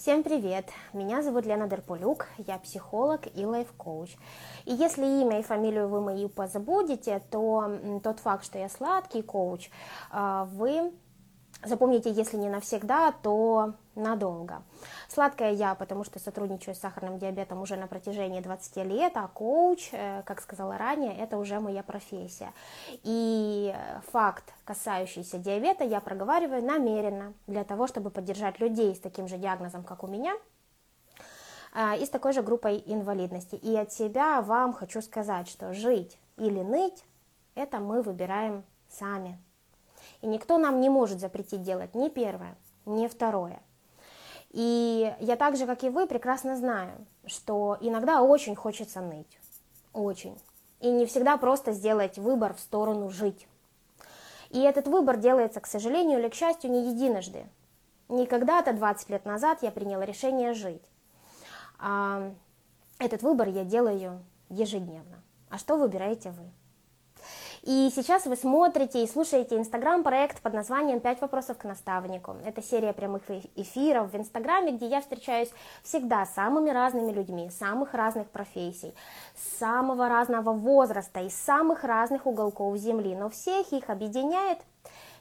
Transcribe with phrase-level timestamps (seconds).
[0.00, 0.64] Всем привет!
[0.94, 4.16] Меня зовут Лена Дерполюк, я психолог и лайф-коуч.
[4.64, 7.70] И если имя и фамилию вы мои позабудете, то
[8.02, 9.68] тот факт, что я сладкий коуч,
[10.10, 10.90] а, вы
[11.64, 14.62] запомните, если не навсегда, то надолго.
[15.08, 19.90] Сладкая я, потому что сотрудничаю с сахарным диабетом уже на протяжении 20 лет, а коуч,
[19.92, 22.52] э, как сказала ранее, это уже моя профессия.
[23.02, 23.74] И
[24.12, 29.82] факт, касающийся диабета, я проговариваю намеренно, для того, чтобы поддержать людей с таким же диагнозом,
[29.82, 30.34] как у меня,
[31.74, 33.56] э, и с такой же группой инвалидности.
[33.56, 37.04] И от себя вам хочу сказать, что жить или ныть,
[37.54, 39.38] это мы выбираем сами.
[40.22, 42.56] И никто нам не может запретить делать ни первое,
[42.86, 43.60] ни второе.
[44.50, 49.38] И я так же, как и вы, прекрасно знаю, что иногда очень хочется ныть.
[49.92, 50.38] Очень.
[50.80, 53.46] И не всегда просто сделать выбор в сторону жить.
[54.50, 57.46] И этот выбор делается, к сожалению или к счастью, не единожды.
[58.08, 60.82] Не когда-то, 20 лет назад, я приняла решение жить.
[61.78, 62.32] А
[62.98, 65.22] этот выбор я делаю ежедневно.
[65.48, 66.50] А что выбираете вы?
[67.62, 72.36] И сейчас вы смотрите и слушаете инстаграм-проект под названием «Пять вопросов к наставнику».
[72.46, 73.22] Это серия прямых
[73.54, 75.50] эфиров в инстаграме, где я встречаюсь
[75.82, 78.94] всегда с самыми разными людьми, самых разных профессий,
[79.58, 84.58] самого разного возраста, из самых разных уголков Земли, но всех их объединяет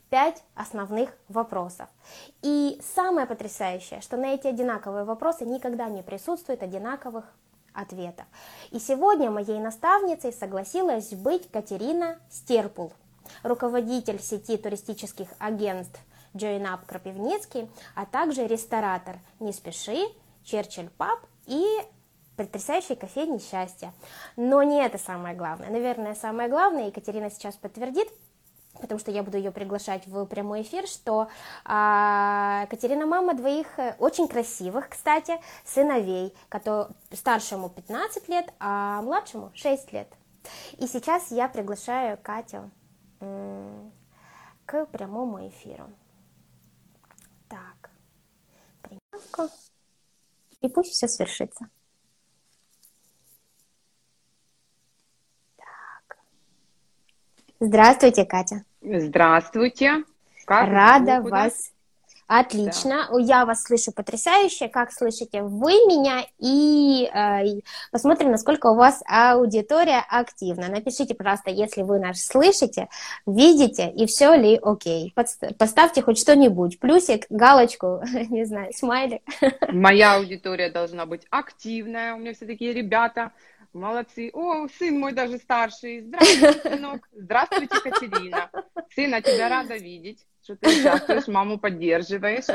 [0.10, 1.90] пять основных вопросов.
[2.42, 7.26] И самое потрясающее, что на эти одинаковые вопросы никогда не присутствует одинаковых
[7.74, 8.26] ответов.
[8.72, 12.94] И сегодня моей наставницей согласилась быть Катерина Стерпул,
[13.44, 16.00] руководитель сети туристических агентств
[16.34, 19.98] Up Кропивницкий, а также ресторатор «Не спеши»,
[20.44, 21.64] Черчилль Паб и
[22.36, 23.94] потрясающей кофейни счастья.
[24.36, 25.70] Но не это самое главное.
[25.70, 28.08] Наверное, самое главное, Екатерина сейчас подтвердит,
[28.80, 31.30] потому что я буду ее приглашать в прямой эфир, что
[31.66, 39.52] а, Катерина мама двоих э, очень красивых, кстати, сыновей, который, старшему 15 лет, а младшему
[39.54, 40.08] 6 лет.
[40.78, 42.72] И сейчас я приглашаю Катю
[44.66, 45.90] к прямому эфиру.
[47.48, 47.90] Так,
[48.82, 49.54] приманку.
[50.62, 51.70] И пусть все свершится.
[57.62, 58.64] Здравствуйте, Катя.
[58.82, 60.04] Здравствуйте.
[60.46, 61.72] Как Рада вас.
[62.28, 63.20] Отлично, да.
[63.20, 64.68] я вас слышу потрясающе.
[64.70, 66.24] Как слышите вы меня?
[66.38, 67.60] И э,
[67.92, 70.70] посмотрим, насколько у вас аудитория активна.
[70.70, 72.88] Напишите, пожалуйста, если вы нас слышите,
[73.26, 75.12] видите и все ли окей.
[75.58, 79.24] Поставьте хоть что-нибудь, плюсик, галочку, не знаю, смайлик.
[79.68, 82.14] Моя аудитория должна быть активная.
[82.14, 83.32] У меня все такие ребята
[83.74, 84.32] Молодцы.
[84.34, 86.02] О, сын мой даже старший.
[86.02, 87.08] Здравствуйте, сынок.
[87.12, 88.50] Здравствуйте, Катерина.
[88.96, 92.46] Сына, тебя рада видеть что ты участвуешь, маму поддерживаешь.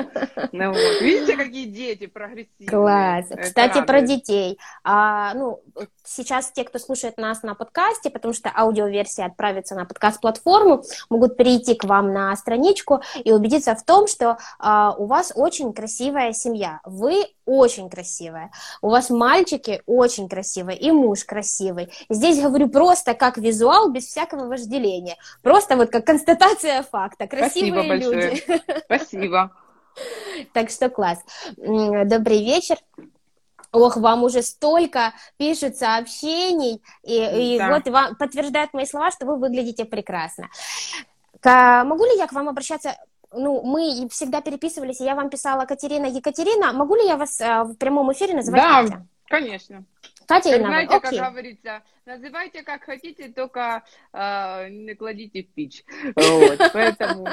[0.53, 1.01] Ну, вот.
[1.01, 2.69] Видите, какие дети прогрессивные.
[2.69, 3.27] Класс.
[3.31, 3.87] Это Кстати, радует.
[3.87, 4.59] про детей.
[4.83, 5.63] А, ну,
[6.03, 11.75] сейчас те, кто слушает нас на подкасте, потому что аудиоверсия отправится на подкаст-платформу, могут перейти
[11.75, 16.81] к вам на страничку и убедиться в том, что а, у вас очень красивая семья.
[16.85, 18.51] Вы очень красивая.
[18.83, 21.93] У вас мальчики очень красивые, и муж красивый.
[22.09, 25.17] Здесь говорю просто как визуал, без всякого вожделения.
[25.43, 27.27] Просто вот как констатация факта.
[27.27, 28.31] Красивые Спасибо большое.
[28.31, 28.63] люди.
[28.85, 29.51] Спасибо.
[30.53, 31.19] Так что класс.
[31.57, 32.77] Добрый вечер.
[33.73, 37.75] Ох, вам уже столько пишут сообщений, и, и да.
[37.75, 40.49] вот вам подтверждают мои слова, что вы выглядите прекрасно.
[41.41, 42.97] К, могу ли я к вам обращаться?
[43.37, 46.73] Ну, мы всегда переписывались, и я вам писала Катерина, Екатерина.
[46.73, 49.07] Могу ли я вас а, в прямом эфире называть да, Катя?
[49.29, 49.85] конечно.
[50.27, 51.19] Катя как, знаете, Окей.
[51.19, 55.85] как говорится, называйте как хотите, только э, не кладите в печь.
[56.15, 57.29] Вот, поэтому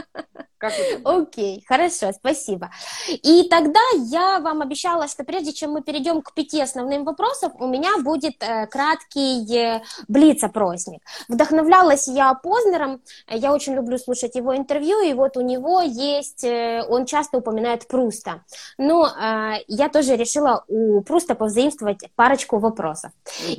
[1.04, 2.70] Окей, okay, хорошо, спасибо.
[3.10, 7.68] И тогда я вам обещала, что прежде чем мы перейдем к пяти основным вопросам, у
[7.68, 11.02] меня будет э, краткий э, блиц-опросник.
[11.28, 16.84] Вдохновлялась я Познером, я очень люблю слушать его интервью, и вот у него есть, э,
[16.88, 18.44] он часто упоминает Пруста.
[18.78, 23.12] Но э, я тоже решила у Пруста повзаимствовать парочку вопросов.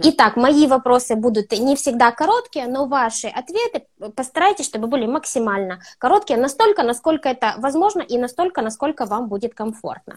[0.05, 6.39] Итак, мои вопросы будут не всегда короткие, но ваши ответы постарайтесь, чтобы были максимально короткие,
[6.39, 10.17] настолько, насколько это возможно и настолько, насколько вам будет комфортно.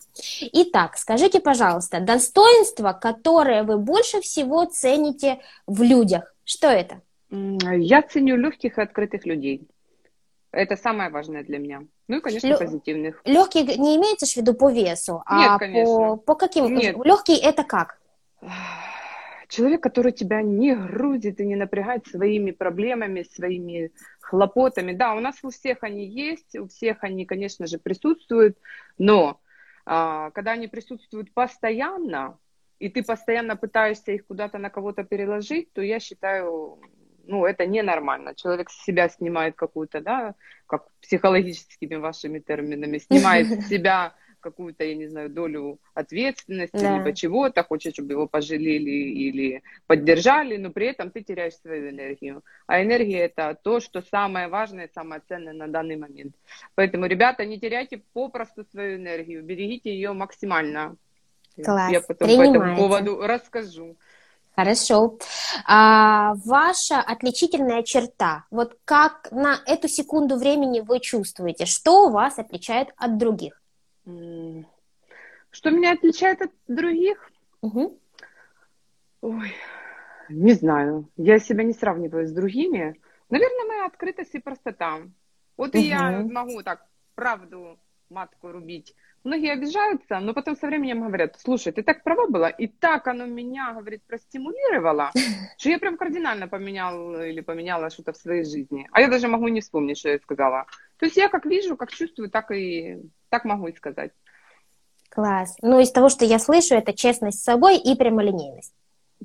[0.53, 7.01] Итак, скажите, пожалуйста, достоинства, которые вы больше всего цените в людях, что это?
[7.29, 9.67] Я ценю легких и открытых людей.
[10.51, 11.83] Это самое важное для меня.
[12.07, 12.57] Ну и, конечно, Лё...
[12.57, 13.21] позитивных.
[13.25, 15.93] Легкие не имеется в виду по весу, Нет, а конечно.
[15.93, 16.73] по, по каким?
[16.73, 16.95] Нет.
[17.03, 17.99] Легкий это как?
[19.47, 24.93] Человек, который тебя не грузит и не напрягает своими проблемами, своими хлопотами.
[24.93, 28.57] Да, у нас у всех они есть, у всех они, конечно же, присутствуют,
[28.97, 29.39] но
[29.85, 32.37] а, когда они присутствуют постоянно,
[32.79, 36.79] и ты постоянно пытаешься их куда-то на кого-то переложить, то я считаю,
[37.25, 38.35] ну, это ненормально.
[38.35, 40.35] Человек с себя снимает какую-то, да,
[40.67, 44.15] как психологическими вашими терминами, снимает с себя
[44.45, 46.97] какую-то, я не знаю, долю ответственности, да.
[46.97, 48.91] либо чего-то, хочет, чтобы его пожалели
[49.25, 52.43] или поддержали, но при этом ты теряешь свою энергию.
[52.67, 56.35] А энергия это то, что самое важное, самое ценное на данный момент.
[56.75, 60.95] Поэтому, ребята, не теряйте попросту свою энергию, берегите ее максимально.
[61.63, 61.91] Класс.
[61.91, 63.95] Я потом по этому поводу расскажу.
[64.55, 65.17] Хорошо.
[65.65, 68.45] А, ваша отличительная черта.
[68.51, 73.61] Вот как на эту секунду времени вы чувствуете, что вас отличает от других?
[74.05, 77.31] Что меня отличает от других?
[77.61, 77.99] Угу.
[79.21, 79.53] Ой,
[80.29, 81.09] не знаю.
[81.17, 82.99] Я себя не сравниваю с другими.
[83.29, 85.01] Наверное, моя открытость и простота.
[85.57, 85.77] Вот угу.
[85.77, 86.85] и я могу так
[87.15, 87.79] правду
[88.09, 92.67] матку рубить многие обижаются, но потом со временем говорят, слушай, ты так права была, и
[92.67, 95.11] так оно меня, говорит, простимулировало,
[95.57, 98.87] что я прям кардинально поменял или поменяла что-то в своей жизни.
[98.91, 100.65] А я даже могу не вспомнить, что я сказала.
[100.97, 104.11] То есть я как вижу, как чувствую, так и так могу и сказать.
[105.09, 105.55] Класс.
[105.61, 108.73] Ну, из того, что я слышу, это честность с собой и прямолинейность.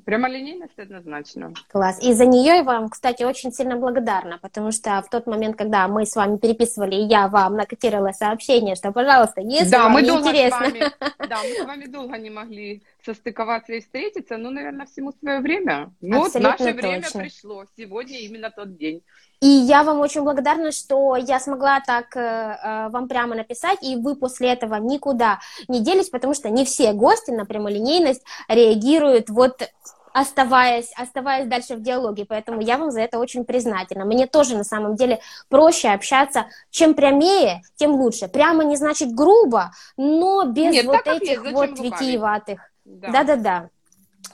[0.05, 1.53] Прямолинейность однозначно.
[1.69, 2.01] Класс.
[2.01, 5.87] И за нее я вам, кстати, очень сильно благодарна, потому что в тот момент, когда
[5.87, 10.09] мы с вами переписывали, я вам накатировала сообщение, что, пожалуйста, если да, вам мы не
[10.09, 10.57] интересно...
[10.57, 10.79] С вами,
[11.29, 15.91] да, мы с вами долго не могли состыковаться и встретиться, ну, наверное, всему свое время.
[16.01, 16.73] Ну, вот наше точно.
[16.73, 17.65] время пришло.
[17.77, 19.01] Сегодня именно тот день.
[19.41, 23.95] И я вам очень благодарна, что я смогла так э, э, вам прямо написать, и
[23.95, 29.67] вы после этого никуда не делись, потому что не все гости на прямолинейность реагируют вот
[30.13, 34.05] оставаясь, оставаясь дальше в диалоге, поэтому я вам за это очень признательна.
[34.05, 35.19] Мне тоже на самом деле
[35.49, 38.27] проще общаться, чем прямее, тем лучше.
[38.27, 42.70] Прямо не значит грубо, но без Нет, вот этих есть, вот витиеватых.
[42.85, 43.69] Да-да-да.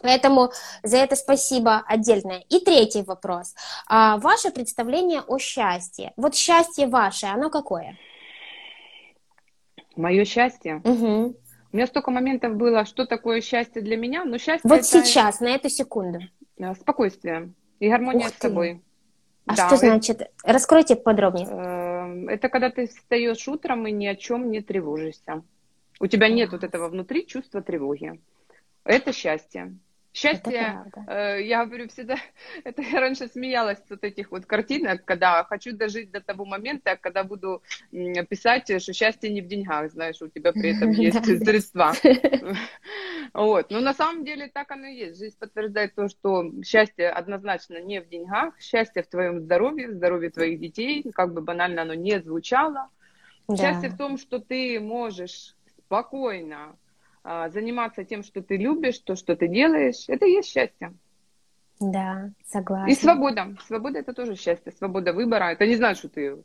[0.02, 0.52] Поэтому
[0.84, 2.44] за это спасибо отдельное.
[2.50, 3.56] И третий вопрос.
[3.88, 6.14] А, ваше представление о счастье.
[6.18, 7.98] Вот счастье ваше, оно какое?
[9.96, 10.82] Мое счастье?
[10.84, 11.36] Угу.
[11.72, 14.70] У меня столько моментов было, что такое счастье для меня, но счастье...
[14.70, 14.84] Вот это...
[14.84, 16.20] сейчас, на эту секунду.
[16.80, 18.82] Спокойствие и гармония Ух с собой.
[19.46, 19.88] А да, что это...
[19.88, 20.32] значит?
[20.44, 21.48] Раскройте подробнее.
[21.48, 25.44] Эм, это когда ты встаешь утром и ни о чем не тревожишься.
[26.00, 28.20] У тебя нет вот этого внутри чувства тревоги.
[28.88, 29.78] Это счастье.
[30.18, 32.16] Счастье, э, я говорю всегда,
[32.64, 36.98] это я раньше смеялась с вот этих вот картинок, когда хочу дожить до того момента,
[37.00, 37.62] когда буду
[37.92, 41.94] писать, что счастье не в деньгах, знаешь, у тебя при этом есть средства.
[43.34, 43.70] Вот.
[43.72, 45.20] Но на самом деле так оно и есть.
[45.20, 50.30] Жизнь подтверждает то, что счастье однозначно не в деньгах, счастье в твоем здоровье, в здоровье
[50.30, 52.90] твоих детей, как бы банально оно не звучало.
[53.56, 56.78] Счастье в том, что ты можешь спокойно
[57.52, 60.94] заниматься тем, что ты любишь, то, что ты делаешь, это и есть счастье.
[61.80, 62.92] Да, согласна.
[62.92, 63.56] И свобода.
[63.68, 65.52] Свобода это тоже счастье, свобода выбора.
[65.52, 66.38] Это не значит, что ты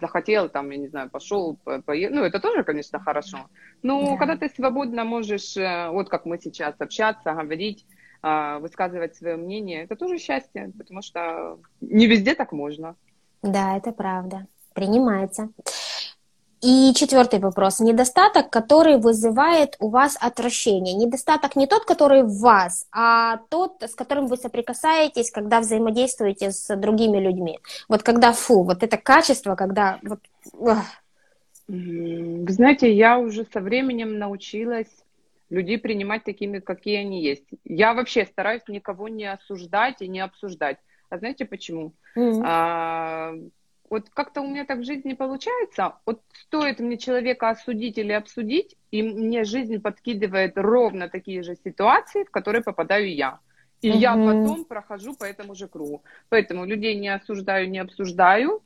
[0.00, 2.16] захотел, там, я не знаю, пошел, поехал.
[2.16, 3.48] Ну, это тоже, конечно, хорошо.
[3.82, 4.16] Но да.
[4.16, 7.84] когда ты свободно можешь, э, вот как мы сейчас, общаться, говорить,
[8.22, 12.96] а, высказывать свое мнение, это тоже счастье, потому что не везде так можно.
[13.42, 14.46] Да, это правда.
[14.74, 15.50] Принимается.
[16.62, 17.80] И четвертый вопрос.
[17.80, 20.94] Недостаток, который вызывает у вас отвращение.
[20.94, 26.76] Недостаток не тот, который в вас, а тот, с которым вы соприкасаетесь, когда взаимодействуете с
[26.76, 27.60] другими людьми.
[27.88, 30.20] Вот когда фу, вот это качество, когда вот...
[31.66, 34.88] Вы знаете, я уже со временем научилась
[35.50, 37.44] людей принимать такими, какие они есть.
[37.64, 40.78] Я вообще стараюсь никого не осуждать и не обсуждать.
[41.08, 41.92] А знаете почему?
[42.16, 42.42] Mm-hmm.
[42.44, 43.34] А,
[43.90, 48.76] вот как-то у меня так в жизни получается, вот стоит мне человека осудить или обсудить,
[48.92, 53.40] и мне жизнь подкидывает ровно такие же ситуации, в которые попадаю я.
[53.82, 53.98] И угу.
[53.98, 56.04] я потом прохожу по этому же кругу.
[56.28, 58.62] Поэтому людей не осуждаю, не обсуждаю.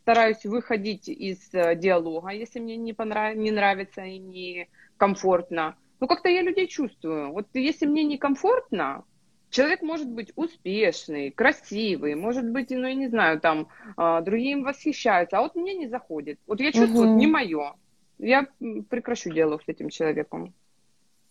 [0.00, 3.34] Стараюсь выходить из э, диалога, если мне не, понрав...
[3.34, 5.76] не нравится и не комфортно.
[6.00, 7.32] Ну, как-то я людей чувствую.
[7.32, 9.04] Вот если мне некомфортно,
[9.52, 13.68] Человек может быть успешный, красивый, может быть, ну, я не знаю, там,
[13.98, 16.40] а, другим восхищаются, а вот мне не заходит.
[16.46, 17.18] Вот я чувствую, угу.
[17.18, 17.74] не мое.
[18.18, 18.46] Я
[18.88, 20.54] прекращу диалог с этим человеком.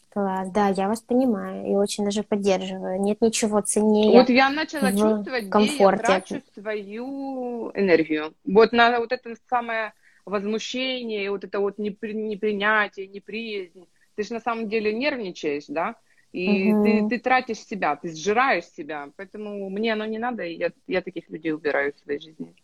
[0.10, 3.02] Класс, да, я вас понимаю и очень даже поддерживаю.
[3.02, 4.12] Нет ничего ценнее.
[4.12, 5.74] Вот я начала чувствовать, комфорте.
[5.74, 8.36] где я трачу свою энергию.
[8.46, 9.94] Вот на вот это самое
[10.26, 13.88] возмущение, вот это вот непри, непринятие, неприязнь.
[14.16, 15.96] Ты же на самом деле нервничаешь, да?
[16.32, 16.84] И угу.
[16.84, 19.12] ты, ты тратишь себя, ты сжираешь себя.
[19.18, 22.56] Поэтому мне оно не надо, и я, я таких людей убираю в своей жизни.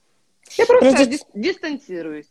[0.58, 1.16] Я просто Прежде...
[1.18, 2.30] дис- дистанцируюсь.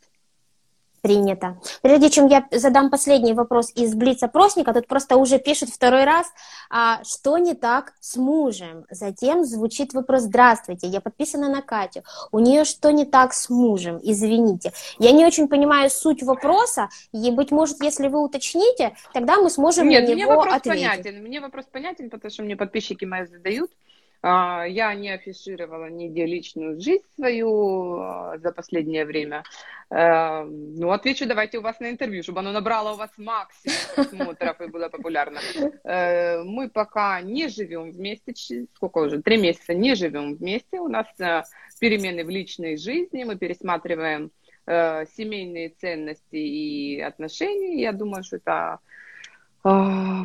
[1.07, 1.57] Принято.
[1.81, 6.27] Прежде чем я задам последний вопрос из Блиц-опросника, тут просто уже пишут второй раз,
[6.69, 8.85] а, что не так с мужем.
[8.89, 12.03] Затем звучит вопрос «Здравствуйте, я подписана на Катю.
[12.33, 14.01] У нее что не так с мужем?
[14.03, 14.73] Извините».
[14.99, 19.87] Я не очень понимаю суть вопроса, и, быть может, если вы уточните, тогда мы сможем
[19.87, 20.81] Нет, на него мне вопрос ответить.
[20.81, 21.23] понятен.
[21.23, 23.71] Мне вопрос понятен, потому что мне подписчики мои задают.
[24.29, 29.43] А, Я не афишировала нигде личную жизнь свою а, за последнее время.
[29.89, 34.59] Э, Ну, отвечу давайте у вас на интервью, чтобы оно набрало у вас максимум просмотров
[34.59, 35.39] и было популярно.
[35.85, 38.33] Э, Мы пока не живем вместе,
[38.75, 40.81] сколько уже, три месяца не живем вместе.
[40.81, 41.43] У нас э,
[41.79, 44.31] перемены в личной жизни, мы пересматриваем
[45.15, 47.81] семейные ценности и отношения.
[47.81, 48.79] Я думаю, что это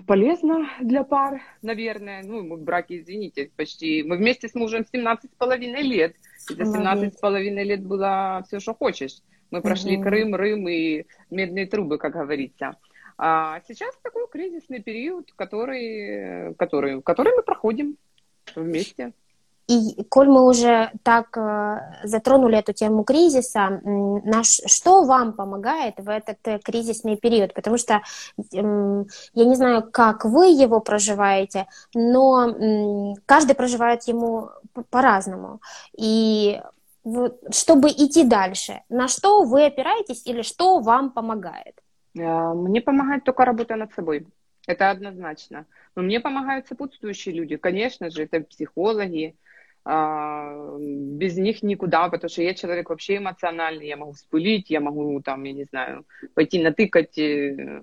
[0.07, 2.23] полезно для пар, наверное.
[2.23, 4.03] Ну, мы в браке, извините, почти...
[4.03, 6.17] Мы вместе с мужем 17 с половиной лет.
[6.51, 9.23] И за 17 с половиной лет было все, что хочешь.
[9.51, 10.05] Мы прошли Мгм.
[10.05, 12.77] Крым, Рым и медные трубы, как говорится.
[13.19, 17.97] А сейчас такой кризисный период, который, который, который мы проходим
[18.57, 19.13] вместе.
[19.73, 26.09] И коль мы уже так э, затронули эту тему кризиса, наш, что вам помогает в
[26.11, 27.55] этот э, кризисный период?
[27.55, 28.03] Потому что
[28.53, 32.55] я не знаю, как вы его проживаете, но
[33.27, 34.51] каждый проживает ему
[34.91, 35.61] по-разному.
[35.97, 36.61] И
[37.05, 41.81] вот, чтобы идти дальше, на что вы опираетесь или что вам помогает?
[42.19, 44.27] А, Мне помогает только работа над собой.
[44.67, 45.67] Это однозначно.
[45.97, 47.57] Но мне помогают сопутствующие люди.
[47.57, 49.35] Конечно же, это психологи.
[49.85, 53.89] А, Без них никуда, потому что я человек вообще эмоциональный.
[53.89, 57.19] Я могу вспылить, я могу, там, я не знаю, пойти натыкать.
[57.19, 57.83] э,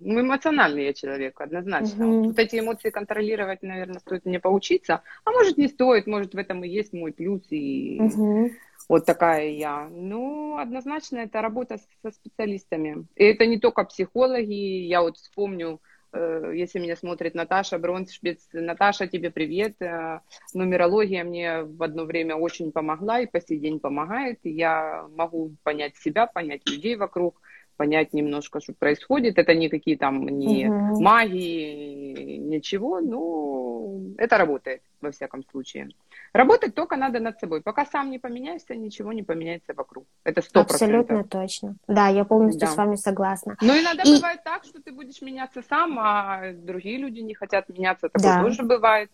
[0.00, 2.06] Ну, эмоциональный я человек, однозначно.
[2.06, 2.22] Мгм.
[2.28, 5.02] Вот эти эмоции контролировать, наверное, стоит мне поучиться.
[5.24, 7.42] А может, не стоит, может, в этом и есть мой плюс.
[7.50, 8.50] И Мгм.
[8.88, 9.88] вот такая я.
[9.90, 13.06] Ну, однозначно, это работа со специалистами.
[13.16, 14.86] И это не только психологи.
[14.86, 15.80] Я вот вспомню,
[16.12, 18.48] если меня смотрит Наташа Броншпиц.
[18.52, 19.80] Наташа, тебе привет.
[19.80, 20.20] Э,
[20.54, 24.40] Нумерология мне в одно время очень помогла и по сей день помогает.
[24.42, 27.40] Я могу понять себя, понять людей вокруг,
[27.78, 29.38] понять немножко, что происходит.
[29.38, 31.02] Это никакие там не Мгм.
[31.02, 33.00] магии, ничего.
[33.00, 35.88] Но это работает, во всяком случае.
[36.34, 37.62] Работать только надо над собой.
[37.62, 40.04] Пока сам не поменяешься, ничего не поменяется вокруг.
[40.24, 41.76] Это сто Абсолютно точно.
[41.86, 42.66] Да, я полностью Да.
[42.66, 43.56] с вами согласна.
[43.62, 47.68] Но иногда И- бывает так, что ты будешь меняться сам, а другие люди не хотят
[47.68, 48.08] меняться.
[48.08, 48.42] Такое Да.
[48.42, 49.10] тоже бывает.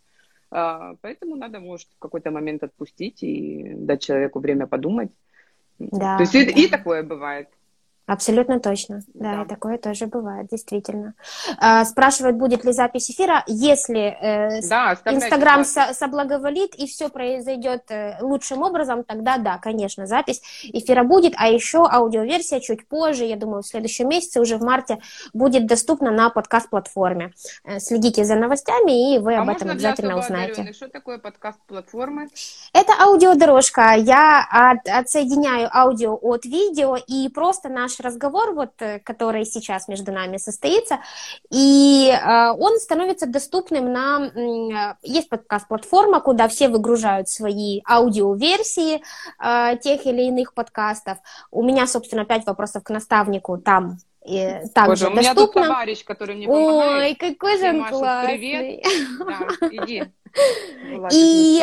[0.51, 5.11] А, Поэтому надо, может, в какой-то момент отпустить и дать человеку время подумать.
[5.79, 7.49] Да, То есть и, и такое бывает.
[8.07, 9.01] Абсолютно точно.
[9.15, 9.43] Да, Да.
[9.43, 11.15] и такое тоже бывает, действительно.
[11.59, 13.43] А, Спрашивают, будет ли запись эфира.
[13.47, 15.73] Если э, Да, Инстаграм запись.
[15.73, 21.33] со- соблаговолит и все произойдет э, лучшим образом, тогда да, конечно, запись эфира будет.
[21.39, 24.99] А еще аудиоверсия чуть позже, я думаю, в следующем месяце, уже в марте,
[25.33, 27.33] будет доступна на подкаст-платформе.
[27.65, 30.53] Э, Следите за новостями, и вы А об этом обязательно узнаете.
[30.53, 30.77] одаренных?
[30.77, 32.29] Что такое подкаст платформы?
[32.75, 33.95] Это аудиодорожка.
[33.97, 40.13] Я от- отсоединяю аудио от видео, и просто наш разговор, вот, э, который сейчас между
[40.13, 40.99] нами состоится,
[41.51, 44.27] и э, он становится доступным на...
[44.27, 49.03] э, Есть подкаст-платформа, куда все выгружают свои аудиоверсии
[49.43, 51.19] э, тех или иных подкастов.
[51.51, 55.63] У меня, собственно, пять вопросов к наставнику там э, также Боже, у меня тут доступно.
[55.67, 57.03] товарищ, который мне помогает.
[57.23, 58.39] Ой, какой же он Маша, классный.
[58.39, 58.85] привет.
[59.19, 60.05] Да, иди.
[61.13, 61.63] И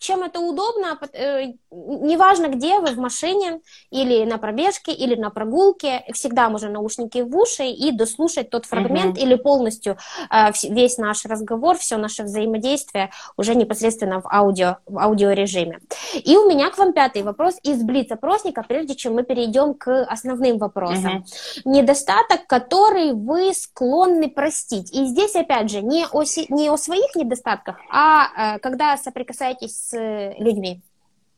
[0.00, 5.30] чем это удобно, пот- э, неважно где вы, в машине или на пробежке, или на
[5.30, 9.98] прогулке, всегда можно наушники в уши и дослушать тот фрагмент или полностью
[10.30, 15.80] э, весь наш разговор, все наше взаимодействие уже непосредственно в аудио, в аудиорежиме.
[16.14, 20.58] И у меня к вам пятый вопрос из Блиц-опросника, прежде чем мы перейдем к основным
[20.58, 21.24] вопросам Мгм.
[21.66, 24.90] недостаток, который вы склонны простить.
[24.92, 29.98] И здесь, опять же, не о, не о своих недостатках, а э, когда соприкасаетесь с
[29.98, 30.80] э, людьми.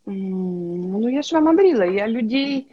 [0.07, 2.69] Ну, я же вам говорила, я людей,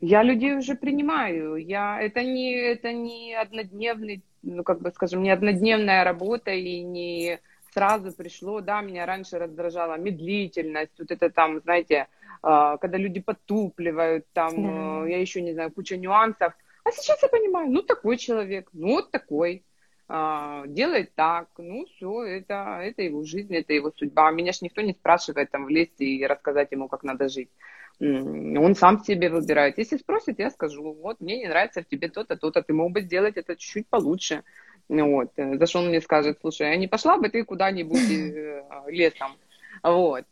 [0.00, 1.56] я людей уже принимаю.
[1.56, 7.38] Я, это не, это не однодневный, ну, как бы, скажем, не однодневная работа и не
[7.72, 12.06] сразу пришло, да, меня раньше раздражала медлительность, вот это там, знаете,
[12.42, 15.06] а, когда люди потупливают, там, Да.
[15.06, 16.52] э, я еще не знаю, куча нюансов.
[16.84, 19.62] А сейчас я понимаю, ну, такой человек, ну, вот такой.
[20.12, 24.32] А, делает так, ну все, это, это его жизнь, это его судьба.
[24.32, 27.48] Меня ж никто не спрашивает там влезть и рассказать ему, как надо жить.
[28.00, 29.78] Он сам себе выбирает.
[29.78, 33.02] Если спросит, я скажу, вот мне не нравится в тебе то-то, то-то, ты мог бы
[33.02, 34.42] сделать это чуть-чуть получше.
[34.88, 35.30] Вот.
[35.36, 39.36] э, За что он мне скажет, слушай, а не пошла бы ты куда-нибудь э, лесом?
[39.84, 40.24] Вот.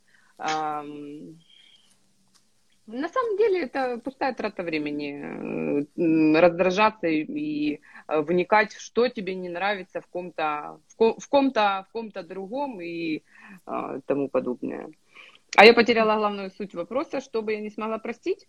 [2.88, 5.84] На самом деле это пустая трата времени.
[5.96, 12.22] Э, раздражаться и э, вникать, что тебе не нравится в ком-то, в ком-то, в ком-то
[12.22, 13.22] другом и
[13.66, 14.88] э, тому подобное.
[15.56, 18.46] А я потеряла главную суть вопроса, чтобы я не смогла простить?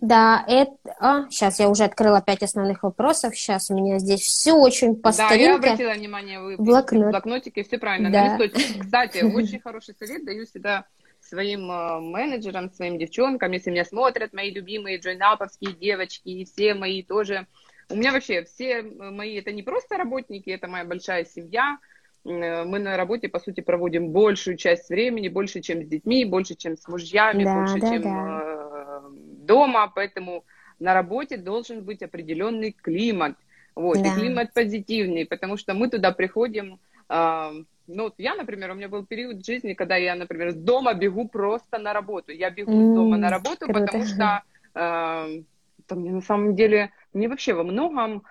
[0.00, 0.72] Да, это...
[0.98, 3.34] А, сейчас я уже открыла пять основных вопросов.
[3.36, 7.10] Сейчас у меня здесь все очень по Да, я обратила внимание, вы Блокнот.
[7.10, 8.10] блокнотики, все правильно.
[8.10, 8.38] Да.
[8.80, 10.86] Кстати, очень хороший совет даю всегда
[11.28, 17.02] своим э, менеджерам, своим девчонкам, если меня смотрят мои любимые джойнаповские девочки и все мои
[17.02, 17.46] тоже.
[17.90, 21.78] У меня вообще все мои, это не просто работники, это моя большая семья,
[22.24, 26.54] Э, мы на работе, по сути, проводим большую часть времени, больше, чем с детьми, больше,
[26.54, 28.40] чем с мужьями, да, больше, да, чем да.
[28.42, 30.44] Э, дома, поэтому
[30.78, 33.36] на работе должен быть определенный климат,
[33.74, 34.08] вот, да.
[34.08, 39.04] и климат позитивный, потому что мы туда приходим, э, ну, я, например, у меня был
[39.04, 42.92] период в жизни, когда я, например, с дома бегу просто на работу, я бегу mm,
[42.92, 43.80] с дома на работу, круто.
[43.80, 44.42] потому что
[44.74, 45.42] э,
[45.86, 48.22] там, на самом деле, мне вообще во многом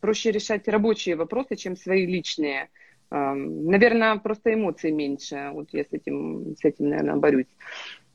[0.00, 2.68] проще решать рабочие вопросы, чем свои личные.
[3.10, 5.52] Наверное, просто эмоций меньше.
[5.54, 7.46] Вот я с этим, с этим, наверное, борюсь.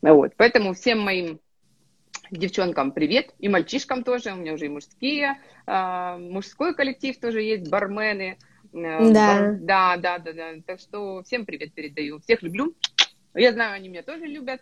[0.04, 0.34] Вот.
[0.38, 1.40] Поэтому всем моим
[2.30, 8.38] девчонкам привет, и мальчишкам тоже, у меня уже и мужские, мужской коллектив тоже есть, бармены.
[8.72, 9.10] Да.
[9.12, 10.52] Бар, да, да, да, да.
[10.66, 12.20] Так что всем привет передаю.
[12.20, 12.74] Всех люблю.
[13.34, 14.62] Я знаю, они меня тоже любят.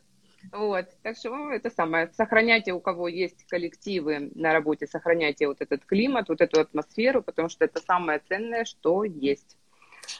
[0.51, 5.83] Вот, так что это самое, сохраняйте, у кого есть коллективы на работе, сохраняйте вот этот
[5.85, 9.57] климат, вот эту атмосферу, потому что это самое ценное, что есть.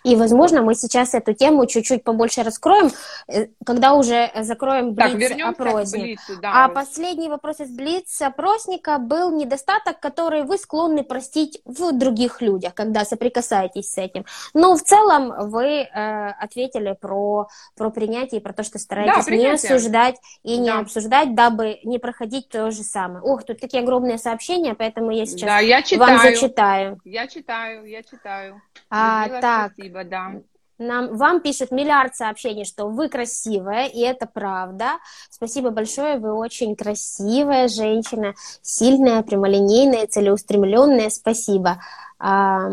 [0.03, 2.91] И, возможно, мы сейчас эту тему чуть-чуть побольше раскроем,
[3.27, 6.19] э, когда уже закроем Блиц-опросник.
[6.41, 6.65] Да.
[6.65, 13.05] А последний вопрос из Блиц-опросника был недостаток, который вы склонны простить в других людях, когда
[13.05, 14.25] соприкасаетесь с этим.
[14.53, 19.36] Но в целом вы э, ответили про, про принятие и про то, что стараетесь да,
[19.36, 20.79] не осуждать и не да.
[20.79, 23.22] обсуждать, дабы не проходить то же самое.
[23.22, 26.17] Ох, тут такие огромные сообщения, поэтому я сейчас да, я читаю.
[26.17, 27.00] вам зачитаю.
[27.05, 28.62] Я читаю, я читаю.
[28.89, 30.42] А, так, Спасибо, да.
[30.77, 34.98] Нам, вам пишет миллиард сообщений, что вы красивая, и это правда.
[35.29, 41.09] Спасибо большое, вы очень красивая женщина, сильная, прямолинейная, целеустремленная.
[41.09, 41.81] Спасибо.
[42.18, 42.70] А,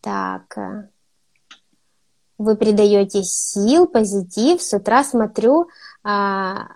[0.00, 0.58] так.
[2.38, 4.62] Вы придаете сил, позитив.
[4.62, 5.68] С утра смотрю.
[6.02, 6.68] А,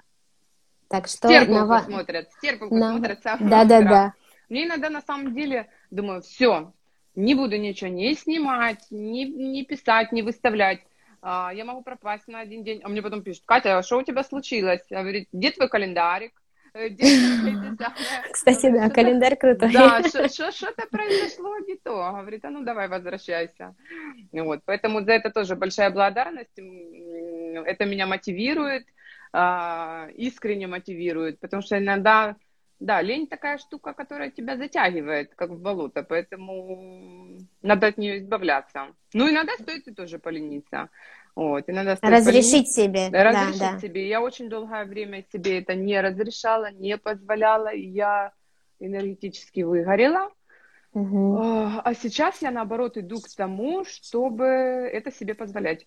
[0.89, 1.83] так что Стерпалку на...
[1.83, 2.91] смотрят, стерпалку на...
[2.93, 3.21] смотрят.
[3.23, 4.15] Да, да, да.
[4.49, 6.73] Мне иногда на самом деле думаю, все,
[7.15, 10.81] не буду ничего не снимать, не, не писать, не выставлять.
[11.23, 12.81] А, я могу пропасть на один день.
[12.83, 14.83] А мне потом пишут, Катя, а что у тебя случилось?
[14.89, 16.33] Я говорю, где твой календарик?
[16.73, 16.89] Э,
[18.33, 19.73] Кстати, да, календарь крутой.
[19.73, 22.13] Да, что-то произошло не то.
[22.13, 23.75] Говорит, а ну давай возвращайся.
[24.33, 26.59] Вот, поэтому за это тоже большая благодарность.
[26.59, 28.87] Это меня мотивирует,
[29.33, 32.37] а, искренне мотивирует, потому что иногда
[32.81, 38.87] да, лень такая штука, которая тебя затягивает, как в болото, поэтому надо от нее избавляться.
[39.13, 40.89] Ну, иногда стоит и тоже полениться.
[41.37, 42.83] Вот, иногда стоит разрешить полениться.
[42.83, 43.23] себе.
[43.23, 43.79] Разрешить да, да.
[43.79, 44.09] себе.
[44.09, 48.33] Я очень долгое время себе это не разрешала, не позволяла, и я
[48.81, 50.31] энергетически выгорела.
[50.95, 51.39] Угу.
[51.85, 55.87] А сейчас я, наоборот, иду к тому, чтобы это себе позволять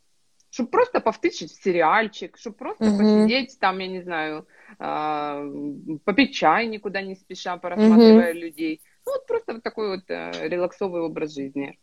[0.54, 2.98] чтобы просто повтычить в сериальчик, чтобы просто mm-hmm.
[2.98, 8.40] посидеть там, я не знаю, э, попить чай никуда не спеша, порассматривая mm-hmm.
[8.40, 8.82] людей.
[9.04, 11.80] Ну, вот просто вот такой вот э, релаксовый образ жизни.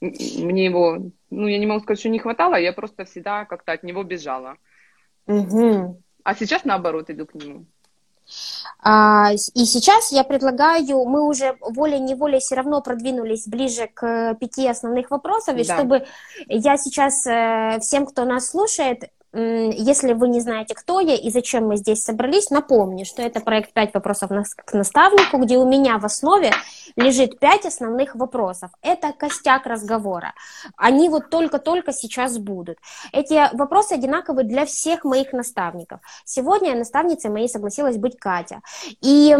[0.00, 3.82] Мне его, ну, я не могу сказать, что не хватало, я просто всегда как-то от
[3.82, 4.56] него бежала.
[5.26, 5.94] Mm-hmm.
[6.22, 7.66] А сейчас, наоборот, иду к нему.
[8.80, 15.10] А, и сейчас я предлагаю, мы уже волей-неволей все равно продвинулись ближе к пяти основных
[15.10, 15.74] вопросов, и да.
[15.74, 16.06] чтобы
[16.48, 21.66] я сейчас э, всем, кто нас слушает, если вы не знаете, кто я и зачем
[21.66, 26.04] мы здесь собрались, напомню, что это проект «Пять вопросов к наставнику», где у меня в
[26.04, 26.52] основе
[26.96, 28.70] лежит пять основных вопросов.
[28.80, 30.34] Это костяк разговора.
[30.76, 32.78] Они вот только-только сейчас будут.
[33.12, 36.00] Эти вопросы одинаковы для всех моих наставников.
[36.24, 38.60] Сегодня наставницей моей согласилась быть Катя.
[39.00, 39.36] И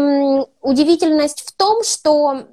[0.61, 2.43] удивительность в том, что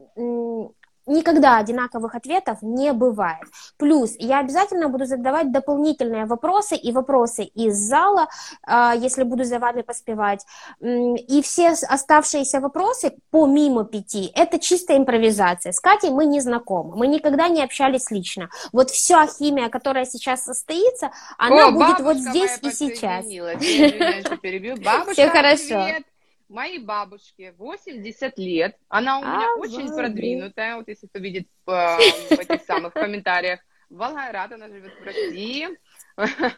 [1.07, 3.45] никогда одинаковых ответов не бывает.
[3.77, 8.29] Плюс я обязательно буду задавать дополнительные вопросы и вопросы из зала,
[8.65, 10.47] а, если буду за вами поспевать.
[10.81, 15.73] И все оставшиеся вопросы, помимо пяти, это чистая импровизация.
[15.73, 18.49] С Катей мы не знакомы, мы никогда не общались лично.
[18.73, 23.27] Вот вся химия, которая сейчас состоится, она О, будет вот здесь и сейчас.
[24.83, 25.85] Бабушка, Все хорошо.
[25.85, 26.12] Привет
[26.53, 28.77] моей бабушке 80 лет.
[28.89, 29.97] Она у меня а, очень вау.
[29.97, 30.77] продвинутая.
[30.77, 33.61] Вот если кто видит в, в этих самых комментариях.
[33.91, 35.69] Волгоград, она живет в России.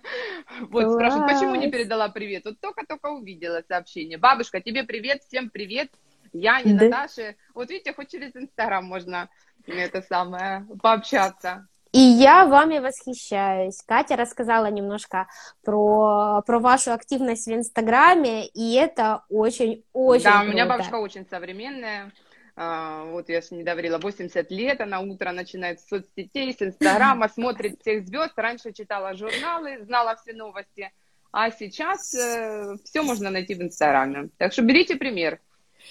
[0.68, 2.44] Вот спрашивают, почему не передала привет?
[2.44, 4.18] Вот только-только увидела сообщение.
[4.18, 5.90] Бабушка, тебе привет, всем привет.
[6.32, 7.36] Я не Наташа.
[7.54, 9.28] Вот видите, хоть через Инстаграм можно
[9.66, 11.68] это самое пообщаться.
[11.94, 13.80] И я вами восхищаюсь.
[13.86, 15.28] Катя рассказала немножко
[15.62, 20.48] про, про вашу активность в Инстаграме, и это очень-очень Да, круто.
[20.48, 22.10] у меня бабушка очень современная.
[22.56, 27.28] А, вот я же не говорила, 80 лет, она утро начинает с соцсетей, с Инстаграма,
[27.32, 28.32] смотрит всех звезд.
[28.34, 30.92] Раньше читала журналы, знала все новости,
[31.30, 34.30] а сейчас э, все можно найти в Инстаграме.
[34.36, 35.38] Так что берите пример.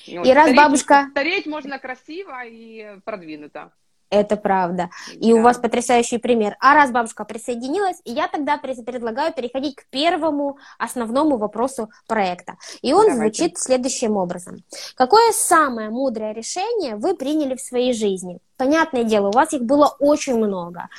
[0.08, 1.08] Вот, и раз бабушка...
[1.12, 3.72] Стареть можно красиво и продвинуто.
[4.13, 4.91] Это правда.
[5.13, 5.39] И да.
[5.39, 6.56] у вас потрясающий пример.
[6.60, 12.54] А раз бабушка присоединилась, я тогда предлагаю переходить к первому основному вопросу проекта.
[12.84, 13.17] И он Давайте.
[13.17, 14.63] звучит следующим образом.
[14.95, 18.38] Какое самое мудрое решение вы приняли в своей жизни?
[18.56, 20.89] Понятное дело, у вас их было очень много.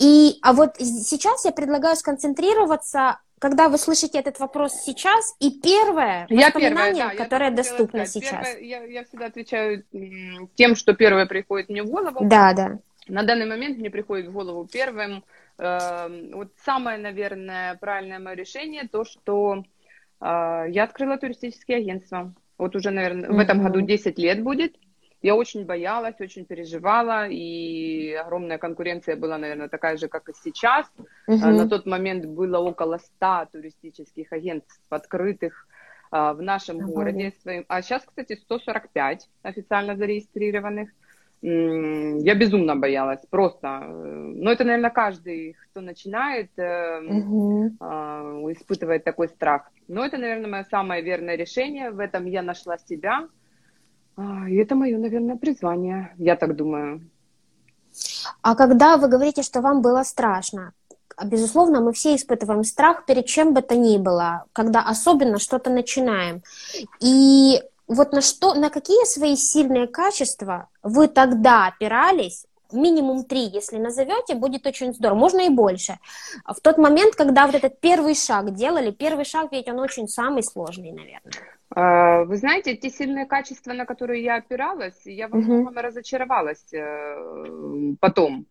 [0.00, 6.26] И, а вот сейчас я предлагаю сконцентрироваться когда вы слышите этот вопрос сейчас, и первое
[6.30, 8.46] я воспоминание, первое, да, которое доступно сейчас.
[8.46, 9.84] Первое, я, я всегда отвечаю
[10.54, 12.18] тем, что первое приходит мне в голову.
[12.22, 12.78] Да, да.
[13.08, 15.22] На данный момент мне приходит в голову первым,
[15.58, 19.64] э, вот самое, наверное, правильное мое решение, то, что
[20.20, 22.34] э, я открыла туристические агентства.
[22.58, 23.34] Вот уже, наверное, mm-hmm.
[23.34, 24.74] в этом году 10 лет будет.
[25.26, 30.86] Я очень боялась, очень переживала, и огромная конкуренция была, наверное, такая же, как и сейчас.
[31.26, 31.46] Угу.
[31.46, 35.66] На тот момент было около 100 туристических агентств открытых
[36.12, 36.92] а, в нашем угу.
[36.92, 37.32] городе.
[37.66, 40.90] А сейчас, кстати, 145 официально зарегистрированных.
[41.42, 43.80] Я безумно боялась, просто.
[43.80, 47.72] Но это, наверное, каждый, кто начинает, угу.
[48.52, 49.72] испытывает такой страх.
[49.88, 51.90] Но это, наверное, мое самое верное решение.
[51.90, 53.26] В этом я нашла себя.
[54.16, 57.08] А, и это мое, наверное, призвание, я так думаю.
[58.42, 60.72] А когда вы говорите, что вам было страшно,
[61.24, 66.42] безусловно, мы все испытываем страх перед чем бы то ни было, когда особенно что-то начинаем.
[67.00, 73.78] И вот на что, на какие свои сильные качества вы тогда опирались, минимум три, если
[73.78, 75.98] назовете, будет очень здорово, можно и больше.
[76.46, 80.42] В тот момент, когда вот этот первый шаг делали, первый шаг, ведь он очень самый
[80.42, 81.55] сложный, наверное.
[81.70, 85.82] А, вы знаете, те сильные качества, на которые я опиралась, я во многом uh-huh.
[85.82, 88.46] разочаровалась э, потом.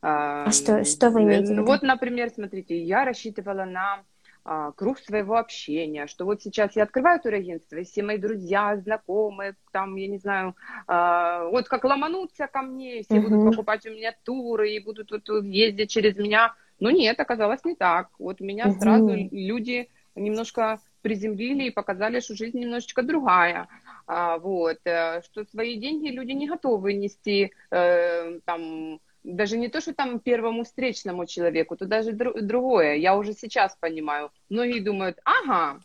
[0.00, 1.64] А что, что вы имеете в виду?
[1.64, 4.04] Вот, например, смотрите, я рассчитывала на
[4.44, 9.56] а, круг своего общения, что вот сейчас я открываю турагентство, и все мои друзья, знакомые,
[9.72, 10.54] там, я не знаю,
[10.86, 13.28] а, вот как ломанутся ко мне, все uh-huh.
[13.28, 16.54] будут покупать у меня туры и будут вот, ездить через меня.
[16.80, 18.08] Но нет, оказалось не так.
[18.18, 18.78] Вот меня uh-huh.
[18.78, 23.68] сразу люди немножко приземлили и показали, что жизнь немножечко другая.
[24.06, 29.80] А, вот, э, что свои деньги люди не готовы нести э, там, даже не то,
[29.80, 32.94] что там первому встречному человеку, то даже дру- другое.
[32.94, 34.30] Я уже сейчас понимаю.
[34.48, 35.80] Многие думают, ага,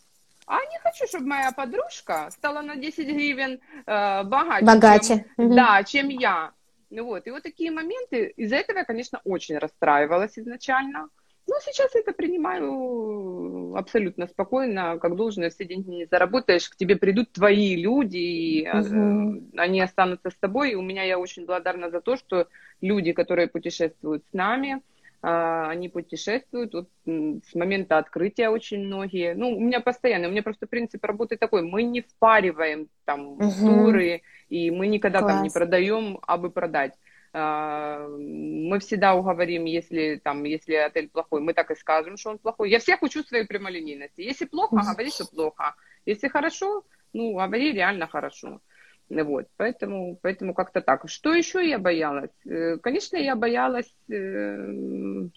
[0.46, 5.26] а не хочу, чтобы моя подружка стала на 10 гривен э, богаче, богаче.
[5.36, 5.56] Чем, угу.
[5.56, 6.52] да, чем я.
[6.90, 7.28] Вот.
[7.28, 11.10] И вот такие моменты, из-за этого я, конечно, очень расстраивалась изначально.
[11.46, 17.32] Ну, сейчас это принимаю абсолютно спокойно, как должно, все деньги не заработаешь, к тебе придут
[17.32, 19.44] твои люди, и угу.
[19.58, 20.72] они останутся с тобой.
[20.72, 22.48] И у меня я очень благодарна за то, что
[22.82, 24.82] люди, которые путешествуют с нами,
[25.26, 29.34] а, они путешествуют вот с момента открытия очень многие.
[29.36, 33.50] Ну, у меня постоянно, у меня просто принцип работы такой, мы не впариваем там угу.
[33.60, 35.34] туры, и мы никогда Класс.
[35.34, 36.94] там не продаем, а бы продать.
[37.36, 42.38] А, мы всегда уговорим, если, там, если отель плохой, мы так и скажем, что он
[42.38, 42.70] плохой.
[42.70, 44.22] Я всех учу своей прямолинейности.
[44.22, 45.74] Если плохо, говори, что плохо.
[46.06, 48.62] Если хорошо, ну, говори реально хорошо.
[49.10, 51.10] Вот, поэтому, поэтому как-то так.
[51.10, 52.32] Что еще я боялась?
[52.46, 55.28] Э, конечно, я боялась, э,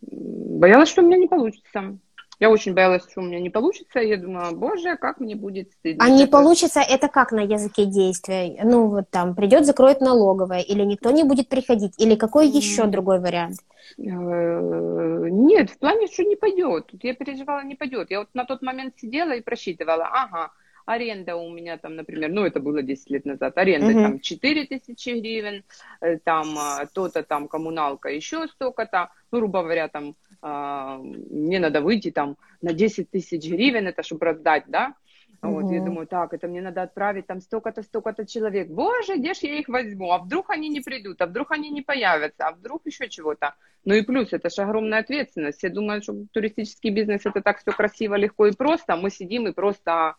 [0.00, 1.98] боялась, что у меня не получится.
[2.40, 4.00] Я очень боялась, что у меня не получится.
[4.00, 6.04] Я думала, боже, как мне будет стыдно.
[6.04, 8.60] А не получится, это как на языке действия?
[8.64, 13.20] Ну, вот там, придет, закроет налоговая, или никто не будет приходить, или какой еще другой
[13.20, 13.58] вариант?
[13.98, 16.86] Э, нет, в плане, что не пойдет.
[16.86, 18.10] Тут я переживала, не пойдет.
[18.10, 20.50] Я вот на тот момент сидела и просчитывала, ага,
[20.86, 24.02] аренда у меня там, например, ну это было 10 лет назад, аренда uh-huh.
[24.02, 25.64] там 4 тысячи гривен,
[26.00, 30.14] э, там а, то-то там коммуналка еще столько-то, ну, грубо говоря, там
[30.46, 34.94] а, мне надо выйти там на 10 тысяч гривен, это чтобы раздать, да,
[35.40, 38.68] вот, я думаю, так, это мне надо отправить там столько-то, столько-то человек.
[38.68, 40.10] Боже, где ж я их возьму?
[40.12, 41.20] А вдруг они не придут?
[41.20, 42.48] А вдруг они не появятся?
[42.48, 43.54] А вдруг еще чего-то?
[43.84, 45.58] Ну и плюс, это же огромная ответственность.
[45.58, 48.96] Все думают, что туристический бизнес это так все красиво, легко и просто.
[48.96, 50.16] Мы сидим и просто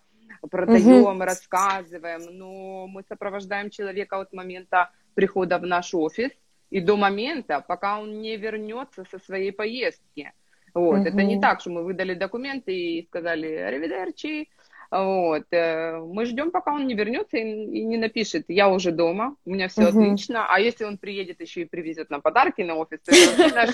[0.52, 1.24] продаем, угу.
[1.24, 6.32] рассказываем, но мы сопровождаем человека от момента прихода в наш офис
[6.70, 10.34] и до момента, пока он не вернется со своей поездки.
[10.74, 11.08] Вот, Мгм.
[11.08, 14.50] это не так, что мы выдали документы и сказали «Аривидерчи»,
[14.92, 19.52] вот, э, мы ждем, пока он не вернется и, не напишет «Я уже дома, у
[19.52, 20.04] меня все Мгм.
[20.04, 23.70] отлично», а если он приедет еще и привезет нам подарки на офис, то это наш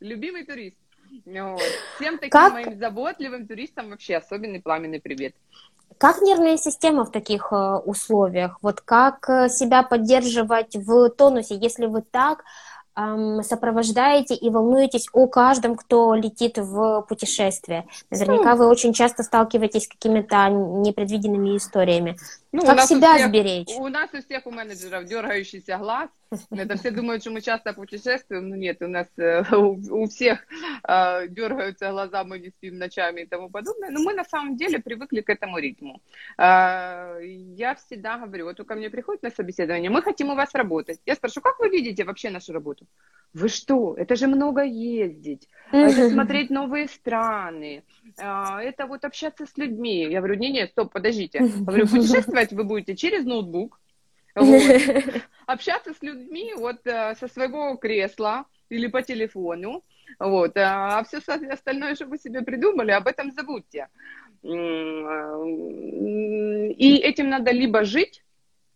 [0.00, 0.78] любимый турист.
[1.26, 1.60] Вот.
[1.96, 5.34] Всем таким Как- моим заботливым туристам вообще особенный пламенный привет.
[5.98, 8.58] Как нервная система в таких э, условиях?
[8.62, 12.44] Вот как э, себя поддерживать в тонусе, если вы так
[12.94, 17.86] ам, сопровождаете и волнуетесь о каждом, кто летит в путешествие?
[18.10, 22.16] Наверняка вы очень часто сталкиваетесь с какими-то непредвиденными историями.
[22.52, 23.68] Ну, как нас у себя всех- сберечь?
[23.76, 26.08] У нас у всех у менеджеров дергающийся глаз.
[26.50, 28.48] Это все думают, что мы часто путешествуем.
[28.48, 30.40] Ну нет, у нас э, у, у всех
[30.88, 33.90] э, дергаются глаза, мы не спим ночами и тому подобное.
[33.90, 36.00] Но мы на самом деле привыкли к этому ритму.
[36.38, 41.00] Э, я всегда говорю, вот ко мне приходит на собеседование, мы хотим у вас работать.
[41.06, 42.86] Я спрашиваю, как вы видите вообще нашу работу?
[43.34, 43.94] Вы что?
[43.96, 47.82] Это же много ездить, это смотреть новые страны,
[48.18, 50.02] а, это вот общаться с людьми.
[50.10, 51.38] Я говорю, не-не, стоп, подождите.
[51.38, 53.80] Я говорю, путешествовать вы будете через ноутбук,
[54.34, 54.62] вот,
[55.46, 59.82] общаться с людьми вот э, со своего кресла или по телефону,
[60.18, 63.88] вот, а все остальное, что вы себе придумали, об этом забудьте.
[64.42, 64.48] Э,
[66.76, 68.24] И этим надо либо жить,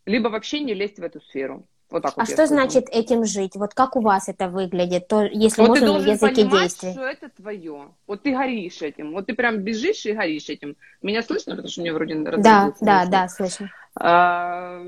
[0.06, 1.66] либо вообще не лезть в эту сферу.
[1.88, 3.54] Вот так А вот что значит этим жить?
[3.54, 6.62] Вот как у вас это выглядит, то, если Вот ты можно на должен языке понимать,
[6.62, 6.92] действий?
[6.92, 7.88] что это твое.
[8.08, 9.12] Вот ты горишь этим.
[9.12, 10.76] Вот ты прям бежишь и горишь этим.
[11.02, 13.70] Меня слышно, потому что мне вроде Да, да, да, слышно.
[13.94, 14.82] А,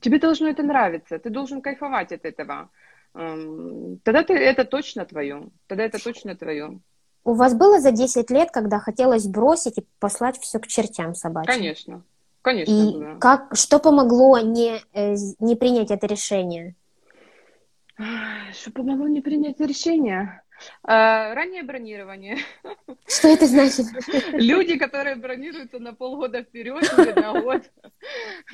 [0.00, 1.18] Тебе должно это нравиться.
[1.18, 2.68] Ты должен кайфовать от этого.
[3.12, 5.48] Тогда ты, это точно твое.
[5.66, 6.80] Тогда это точно твое.
[7.24, 11.54] У вас было за 10 лет, когда хотелось бросить и послать все к чертям собачьим?
[11.54, 12.02] Конечно.
[12.42, 12.72] Конечно.
[12.72, 13.18] И было.
[13.18, 16.76] как, что помогло не, э, не принять это решение?
[18.52, 20.42] Что помогло мне принять решение?
[20.82, 22.38] А, Раннее бронирование.
[23.06, 23.86] Что это значит?
[24.32, 27.62] Люди, которые бронируются на полгода вперед или на год,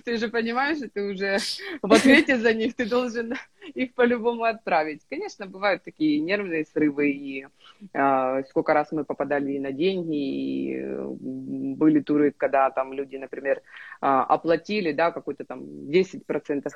[0.04, 1.38] ты же понимаешь, что ты уже
[1.82, 3.34] в ответе за них, ты должен
[3.74, 5.02] их по-любому отправить.
[5.08, 7.46] Конечно, бывают такие нервные срывы, и
[7.94, 13.16] а, сколько раз мы попадали и на деньги, и э, были туры, когда там люди,
[13.16, 13.62] например,
[14.00, 16.22] а, оплатили, да, какой-то там 10%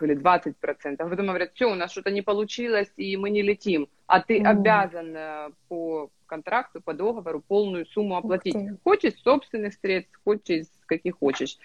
[0.01, 0.55] или 20%,
[0.99, 4.39] а потом говорят, все, у нас что-то не получилось, и мы не летим, а ты
[4.39, 4.47] Мгм.
[4.47, 8.57] обязан э, по контракту, по договору полную сумму оплатить.
[8.85, 11.57] Хоть из собственных средств, хоть из каких хочешь.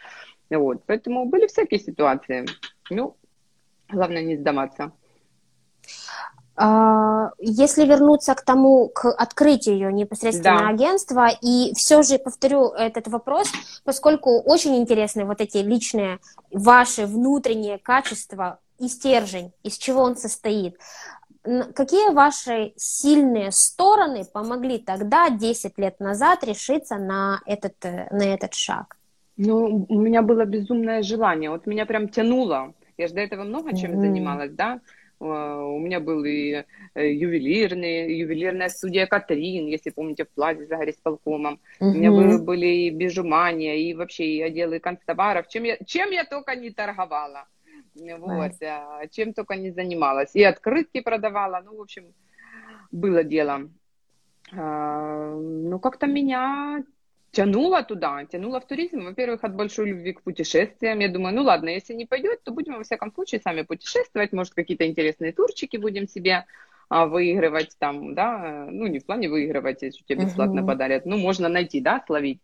[0.49, 0.83] Вот.
[0.85, 2.45] Поэтому были всякие ситуации.
[2.89, 3.15] Ну,
[3.89, 4.91] главное не сдаваться.
[6.55, 10.67] А, Если вернуться к тому, к открытию непосредственно Да.
[10.67, 13.51] агентства, и все же повторю этот вопрос,
[13.83, 16.19] поскольку очень интересны вот эти личные
[16.51, 20.77] ваши внутренние качества и стержень, из чего он состоит.
[21.43, 28.53] Какие ваши сильные стороны помогли тогда, 10 лет назад, решиться на этот, э, на этот
[28.53, 28.95] шаг?
[29.37, 31.49] Ну, у меня было безумное желание.
[31.49, 32.73] Вот меня прям тянуло.
[32.97, 34.01] Я же до этого много чем Мгм.
[34.01, 34.79] занималась, да.
[35.19, 40.77] Э, У меня был и э, ювелирный, ювелирная студия Катрин, если помните, в платье за
[40.77, 41.59] горисполкомом.
[41.79, 45.47] У меня были, были и бижумания, и вообще и отделы канцтоваров.
[45.47, 47.45] Чем я, чем я только не торговала.
[47.95, 50.35] Вот, а, чем только не занималась.
[50.35, 51.61] И открытки продавала.
[51.65, 52.13] Ну, в общем,
[52.91, 53.69] было дело.
[54.53, 56.83] А, Ну, как-то меня
[57.31, 59.03] тянуло туда, тянуло в туризм.
[59.05, 60.99] Во-первых, от большой любви к путешествиям.
[60.99, 64.33] Я думаю, ну ладно, если не пойдет, то будем во всяком случае сами путешествовать.
[64.33, 66.45] Может, какие-то интересные турчики будем себе
[66.89, 70.67] а, выигрывать там, да, ну, не в плане выигрывать, если тебе бесплатно Мгм.
[70.67, 72.41] подарят, ну, можно найти, да, словить.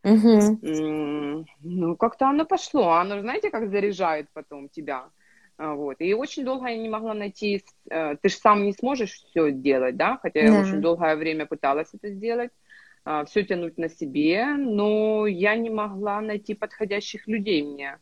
[0.64, 2.92] М, Ну, как-то оно пошло.
[2.92, 5.10] Оно, знаете, как заряжает потом тебя.
[5.58, 5.96] А, Вот.
[6.00, 7.64] И очень долго я не могла найти...
[7.90, 10.18] э, Ты же сам не сможешь все делать, да?
[10.22, 10.60] Хотя я Да.
[10.60, 12.52] очень долгое время пыталась это сделать.
[13.28, 18.00] Все тянуть на себе, но я не могла найти подходящих людей мне.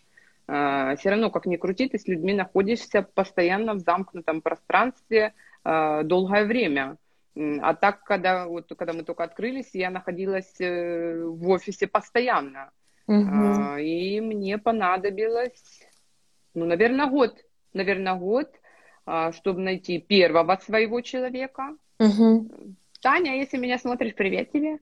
[0.48, 6.98] Все равно, как ни крути, ты с людьми находишься постоянно в замкнутом пространстве долгое время.
[7.36, 12.72] А так, когда, вот, когда мы только открылись, я находилась э, в офисе постоянно.
[13.08, 15.86] А, И мне понадобилось,
[16.56, 17.36] ну, наверное, год.
[17.74, 18.50] Наверное, год,
[19.32, 21.76] чтобы найти первого своего человека.
[22.00, 22.76] Мгм.
[23.06, 24.80] Таня, если меня смотришь, привет тебе.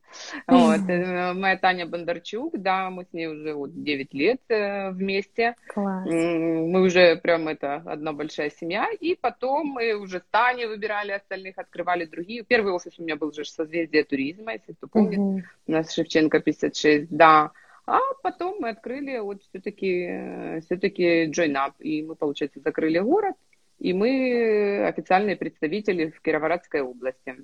[0.47, 5.55] Вот, э, моя Таня Бондарчук, да, мы с ней уже вот 9 лет э, вместе.
[5.67, 6.05] Класс.
[6.05, 8.88] Мы уже прям это одна большая семья.
[9.01, 12.43] И потом мы уже с Таней выбирали остальных, открывали другие.
[12.43, 15.19] Первый офис у меня был же созвездие туризма, если кто помнит.
[15.19, 15.43] Мгм.
[15.67, 17.51] У нас Шевченко 56, да.
[17.86, 21.74] А потом мы открыли вот все-таки все-таки Join Up.
[21.80, 23.36] И мы, получается, закрыли город.
[23.80, 27.36] И мы официальные представители в Кировоградской области.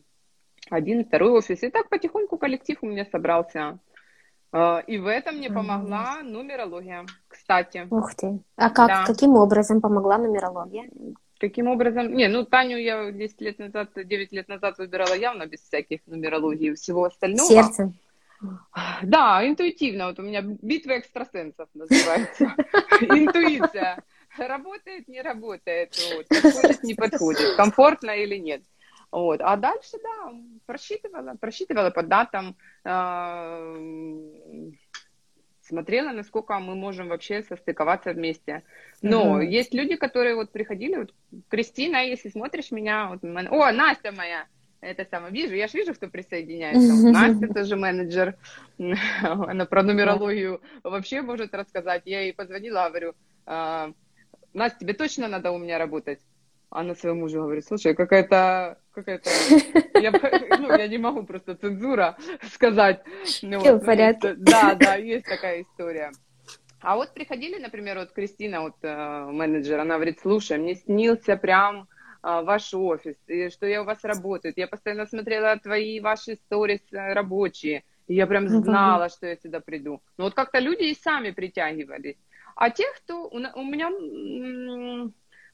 [0.70, 1.64] один, второй офис.
[1.64, 3.80] И так потихоньку коллектив у меня собрался.
[4.52, 7.88] А, и в этом мне помогла нумерология, кстати.
[7.90, 8.40] Ух ты.
[8.56, 9.04] А как, да.
[9.06, 10.90] каким образом помогла нумерология?
[11.40, 12.14] Каким образом?
[12.14, 16.70] Не, ну Таню я 10 лет назад, 9 лет назад выбирала явно без всяких нумерологий
[16.70, 17.48] и всего остального.
[17.48, 17.94] Сердце.
[19.04, 20.08] Да, интуитивно.
[20.08, 22.56] Вот у меня битва экстрасенсов называется.
[23.02, 24.04] Интуиция.
[24.38, 25.96] Работает, не работает.
[26.14, 26.28] Вот.
[26.28, 27.56] Подходит, не подходит.
[27.58, 28.62] Комфортно или нет.
[29.12, 29.42] Вот.
[29.42, 30.34] А дальше, да,
[30.66, 34.72] просчитывала, просчитывала по датам, э,
[35.62, 38.64] смотрела, насколько мы можем вообще состыковаться вместе.
[39.02, 39.46] Но mm-hmm.
[39.46, 41.14] есть люди, которые вот приходили, вот
[41.50, 44.46] Кристина, если смотришь меня, вот, о, Настя моя,
[44.82, 46.94] это самое, вижу, я же вижу, кто присоединяется.
[47.12, 48.36] Настя тоже менеджер,
[49.22, 52.04] она про нумерологию вообще может рассказать.
[52.06, 53.14] Я ей позвонила, говорю,
[53.46, 53.92] «А,
[54.54, 56.20] Настя, тебе точно надо у меня работать?
[56.72, 59.30] Она своему мужу говорит, слушай, какая-то, какая-то,
[60.00, 60.12] я,
[60.60, 62.16] ну, я не могу просто цензура
[62.54, 63.02] сказать.
[63.42, 64.36] Ну, Все вот, в порядке.
[64.36, 66.12] Да, да, есть такая история.
[66.82, 71.90] А вот приходили, например, вот Кристина, вот э, менеджер, она говорит, слушай, мне снился прям
[72.22, 74.54] ваш офис, и что я у вас работаю.
[74.56, 79.14] Я постоянно смотрела твои ваши сторис э, рабочие, и я прям знала, mm-hmm.
[79.14, 80.02] что я сюда приду.
[80.18, 82.18] Но вот как-то люди и сами притягивались.
[82.56, 83.90] А те, кто у меня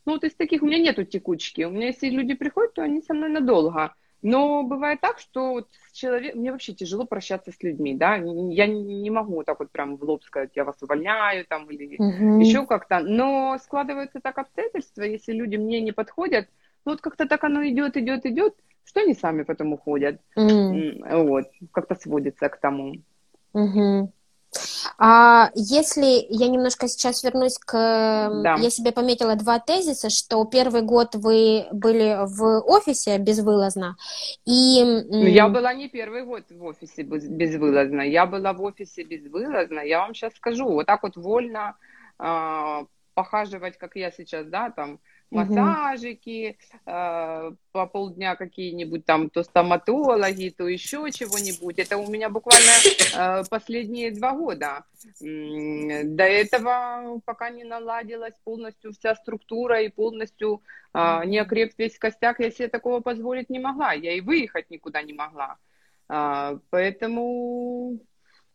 [0.05, 1.63] ну, вот из таких у меня нету текучки.
[1.63, 3.93] У меня, если люди приходят, то они со мной надолго.
[4.21, 9.09] Но бывает так, что вот человек, мне вообще тяжело прощаться с людьми, да, я не
[9.09, 12.39] могу так вот прям в лоб сказать, я вас увольняю там или угу.
[12.39, 16.47] еще как-то, но складываются так обстоятельства, если люди мне не подходят,
[16.85, 21.23] ну вот как-то так оно идет, идет, идет, что они сами потом уходят, mm.
[21.23, 22.95] вот, как-то сводится к тому.
[23.53, 24.11] Угу.
[24.97, 27.73] А если я немножко сейчас вернусь к...
[27.73, 28.55] Да.
[28.55, 33.97] Я себе пометила два тезиса, что первый год вы были в офисе безвылазно,
[34.45, 34.83] и...
[34.83, 39.99] Ну, я была не первый год в офисе безвылазно, я была в офисе безвылазно, я
[39.99, 41.75] вам сейчас скажу, вот так вот вольно
[42.19, 44.99] э, похаживать, как я сейчас, да, там,
[45.31, 51.79] массажики, э, по полдня какие-нибудь там, то стоматологи, то еще чего-нибудь.
[51.79, 52.71] Это у меня буквально
[53.15, 54.85] э, последние два года.
[55.19, 60.61] До этого пока не наладилась полностью вся структура и полностью
[60.93, 63.93] э, не окреп весь костяк, я себе такого позволить не могла.
[63.93, 65.57] Я и выехать никуда не могла.
[66.09, 67.99] Э, поэтому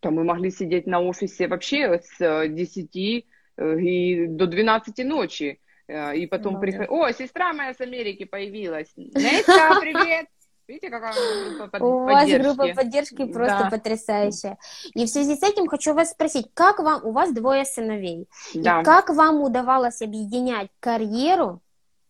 [0.01, 5.70] там мы могли сидеть на офисе вообще с 10 э, и до 12 ночи Э,
[6.15, 8.93] и потом ну, приходит, о, сестра моя с Америки появилась.
[8.97, 10.27] Нестя, привет!
[10.69, 11.15] Видите, какая
[11.49, 11.83] группа под...
[11.83, 12.47] У поддержки?
[12.47, 13.71] вас группа поддержки просто да.
[13.71, 14.57] потрясающая.
[14.95, 18.81] И в связи с этим хочу вас спросить, как вам, у вас двое сыновей, да.
[18.81, 21.61] и как вам удавалось объединять карьеру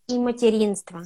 [0.08, 1.04] и материнство?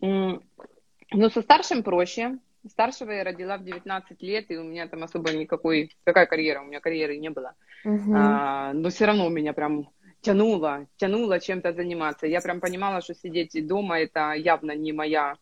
[0.00, 2.38] Ну, со старшим проще.
[2.68, 5.94] Старшего я родила в 19 лет, и у меня там особо никакой...
[6.02, 6.62] Какая карьера?
[6.62, 7.54] У меня карьеры не было.
[7.84, 8.12] Угу.
[8.16, 9.90] А, но все равно у меня прям
[10.24, 12.26] тянуло, тянуло чем-то заниматься.
[12.26, 15.36] Я прям понимала, что сидеть дома это явно не моя,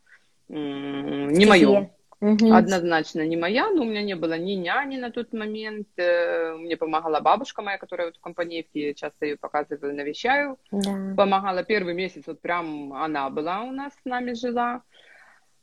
[0.49, 1.91] не мое.
[2.23, 2.55] Угу.
[2.55, 5.89] Однозначно не моя, но у меня не было ни няни на тот момент.
[5.97, 10.57] Э, мне помогала бабушка моя, которая вот в компании, часто ее показываю, навещаю.
[10.71, 11.15] Да.
[11.17, 14.83] Помогала первый месяц, вот прям она была у нас, с нами жила.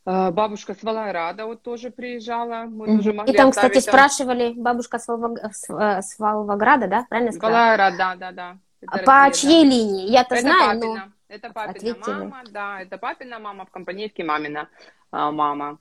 [0.06, 2.66] Э, бабушка с Валайрада вот тоже приезжала.
[2.66, 2.98] Мы угу.
[2.98, 3.82] тоже могли И там, кстати, там...
[3.82, 7.06] спрашивали, бабушка с, с Волгограда, да?
[7.10, 7.54] Правильно сказала?
[7.54, 8.58] Валайрад, да, да, да.
[8.82, 10.10] Это По чьей линии?
[10.10, 11.06] Я-то это знаю, папина.
[11.06, 11.12] но...
[11.28, 12.14] Это папина Ответили.
[12.14, 14.68] мама, да, это папина мама, в компанейке мамина
[15.12, 15.78] а, мама.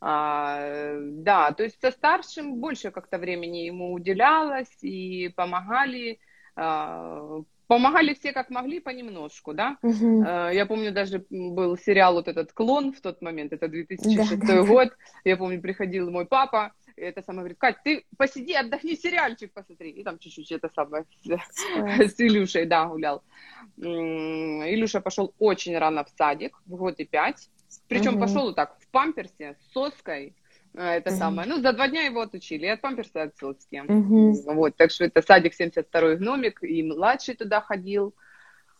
[0.00, 6.20] А, да, то есть со старшим больше как-то времени ему уделялось и помогали,
[6.54, 9.76] а, помогали все как могли понемножку, да.
[9.82, 10.22] Угу.
[10.24, 14.88] Я помню, даже был сериал вот этот «Клон» в тот момент, это 2006 да, год.
[14.88, 14.94] Да.
[15.24, 19.90] Я помню, приходил мой папа, это самое говорит, Кать, ты посиди, отдохни, сериальчик посмотри.
[19.90, 23.22] И там чуть-чуть это самое с, с Илюшей, да, гулял.
[23.78, 27.48] Илюша пошел очень рано в садик, в год и пять.
[27.88, 28.20] Причем угу.
[28.20, 30.34] пошел вот так, в памперсе, с соской,
[30.74, 31.18] э, это угу.
[31.18, 31.48] самое.
[31.48, 33.80] Ну, за два дня его отучили, от памперса от соски.
[33.80, 34.54] Угу.
[34.54, 38.14] Вот, так что это садик 72-й гномик, и младший туда ходил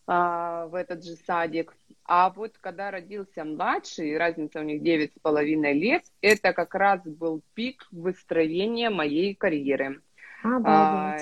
[0.07, 1.75] а, в этот же садик.
[2.05, 7.01] А вот когда родился младший, разница у них девять с половиной лет, это как раз
[7.05, 10.01] был пик выстроения моей карьеры.
[10.45, 11.17] А,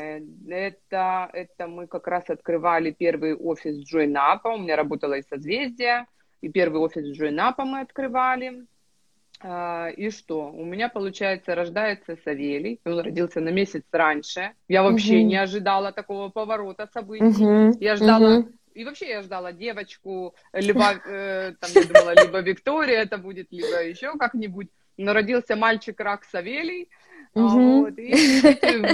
[0.49, 6.07] это, это мы как раз открывали первый офис Джойнапа, у меня работала и созвездие,
[6.41, 8.67] и первый офис Джойнапа мы открывали.
[9.43, 10.51] А, и что?
[10.51, 14.53] У меня, получается, рождается Савелий, он родился на месяц раньше.
[14.69, 15.27] Я вообще угу.
[15.27, 17.25] не ожидала такого поворота событий.
[17.25, 17.79] Угу.
[17.81, 18.49] Я ждала угу.
[18.75, 23.83] И вообще я ждала девочку, либо, э, там, я думала, либо Виктория это будет, либо
[23.83, 24.69] еще как-нибудь.
[24.97, 26.91] но родился мальчик рак Савелий,
[27.35, 27.81] Мгм.
[27.81, 28.13] вот, и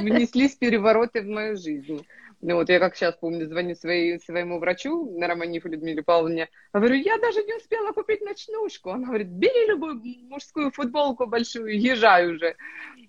[0.00, 2.06] внеслись перевороты в мою жизнь.
[2.42, 6.94] Ну вот я как сейчас помню, звоню своей, своему врачу, на Романифу Людмиле Павловне, говорю,
[6.94, 8.90] я даже не успела купить ночнушку.
[8.90, 12.54] Она говорит, бери любую мужскую футболку большую, езжай уже.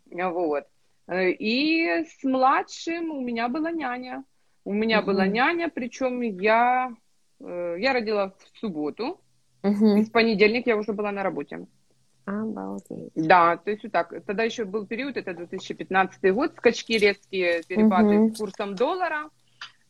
[0.09, 0.63] Вот.
[1.11, 4.23] И с младшим у меня была няня.
[4.67, 5.05] У меня Мгм.
[5.05, 6.91] была няня, причем я,
[7.39, 9.21] э, я родила в субботу,
[9.63, 10.03] и Мгм.
[10.03, 11.65] в понедельник я уже была на работе.
[12.25, 13.13] Обалдеть.
[13.15, 14.13] Да, то есть вот так.
[14.25, 18.33] Тогда еще был период, это 2015 год, скачки резкие, перепады Мгм.
[18.33, 19.29] с курсом доллара.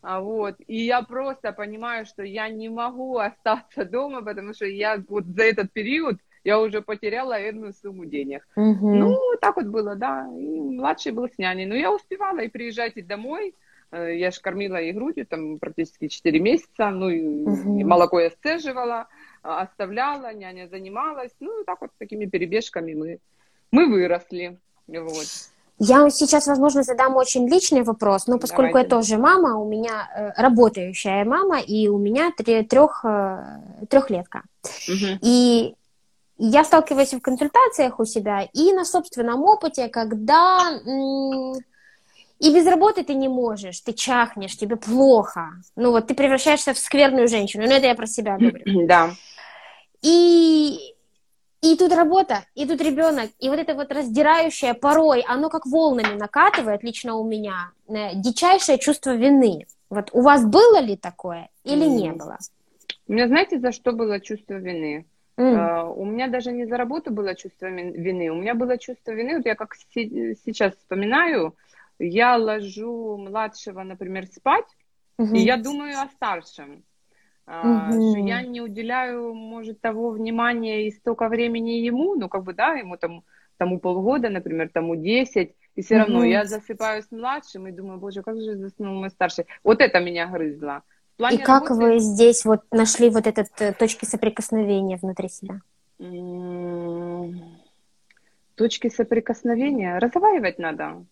[0.03, 0.55] А, вот.
[0.67, 5.41] И я просто понимаю, что я не могу остаться дома, потому что я вот за
[5.41, 8.47] этот период я уже потеряла энную сумму денег.
[8.55, 8.99] Мгм.
[8.99, 10.27] Ну, так вот было, да.
[10.37, 11.65] И младший был с няней.
[11.65, 13.55] Но я успевала и приезжать и домой.
[13.91, 16.89] Э, Я же кормила и грудью там практически 4 месяца.
[16.89, 19.07] Ну, и, и молоко я сцеживала,
[19.43, 21.31] а, оставляла, няня занималась.
[21.39, 23.19] Ну, и так вот такими перебежками мы,
[23.71, 24.57] мы выросли.
[24.87, 25.27] Вот.
[25.79, 28.89] Я сейчас, возможно, задам очень личный вопрос, но поскольку Давайте.
[28.89, 34.41] я тоже мама, у меня э, работающая мама, и у меня трех, э, трехлетка.
[34.87, 35.19] Мгм.
[35.21, 35.75] И
[36.39, 40.79] я сталкиваюсь в консультациях у себя и на собственном опыте, когда
[42.39, 45.49] и без работы ты не можешь, ты чахнешь, тебе плохо.
[45.75, 47.65] Ну вот ты превращаешься в скверную женщину.
[47.65, 48.63] Ну это я про себя говорю.
[48.87, 49.15] Да.
[50.01, 50.95] И,
[51.61, 56.15] и тут работа, и тут ребенок, и вот это вот раздирающее порой, оно как волнами
[56.17, 59.65] накатывает лично у меня, э, дичайшее чувство вины.
[59.89, 62.17] Вот у вас было ли такое или не М.
[62.17, 62.37] было?
[63.07, 65.05] У меня, знаете, за что было чувство вины?
[65.37, 69.11] М, А, У меня даже не за работу было чувство вины, у меня было чувство
[69.11, 71.55] вины, вот я как се- сейчас вспоминаю,
[71.99, 74.67] я ложу младшего, например, спать,
[75.17, 75.35] мгм.
[75.35, 76.83] и я думаю о старшем.
[77.47, 78.09] Мгм.
[78.09, 82.73] Что я не уделяю, может, того внимания и столько времени ему, ну, как бы, да,
[82.73, 83.23] ему там,
[83.57, 86.27] тому полгода, например, тому 10, и все равно Мгм.
[86.29, 89.45] я засыпаю с младшим и думаю, боже, как же заснул мой старший.
[89.63, 90.83] Вот это меня грызло.
[91.13, 95.29] В плане И как работы- вы здесь вот нашли вот этот э, точки соприкосновения внутри
[95.29, 95.61] себя?
[95.99, 97.41] М,
[98.55, 101.05] Точки соприкосновения разговаривать надо.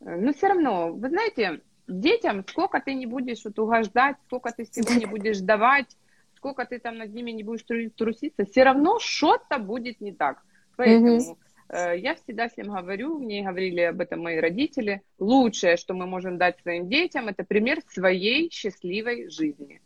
[0.00, 4.64] Э, Но все равно, вы знаете, детям сколько ты не будешь вот угождать, сколько ты
[4.64, 5.96] всего не будешь давать,
[6.36, 10.42] сколько ты там над ними не будешь тру- труситься, все равно что-то будет не так.
[10.76, 11.38] Поэтому
[11.70, 16.38] э, я всегда всем говорю, мне говорили об этом мои родители, лучшее, что мы можем
[16.38, 19.80] дать своим детям, это пример своей счастливой жизни.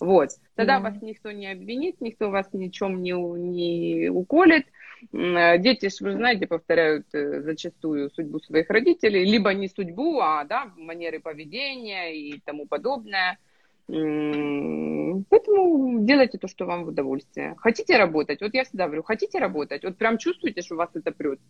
[0.00, 0.30] Вот.
[0.54, 0.90] Тогда Да.
[0.90, 4.66] вас никто не обвинит, никто вас ничем не, не уколет.
[5.12, 10.72] Э, Дети, вы знаете, повторяют э, зачастую судьбу своих родителей, либо не судьбу, а да,
[10.76, 13.38] манеры поведения и тому подобное.
[15.30, 17.54] Поэтому делайте то, что вам в удовольствие.
[17.56, 18.42] Хотите работать?
[18.42, 19.82] Вот я всегда говорю, хотите работать?
[19.82, 21.40] Вот прям чувствуете, что вас это прет?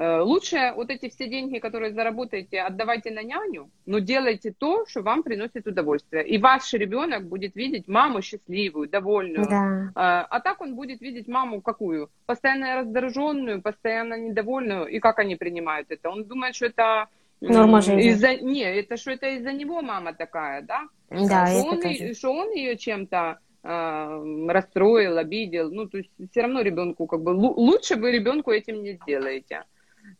[0.00, 5.02] Э, Лучше вот эти все деньги, которые заработаете, отдавайте на няню, но делайте то, что
[5.02, 6.26] вам приносит удовольствие.
[6.26, 9.46] И ваш ребенок будет видеть маму счастливую, довольную.
[9.46, 9.92] Да.
[9.94, 12.08] А а так он будет видеть маму какую?
[12.24, 14.86] Постоянно раздраженную, постоянно недовольную.
[14.86, 16.08] И как они принимают это?
[16.08, 17.08] Он думает, что это...
[17.42, 18.08] Норма жизни.
[18.08, 18.36] Из-за...
[18.36, 20.80] Не, это что это из-за него мама такая, да?
[21.10, 22.14] Да, что, он, тоже.
[22.14, 25.70] что он ее чем-то э, расстроил, обидел.
[25.70, 29.64] Ну, то есть все равно ребенку как бы лу- лучше вы ребенку этим не сделаете.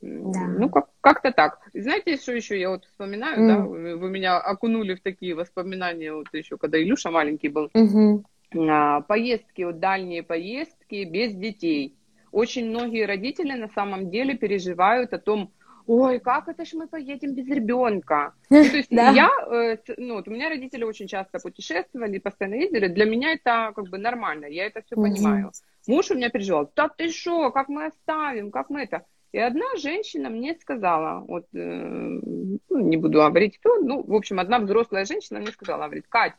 [0.01, 0.47] Да.
[0.47, 1.61] Ну, как- как-то так.
[1.75, 3.47] Знаете, что еще я вот вспоминаю, М.
[3.49, 8.25] да, вы, вы меня окунули в такие воспоминания, вот еще когда Илюша маленький был, Мгм.
[8.69, 11.95] а, поездки, вот дальние поездки без детей.
[12.33, 15.53] Очень многие родители на самом деле переживают о том,
[15.87, 18.33] ой, как это ж мы поедем без ребенка?
[18.51, 19.11] Ну, то есть Да.
[19.13, 23.73] я, э, ну, вот у меня родители очень часто путешествовали, постоянно ездили, для меня это
[23.75, 25.51] как бы нормально, я это все понимаю.
[25.87, 29.05] Муж у меня переживал, да ты что, как мы оставим, как мы это?
[29.33, 34.41] И одна женщина мне сказала, вот, э, ну, не буду говорить кто, ну, в общем,
[34.41, 36.35] одна взрослая женщина мне сказала, говорит, Кать,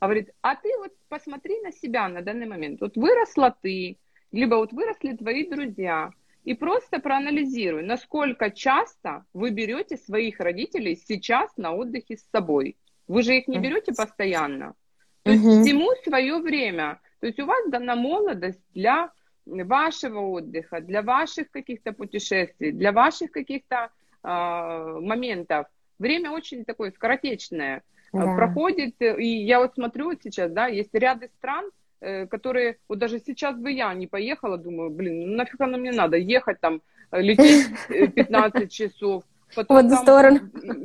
[0.00, 2.80] говорит, а ты вот посмотри на себя на данный момент.
[2.80, 3.98] Вот выросла ты,
[4.32, 6.10] либо вот выросли твои друзья,
[6.42, 12.76] и просто проанализируй, насколько часто вы берете своих родителей сейчас на отдыхе с собой.
[13.08, 14.74] Вы же их не берете постоянно.
[15.22, 17.00] То есть всему свое время.
[17.20, 19.10] То есть у вас дана молодость для
[19.46, 23.90] вашего отдыха, для ваших каких-то путешествий, для ваших каких-то
[24.22, 25.66] а, моментов.
[25.98, 27.80] Время очень такое скоротечное э,
[28.12, 28.34] Да.
[28.34, 31.70] проходит, э, и я вот смотрю вот сейчас, да, есть ряды стран,
[32.00, 35.92] э, которые, вот даже сейчас бы я не поехала, думаю, блин, ну нафиг оно мне
[35.92, 36.82] надо, ехать там,
[37.12, 39.22] э, лететь э, 15 часов,
[39.54, 40.40] потом В одну там, сторону.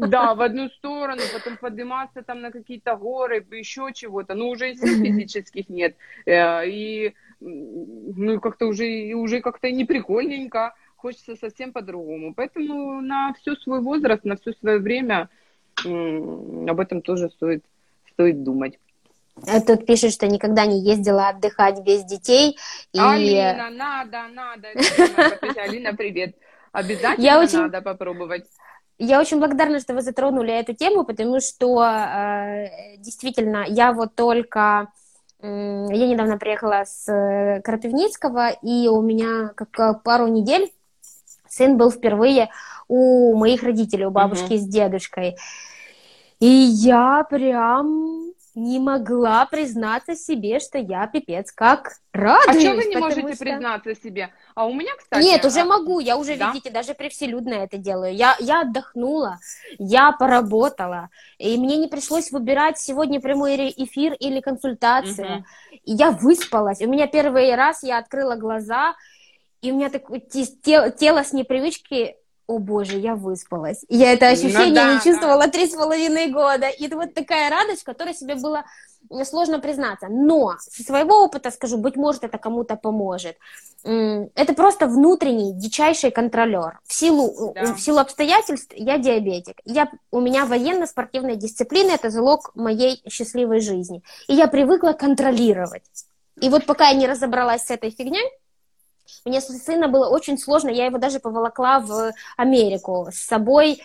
[0.08, 4.76] Да, в одну сторону, потом подниматься там на какие-то горы, еще чего-то, ну уже и
[4.76, 5.96] сил физических нет,
[6.26, 12.34] Э, и ну, как-то уже, уже как-то не прикольненько, хочется совсем по-другому.
[12.34, 15.30] Поэтому на все свой возраст, на все свое время
[15.84, 17.66] об этом тоже стоит,
[18.14, 18.78] стоит думать.
[19.48, 22.58] Э, тут пишет, что никогда не ездила отдыхать без детей.
[22.94, 23.00] И...
[23.00, 24.68] Алина, надо, надо.
[25.62, 26.36] Алина, привет.
[26.72, 27.60] Обязательно Я очень...
[27.60, 28.46] надо попробовать.
[28.98, 34.92] Я очень благодарна, что вы затронули эту тему, потому что э, действительно я вот только
[35.44, 40.72] я недавно приехала с э, Крапивницкого, и у меня как пару недель
[41.48, 42.50] сын был впервые
[42.88, 44.58] у моих родителей, у бабушки mm-hmm.
[44.58, 45.38] с дедушкой.
[46.40, 48.21] И я прям
[48.54, 52.58] не могла признаться себе, что я пипец как радуюсь.
[52.58, 53.44] А что вы не можете что...
[53.44, 54.34] признаться себе?
[54.56, 55.24] А у меня, кстати...
[55.24, 55.66] Нет, уже а...
[55.66, 56.52] могу, я уже, да?
[56.52, 58.14] видите, даже привселюдно это делаю.
[58.14, 59.40] Я, я отдохнула,
[59.78, 65.38] я поработала, и мне не пришлось выбирать сегодня прямой эфир или консультация.
[65.38, 65.46] Угу.
[65.86, 66.82] И я выспалась.
[66.82, 68.96] У меня первый раз я открыла глаза,
[69.62, 72.16] и у меня такое тело с непривычки
[72.52, 73.86] о боже, я выспалась.
[73.90, 76.68] Я это ну ощущение ну, да, не чувствовала три с половиной года.
[76.68, 78.64] И это вот такая радость, которая себе было
[79.24, 80.08] сложно признаться.
[80.10, 83.38] Но со своего опыта скажу, быть может, это кому-то поможет.
[83.84, 86.80] Это просто внутренний дичайший контролер.
[86.86, 87.74] В силу, да.
[87.74, 89.56] в силу обстоятельств я диабетик.
[89.66, 94.04] Я, у меня военно-спортивная дисциплина, это залог моей счастливой жизни.
[94.28, 95.84] И я привыкла контролировать.
[96.40, 98.28] И вот пока я не разобралась с этой фигней,
[99.26, 103.82] мне с сына было очень сложно, я его даже поволокла в Америку с собой,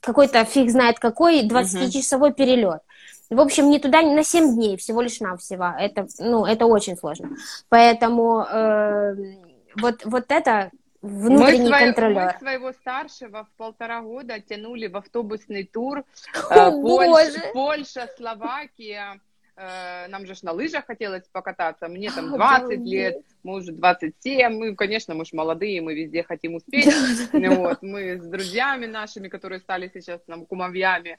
[0.00, 2.34] какой-то фиг знает какой, 20-часовой uh-huh.
[2.34, 2.82] перелет.
[3.30, 5.72] В общем, не туда, не на 7 дней, всего лишь навсего.
[5.78, 7.30] Это, ну, это очень сложно.
[7.70, 9.14] Поэтому э,
[9.76, 12.34] вот, вот это внутренний мы контролер.
[12.34, 16.04] Мы своего старшего в полтора года тянули в автобусный тур.
[16.50, 19.20] О, э, Польша, Польша, Словакия,
[19.62, 24.74] Э, нам же на лыжах хотелось покататься, мне там 20 лет, мы уже 27, мы,
[24.74, 26.92] конечно, мы же молодые, мы везде хотим успеть,
[27.32, 31.18] вот, мы с друзьями нашими, которые стали сейчас нам кумовьями,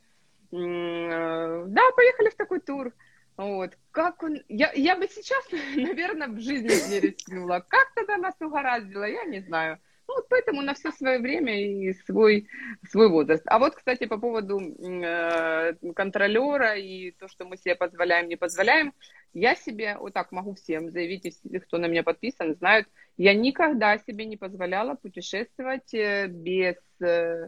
[0.51, 2.91] э, да, поехали в такой тур,
[3.37, 8.35] вот, как он, я, я бы сейчас, наверное, в жизни не рискнула, как тогда нас
[8.41, 9.79] угораздило, я не знаю,
[10.16, 12.47] вот поэтому на все свое время и свой,
[12.89, 13.43] свой возраст.
[13.45, 18.93] А вот, кстати, по поводу э, контролера и то, что мы себе позволяем, не позволяем,
[19.34, 22.88] я себе, вот так могу всем заявить, и кто на меня подписан, знают,
[23.18, 27.47] я никогда себе не позволяла путешествовать э, без, э,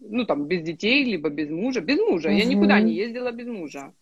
[0.00, 1.80] ну, там, без детей, либо без мужа.
[1.80, 2.28] Без мужа.
[2.28, 2.36] Угу.
[2.36, 3.92] Я никуда не ездила без мужа.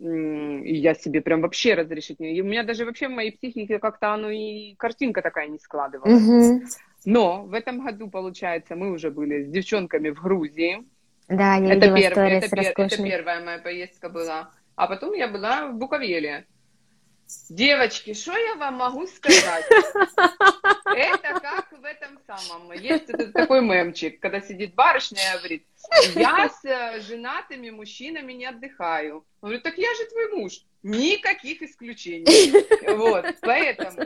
[0.00, 2.34] И я себе прям вообще разрешить не...
[2.34, 6.22] И у меня даже вообще в моей психике как-то оно и картинка такая не складывалась.
[6.22, 6.62] Угу.
[7.04, 10.84] Но в этом году, получается, мы уже были с девчонками в Грузии.
[11.28, 12.16] Да, я это, перв...
[12.18, 12.72] это, пер...
[12.76, 14.50] это первая моя поездка была.
[14.74, 16.46] А потом я была в Буковеле.
[17.48, 19.64] Девочки, что я вам могу сказать?
[20.84, 22.72] Это как в этом самом.
[22.72, 25.66] Есть этот такой мемчик, когда сидит барышня и говорит,
[26.16, 29.24] я с э, женатыми мужчинами не отдыхаю.
[29.40, 30.64] Он говорит, так я же твой муж.
[30.82, 32.52] Никаких исключений.
[32.96, 34.02] Вот, поэтому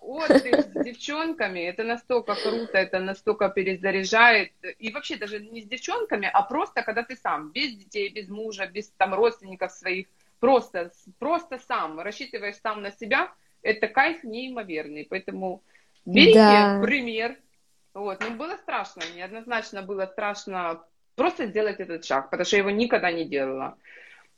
[0.00, 4.52] отдых с девчонками, это настолько круто, это настолько перезаряжает.
[4.78, 8.66] И вообще даже не с девчонками, а просто когда ты сам, без детей, без мужа,
[8.66, 10.06] без там родственников своих,
[10.40, 13.30] просто, просто сам, рассчитываешь сам на себя,
[13.62, 15.06] это кайф неимоверный.
[15.08, 15.62] Поэтому
[16.04, 16.80] берите да.
[16.82, 17.36] пример.
[17.94, 20.82] Вот, ну было страшно, неоднозначно было страшно
[21.14, 23.76] просто сделать этот шаг, потому что я его никогда не делала.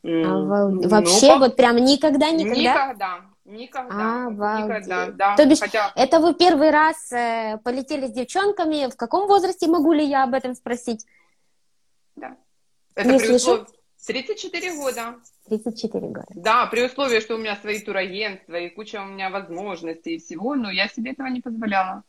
[0.03, 0.85] Обалд...
[0.87, 2.55] Вообще, ну, вот прям никогда, никогда?
[2.55, 4.65] Никогда, никогда, Обалдеть.
[4.65, 5.37] никогда, да.
[5.37, 5.93] То бишь, Хотя...
[5.95, 10.35] это вы первый раз э, полетели с девчонками, в каком возрасте, могу ли я об
[10.35, 11.07] этом спросить?
[12.17, 12.37] Да.
[12.95, 13.67] Это Не при условии...
[14.07, 15.15] 34 года.
[15.49, 16.27] 34 года.
[16.35, 20.55] Да, при условии, что у меня свои турагентства и куча у меня возможностей и всего,
[20.55, 22.03] но я себе этого не позволяла.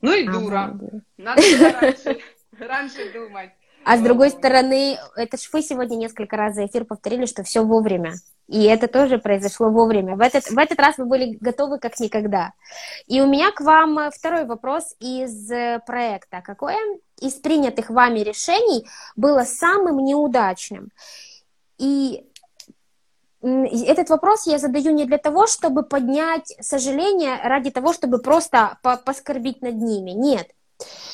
[0.00, 0.64] Ну и дура.
[0.64, 1.02] Обалдеть.
[1.16, 1.42] Надо
[1.80, 2.20] раньше,
[2.58, 3.50] раньше думать.
[3.84, 7.64] А с другой стороны, это ж вы сегодня несколько раз за эфир повторили, что все
[7.64, 8.14] вовремя.
[8.48, 10.16] И это тоже произошло вовремя.
[10.16, 12.52] В этот, в этот раз вы были готовы как никогда.
[13.06, 16.42] И у меня к вам второй вопрос из э, проекта.
[16.42, 16.78] Какое
[17.20, 18.86] из принятых вами решений
[19.16, 20.90] было самым неудачным?
[21.78, 22.24] И
[23.42, 29.62] этот вопрос я задаю не для того, чтобы поднять сожаление ради того, чтобы просто поскорбить
[29.62, 30.10] над ними.
[30.10, 30.48] Нет.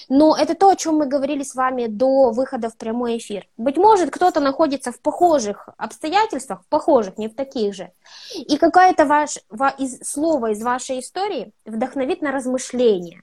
[0.08, 3.46] Но это то, о чем мы говорили с вами до выхода в прямой эфир.
[3.56, 7.92] Быть может, кто-то находится в похожих обстоятельствах, в похожих, не в таких же.
[8.34, 9.38] И какое-то ваш,
[9.78, 13.22] из, слово из вашей истории вдохновит на размышления.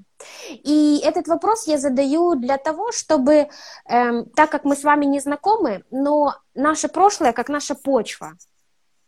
[0.50, 3.50] И этот вопрос я задаю для того, чтобы,
[3.88, 8.34] эм, так как мы с вами не знакомы, но наше прошлое как наша почва,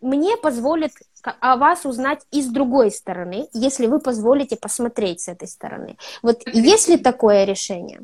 [0.01, 0.91] мне позволит
[1.31, 5.97] о вас узнать и с другой стороны, если вы позволите посмотреть с этой стороны.
[6.21, 8.01] Вот есть ли такое решение?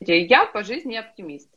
[0.00, 1.48] Я по жизни оптимист.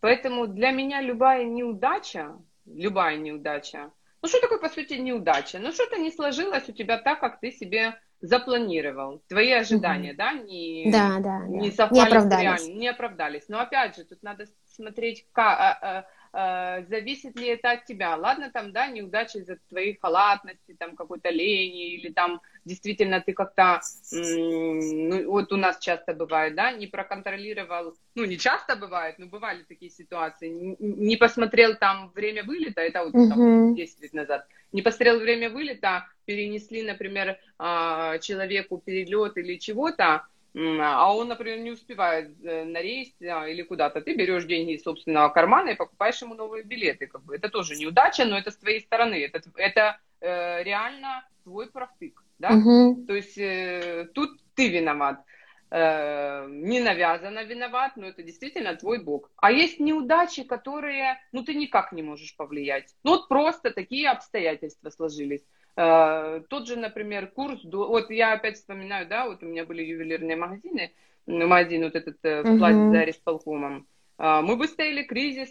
[0.00, 2.36] Поэтому для меня любая неудача,
[2.66, 3.90] любая неудача,
[4.22, 5.58] ну что такое по сути неудача?
[5.58, 9.20] Ну что-то не сложилось у тебя так, как ты себе запланировал.
[9.28, 10.18] Твои ожидания, угу.
[10.18, 11.76] да, не, да, да, не да.
[11.76, 12.68] совпали не оправдались.
[12.68, 13.48] не оправдались.
[13.48, 18.16] Но опять же, тут надо смотреть, как, а, а, а, зависит ли это от тебя.
[18.16, 23.80] Ладно, там, да, неудача из-за твоей халатности, там, какой-то лени, или там действительно ты как-то,
[24.12, 29.62] ну, вот у нас часто бывает, да, не проконтролировал, ну, не часто бывает, но бывали
[29.64, 34.82] такие ситуации, не, не посмотрел там время вылета, это вот там, 10 лет назад, не
[34.82, 42.32] посмотрел время вылета, перенесли, например, а, человеку перелет или чего-то, а он, например, не успевает
[42.44, 46.34] э, на рейс а, или куда-то, ты берешь деньги из собственного кармана и покупаешь ему
[46.34, 47.06] новые билеты.
[47.06, 47.34] Как бы.
[47.34, 49.14] Это тоже неудача, но это с твоей стороны.
[49.14, 52.22] Это, это э, реально твой профтык.
[52.38, 52.50] Да?
[52.50, 53.06] Угу.
[53.06, 55.24] То есть э, тут ты виноват.
[55.70, 59.30] Э, не навязанно виноват, но это действительно твой бог.
[59.36, 62.94] А есть неудачи, которые, ну, ты никак не можешь повлиять.
[63.04, 65.46] Ну, вот просто такие обстоятельства сложились.
[65.76, 70.36] Э, тот же, например, курс, вот я опять вспоминаю, да, вот у меня были ювелирные
[70.36, 70.92] магазины,
[71.26, 73.86] магазин вот этот э, в плане за Респолкомом.
[74.18, 75.50] Э, мы выстояли кризис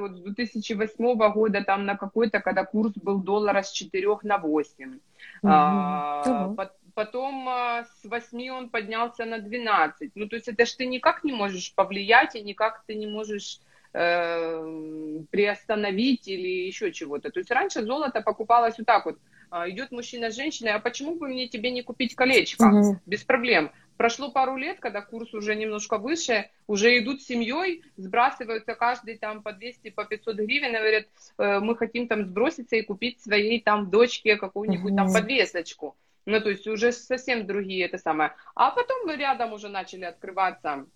[0.00, 4.88] вот, с 2008 года там на какой-то, когда курс был доллара с 4 на 8.
[4.88, 5.00] Угу.
[5.44, 6.56] А,
[6.94, 10.12] потом с 8 он поднялся на 12.
[10.16, 13.60] Ну, то есть это ж ты никак не можешь повлиять, и никак ты не можешь
[13.92, 17.30] э, приостановить или еще чего-то.
[17.30, 19.18] То есть раньше золото покупалось вот так вот.
[19.50, 22.64] А, идет мужчина с женщиной, а почему бы мне тебе не купить колечко?
[22.64, 23.00] Угу.
[23.06, 23.70] Без проблем.
[23.96, 29.42] Прошло пару лет, когда курс уже немножко выше, уже идут с семьей, сбрасываются каждый там
[29.42, 31.06] по 200, по 500 гривен, и говорят,
[31.38, 34.96] «Э, мы хотим там сброситься и купить своей там дочке какую-нибудь угу.
[34.96, 35.96] там подвесочку.
[36.26, 38.32] Ну, то есть уже совсем другие это самое.
[38.54, 40.86] А потом рядом уже начали открываться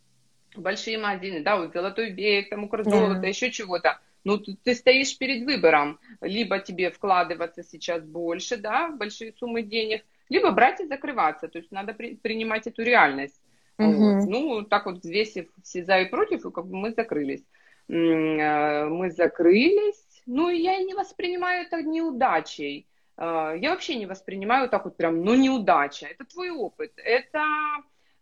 [0.57, 3.29] большие магазины, да, вот Золотой век, там Укрзолото, да.
[3.29, 4.01] еще чего-то.
[4.25, 5.99] Ну, ты стоишь перед выбором.
[6.21, 11.49] Либо тебе вкладываться сейчас больше, да, в большие суммы денег, либо брать и закрываться.
[11.49, 13.41] То есть надо при, принимать эту реальность.
[13.79, 13.93] Угу.
[13.93, 14.29] Вот.
[14.29, 17.45] Ну, так вот взвесив все за и против, и как бы мы закрылись.
[17.89, 20.05] Э, мы закрылись.
[20.27, 22.87] Ну, я и не воспринимаю это неудачей.
[23.17, 26.07] Э, я вообще не воспринимаю так вот прям, ну, неудача.
[26.07, 26.93] Это твой опыт.
[26.97, 27.45] Это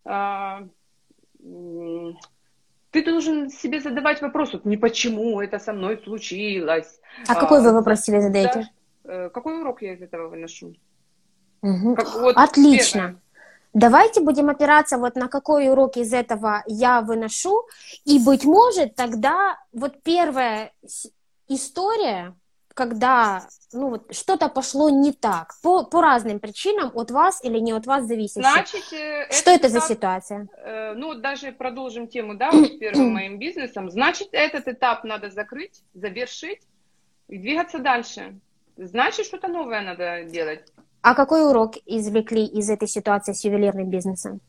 [0.05, 0.69] э,
[2.97, 6.99] ты должен себе задавать вопрос, вот не почему это со мной случилось.
[7.29, 8.71] А, а какой вы вопрос себе задаете?
[9.05, 10.75] Да, э, какой урок я из этого выношу?
[11.61, 11.95] Угу.
[11.95, 13.01] Как, вот Отлично.
[13.01, 13.21] Первое.
[13.75, 17.67] Давайте будем опираться вот на какой урок из этого я выношу,
[18.07, 20.73] и, быть может, тогда вот первая
[21.49, 22.35] история,
[22.77, 27.73] когда ну, вот, что-то пошло не так, по, по разным причинам, от вас или не
[27.73, 28.43] от вас зависит.
[28.43, 30.47] Значит, э, что это, это за ситуация?
[30.59, 33.91] Э, ну, даже продолжим тему, да, вот с первым моим бизнесом.
[33.91, 36.61] Значит, этот этап надо закрыть, завершить
[37.29, 38.39] и двигаться дальше.
[38.77, 40.61] Значит, что-то новое надо делать.
[41.01, 44.41] А какой урок извлекли из этой ситуации с ювелирным бизнесом?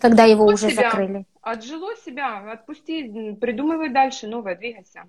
[0.00, 0.90] Когда его От уже себя.
[0.90, 1.26] закрыли?
[1.42, 5.04] Отжило себя, отпусти, придумывай дальше новое, двигайся.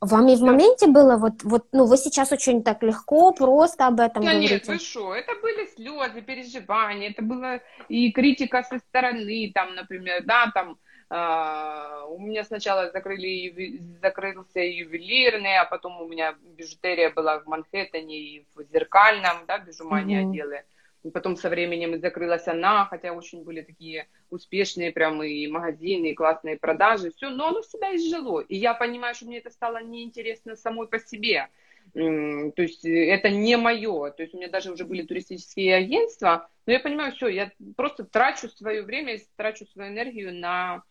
[0.00, 4.00] Вам и в моменте было вот, вот, ну, вы сейчас очень так легко, просто об
[4.00, 4.54] этом да говорите.
[4.54, 10.24] Нет, вы что, это были слезы, переживания, это была и критика со стороны, там, например,
[10.24, 10.78] да, там,
[11.08, 18.18] Uh, у меня сначала закрыли, закрылся ювелирный, а потом у меня бижутерия была в Манхэттене
[18.18, 20.30] и в зеркальном, да, бижумания mm-hmm.
[20.30, 20.64] отделы.
[21.12, 26.56] Потом со временем закрылась она, хотя очень были такие успешные прям и магазины, и классные
[26.58, 28.40] продажи, все, но оно себя изжило.
[28.40, 31.48] И я понимаю, что мне это стало неинтересно самой по себе.
[31.92, 34.10] То есть э, это не мое.
[34.10, 38.04] То есть у меня даже уже были туристические агентства, но я понимаю, все, я просто
[38.04, 40.82] трачу свое время, трачу свою энергию на...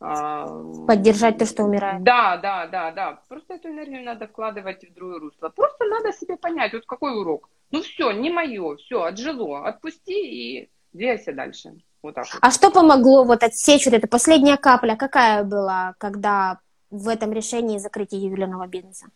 [0.00, 0.46] А,
[0.86, 2.02] Поддержать то, что умирает.
[2.02, 3.22] Да, да, да, да.
[3.28, 5.48] Просто эту энергию надо вкладывать в другое русло.
[5.48, 7.48] Просто надо себе понять, вот какой урок.
[7.70, 11.74] Ну все, не мое, все, отжило, отпусти и двигайся дальше.
[12.02, 12.38] Вот так вот.
[12.40, 14.96] А что помогло вот отсечь вот эта последняя капля?
[14.96, 16.60] Какая была, когда
[16.90, 19.06] в этом решении закрытия ювелирного бизнеса?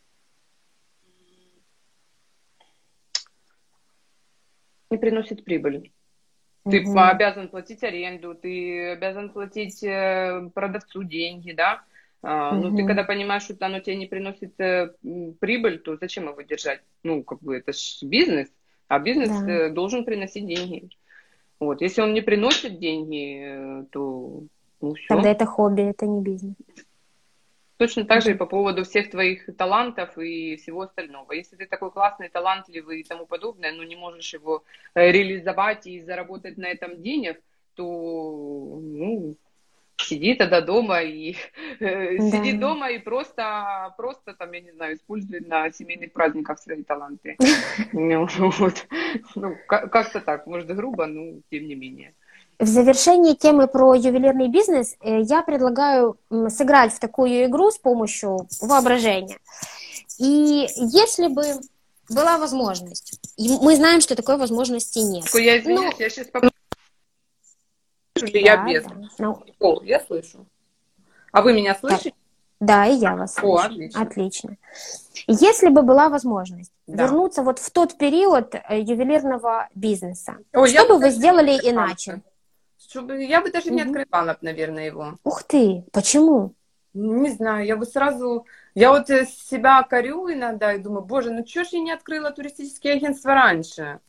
[4.91, 5.93] Не приносит прибыль.
[6.69, 6.99] Ты угу.
[6.99, 11.83] обязан платить аренду, ты обязан платить э, продавцу деньги, да?
[12.23, 12.69] А, угу.
[12.69, 14.93] Ну, ты когда понимаешь, что оно тебе не приносит э,
[15.41, 16.83] прибыль, то зачем его держать?
[17.03, 18.49] Ну, как бы это же бизнес,
[18.89, 19.51] а бизнес да.
[19.51, 20.91] э, должен приносить деньги.
[21.59, 24.43] Вот, если он не приносит деньги, э, то
[24.81, 25.07] ну, все.
[25.09, 26.57] Тогда это хобби, это не бизнес.
[27.79, 31.33] Точно так же и по поводу всех твоих талантов и всего остального.
[31.33, 34.65] Если ты такой классный, талантливый и тому подобное, но не можешь его
[34.95, 37.41] э, реализовать и заработать на этом денег,
[37.75, 37.85] то
[38.83, 39.35] ну,
[40.05, 41.37] сиди тогда дома и
[41.81, 42.31] э, да.
[42.31, 47.37] сиди дома и просто, просто там, я не знаю, используй на семейных праздниках свои таланты.
[47.93, 48.27] Ну,
[49.35, 52.15] ну как-то так, может грубо, но тем не менее.
[52.59, 56.17] В завершении темы про ювелирный бизнес э, я предлагаю
[56.49, 59.39] сыграть в такую игру с помощью воображения.
[60.19, 61.43] И если бы
[62.11, 65.25] была возможность, мы знаем, что такой возможности нет.
[65.35, 66.05] Я извиняюсь, но...
[66.05, 66.27] я сейчас
[68.27, 68.41] попробую.
[68.41, 68.85] Или да, я без?
[68.85, 68.95] Да.
[69.19, 69.43] Ну...
[69.59, 70.47] О, я слышу.
[71.33, 72.15] А вы меня слышите?
[72.59, 73.55] Да, и я вас слышу.
[73.55, 74.03] О, отлично.
[74.03, 74.57] Отлично.
[75.27, 77.05] Если бы была возможность да.
[77.05, 82.21] вернуться вот в тот период э, ювелирного бизнеса, О, что бы вы сделали иначе?
[82.91, 83.77] чтобы я бы даже угу.
[83.77, 85.15] не открывала, наверное, его.
[85.23, 86.55] Ух ты, почему?
[86.93, 91.63] Не знаю, я бы сразу, я вот себя корю иногда и думаю, боже, ну что
[91.63, 94.01] ж я не открыла туристические агентства раньше?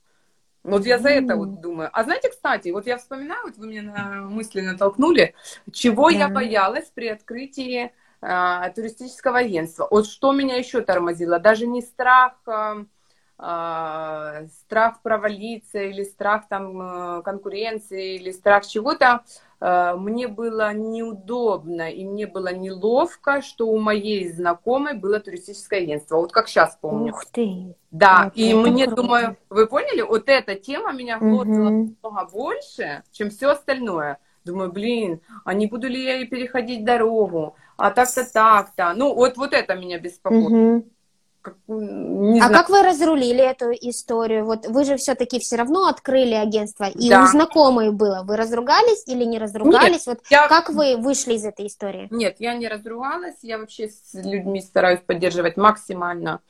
[0.63, 1.89] Вот я за это вот думаю.
[1.91, 5.33] А знаете, кстати, вот я вспоминаю, вот вы меня на мысли натолкнули,
[5.71, 6.19] чего yeah.
[6.19, 7.91] я боялась при открытии
[8.21, 9.87] э, туристического агентства.
[9.89, 12.85] Вот что меня еще тормозило, даже не страх э,
[13.39, 19.23] э, страх провалиться или страх там э, конкуренции или страх чего-то,
[19.61, 26.17] мне было неудобно и мне было неловко, что у моей знакомой было туристическое агентство.
[26.17, 27.13] Вот как сейчас помню.
[27.13, 27.75] Ух ты!
[27.91, 29.01] Да, вот и мне, круто.
[29.01, 31.95] думаю, вы поняли, вот эта тема меня глотила угу.
[32.01, 34.17] много больше, чем все остальное.
[34.45, 37.55] Думаю, блин, а не буду ли я переходить дорогу?
[37.77, 38.93] А так-то, так-то.
[38.95, 40.45] Ну, вот, вот это меня беспокоит.
[40.45, 40.91] Угу
[41.41, 42.53] как, не а знаю.
[42.53, 44.45] как вы разрулили эту историю?
[44.45, 47.23] Вот вы же все-таки все равно открыли агентство, и да.
[47.23, 48.23] у знакомой было.
[48.23, 50.05] Вы разругались или не разругались?
[50.07, 50.47] Нет, вот я...
[50.47, 52.07] как вы вышли из этой истории?
[52.11, 53.37] Нет, я не разругалась.
[53.41, 56.41] Я вообще с людьми стараюсь поддерживать максимально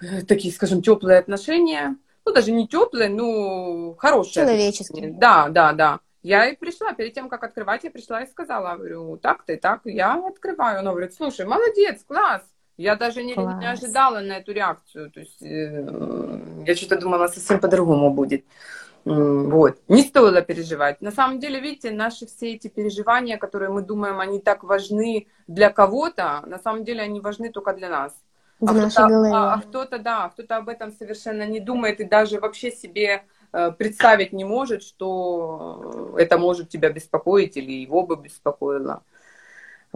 [0.00, 1.96] э, такие, скажем, теплые отношения.
[2.24, 4.46] Ну, даже не теплые, но хорошие.
[4.46, 5.12] Человеческие.
[5.12, 6.00] Да, да, да.
[6.22, 9.82] Я и пришла, перед тем, как открывать, я пришла и сказала, говорю, так-то и так,
[9.84, 10.80] я открываю.
[10.80, 12.42] Она говорит, слушай, молодец, класс,
[12.76, 15.10] я даже не, не ожидала на эту реакцию.
[15.10, 18.44] То есть э, я что-то думала, совсем по-другому будет.
[19.04, 19.78] Вот.
[19.88, 21.00] Не стоило переживать.
[21.00, 25.70] На самом деле, видите, наши все эти переживания, которые мы думаем, они так важны для
[25.70, 28.12] кого-то, на самом деле они важны только для нас.
[28.58, 32.40] В а кто-то, а, а кто-то, да, кто-то об этом совершенно не думает и даже
[32.40, 39.02] вообще себе э, представить не может, что это может тебя беспокоить или его бы беспокоило.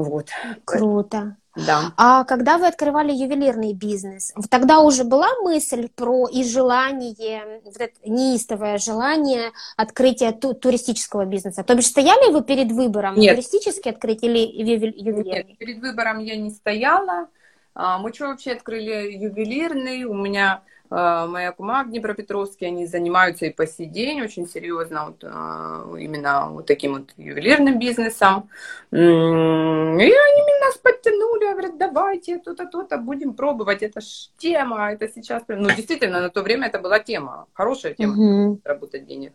[0.03, 0.29] Вот.
[0.65, 1.37] Круто.
[1.57, 1.93] Да.
[1.97, 7.93] А когда вы открывали ювелирный бизнес, тогда уже была мысль про и желание, вот это
[8.07, 11.65] неистовое желание открытия ту туристического бизнеса?
[11.65, 13.35] То бишь стояли вы перед выбором Нет.
[13.35, 15.25] туристически открыть или ювелирный?
[15.25, 17.27] Нет, перед выбором я не стояла.
[17.75, 20.05] А, мы что вообще открыли ювелирный?
[20.05, 25.23] У меня моя кума в Днепропетровске, они занимаются и по сей день очень серьезно вот,
[25.23, 28.49] э, именно вот таким вот ювелирным бизнесом.
[28.91, 35.43] И они меня подтянули, говорят, давайте то-то, то-то будем пробовать, это ж тема, это сейчас,
[35.49, 38.61] ну действительно, на то время это была тема, хорошая тема, mm-hmm.
[38.65, 39.33] работать денег.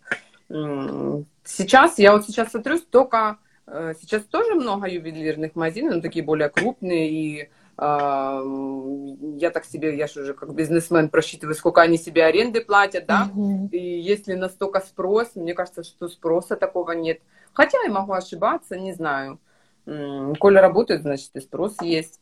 [1.43, 3.37] Сейчас, я вот сейчас смотрю, только,
[3.67, 10.07] э, сейчас тоже много ювелирных магазинов, но такие более крупные и я так себе, я
[10.07, 13.69] же уже как бизнесмен просчитываю, сколько они себе аренды платят, да, mm-hmm.
[13.71, 17.19] и если настолько спрос, мне кажется, что спроса такого нет.
[17.53, 19.39] Хотя я могу ошибаться, не знаю.
[19.86, 22.19] Коля работает, значит, и спрос есть.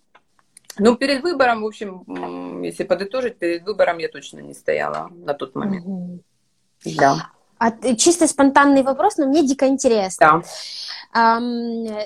[0.80, 5.56] Но перед выбором, в общем, если подытожить, перед выбором я точно не стояла на тот
[5.56, 5.86] момент.
[5.86, 6.96] Mm-hmm.
[6.98, 7.30] Да.
[7.60, 10.44] А, чисто спонтанный вопрос, но мне дико интересно.
[11.14, 11.40] Да.
[11.40, 12.04] Um,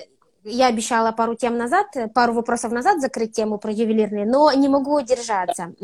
[0.48, 4.94] я обещала пару тем назад, пару вопросов назад закрыть тему про ювелирные, но не могу
[4.96, 5.74] удержаться.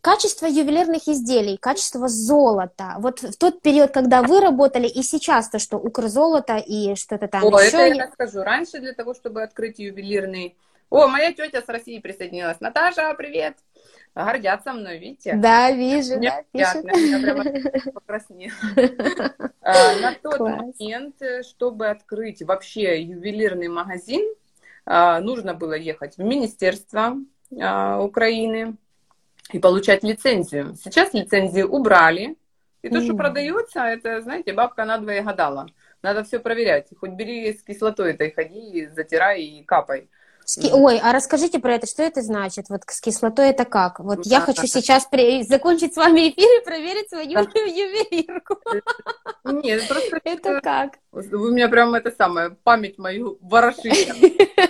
[0.00, 2.96] Качество ювелирных изделий, качество золота.
[2.98, 7.44] Вот в тот период, когда вы работали, и сейчас то, что укрзолото и что-то там
[7.44, 7.76] О, еще...
[7.76, 8.42] это я расскажу.
[8.42, 10.56] Раньше для того, чтобы открыть ювелирный...
[10.88, 12.60] О, моя тетя с России присоединилась.
[12.60, 13.56] Наташа, привет!
[14.14, 15.34] Гордятся мной, видите?
[15.34, 17.44] Да, вижу, Мне да, приятно, я прямо
[17.92, 18.52] покраснела.
[19.62, 24.22] А, на тот момент, чтобы открыть вообще ювелирный магазин,
[24.84, 27.16] а, нужно было ехать в Министерство
[27.60, 28.76] а, Украины
[29.52, 30.74] и получать лицензию.
[30.82, 32.36] Сейчас лицензии убрали,
[32.82, 35.68] и то, что продается, это, знаете, бабка надвое гадала.
[36.02, 36.88] Надо все проверять.
[36.98, 40.08] Хоть бери с кислотой этой, ходи, затирай и капай.
[40.44, 42.68] С ки- Ой, а расскажите про это, что это значит?
[42.70, 44.00] Вот с кислотой это как?
[44.00, 44.46] Вот я Да.
[44.46, 48.56] хочу сейчас при- закончить с вами эфир и проверить свою ювелирку.
[49.44, 50.98] Нет, просто Это как?
[51.12, 54.12] Вы меня прям это самое, память мою ворошите.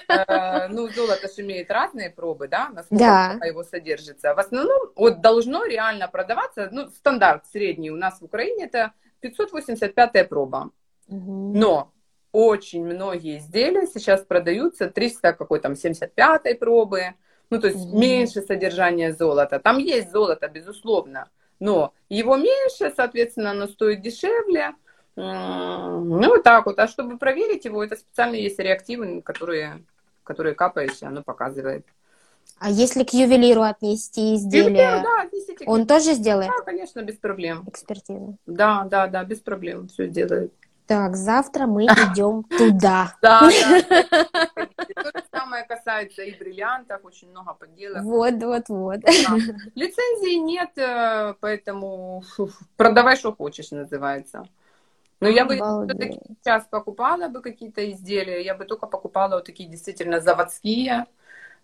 [0.08, 4.34] Э, Ну, золото же имеет разные пробы, да, насколько его содержится.
[4.34, 10.28] В основном, вот должно реально продаваться, ну, стандарт средний у нас в Украине это 585
[10.28, 10.70] проба.
[11.08, 11.92] Но
[12.32, 17.14] очень многие изделия сейчас продаются 300 какой там 75 пробы,
[17.50, 17.98] ну то есть Мгм.
[18.00, 19.58] меньше содержания золота.
[19.58, 21.28] Там есть золото, безусловно,
[21.58, 24.74] но его меньше, соответственно, оно стоит дешевле.
[25.16, 26.78] Ну вот так вот.
[26.78, 29.82] А чтобы проверить его, это специально есть реактивы, которые,
[30.22, 31.84] которые капаешь, и оно показывает.
[32.58, 37.02] А если к ювелиру отнести Ювелир, изделие, да, отнесите к он тоже сделает Да, конечно,
[37.02, 37.64] без проблем.
[37.66, 38.36] экспертизу?
[38.46, 40.52] Да, да, да, без проблем все делает.
[40.90, 43.14] Так, завтра мы идем туда.
[43.22, 43.82] Да, да.
[43.82, 48.02] То же самое касается и бриллиантов, очень много подделок.
[48.02, 49.00] Вот, вот, вот.
[49.02, 49.36] Да.
[49.76, 52.24] Лицензии нет, э, поэтому
[52.76, 54.48] продавай, что хочешь, называется.
[55.20, 59.68] Но я бы все-таки сейчас покупала бы какие-то изделия, я бы только покупала вот такие
[59.68, 61.06] действительно заводские.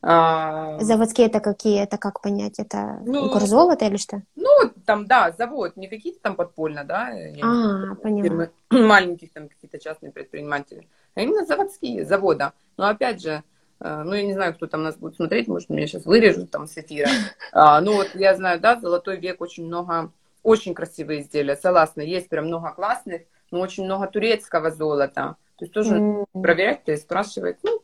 [0.03, 1.83] А, Заводские это какие?
[1.83, 2.59] Это как понять?
[2.59, 4.23] Это Ну, горзолото или что?
[4.37, 4.49] Ну,
[4.85, 7.11] там, да, завод, не какие-то там подпольно, да,
[7.43, 8.49] А, поняла.
[8.71, 12.53] маленьких там какие-то частные предприниматели, а именно заводские, завода.
[12.77, 13.43] Но опять же,
[13.81, 16.67] э, ну, я не знаю, кто там нас будет смотреть, может, меня сейчас вырежут там
[16.67, 17.09] с эфира.
[17.53, 20.11] А, ну, вот я знаю, да, золотой век очень много,
[20.43, 25.37] очень красивые изделия, согласна, есть прям много классных, но очень много турецкого золота.
[25.57, 27.81] То есть тоже М, проверять, то есть спрашивать, ну,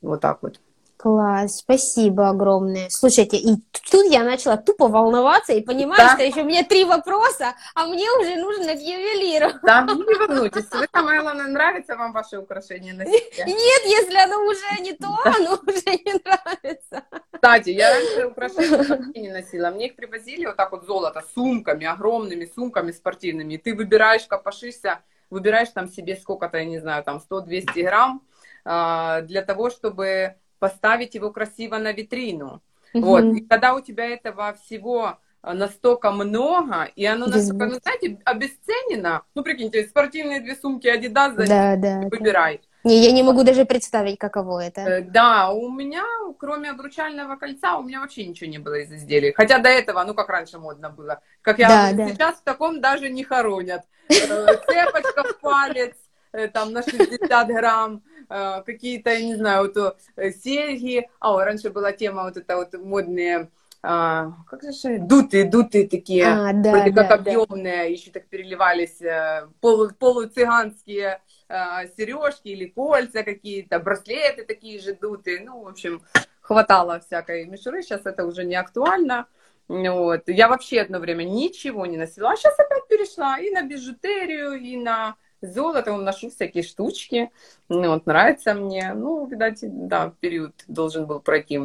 [0.00, 0.60] вот так вот.
[1.04, 2.88] Класс, спасибо огромное.
[2.88, 3.56] Слушайте, и
[3.90, 6.14] тут я начала тупо волноваться и понимаю, Да.
[6.14, 9.50] что еще у меня три вопроса, а мне уже нужно к ювелиру.
[9.62, 13.20] Да, не волнуйтесь, вы самое главное, нравится вам ваше украшение на себе.
[13.46, 17.02] Нет, если оно уже не то, оно уже не нравится.
[17.32, 19.70] Кстати, я раньше украшения вообще не носила.
[19.72, 23.52] Мне их привозили вот так вот золото, сумками, огромными сумками спортивными.
[23.52, 28.22] И ты выбираешь, копошишься, выбираешь там себе сколько-то, я не знаю, там 100-200 грамм
[28.64, 32.62] а, для того, чтобы поставить его красиво на витрину.
[32.94, 33.22] Вот.
[33.24, 33.36] Мгм.
[33.36, 39.24] И когда у тебя этого всего а, настолько много, и оно настолько, ну, знаете, обесценено.
[39.34, 41.76] Ну, прикиньте, спортивные две сумки Adidas, Да, да.
[41.76, 42.08] да.
[42.10, 42.60] выбирай.
[42.84, 44.80] Не, я не могу даже представить, каково это.
[44.80, 46.04] Э, Да, у меня,
[46.38, 49.32] кроме обручального кольца, у меня вообще ничего не было из изделий.
[49.32, 51.20] Хотя до этого, ну, как раньше модно было.
[51.42, 52.14] Как я Да, говорю, да.
[52.14, 53.82] сейчас в таком даже не хоронят.
[54.08, 56.03] Э, Цепочка в палец, э,
[56.52, 61.08] там, на 60 грамм, э, какие-то, я не знаю, вот, э, серьги.
[61.20, 63.48] А, ой, раньше была тема вот это вот модные,
[63.86, 66.26] а, как же, дутые, дутые такие.
[66.26, 67.14] А, да, вроде да, как да.
[67.16, 71.20] объемные, еще так переливались э, полу, полуцыганские
[71.50, 71.54] э,
[71.94, 75.44] сережки или кольца какие-то, браслеты такие же дутые.
[75.44, 76.02] Ну, в общем,
[76.40, 77.82] хватало всякой мишуры.
[77.82, 79.26] Сейчас это уже не актуально.
[79.68, 80.22] Вот.
[80.28, 84.78] Я вообще одно время ничего не носила, а сейчас опять перешла и на бижутерию, и
[84.78, 85.16] на
[85.52, 87.30] золото, Вон ношу всякие штучки.
[87.68, 88.92] Ну, вот, нравится мне.
[88.94, 91.60] Ну, видать, да, период должен был пройти.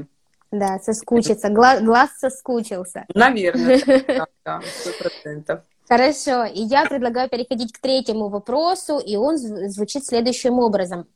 [0.52, 1.50] Да, соскучиться.
[1.50, 3.06] Гла- глаз соскучился.
[3.14, 3.80] Наверное,
[4.46, 5.62] да, сто процентов.
[5.88, 11.08] Хорошо, и я предлагаю переходить к третьему вопросу, и он зв- звучит следующим образом.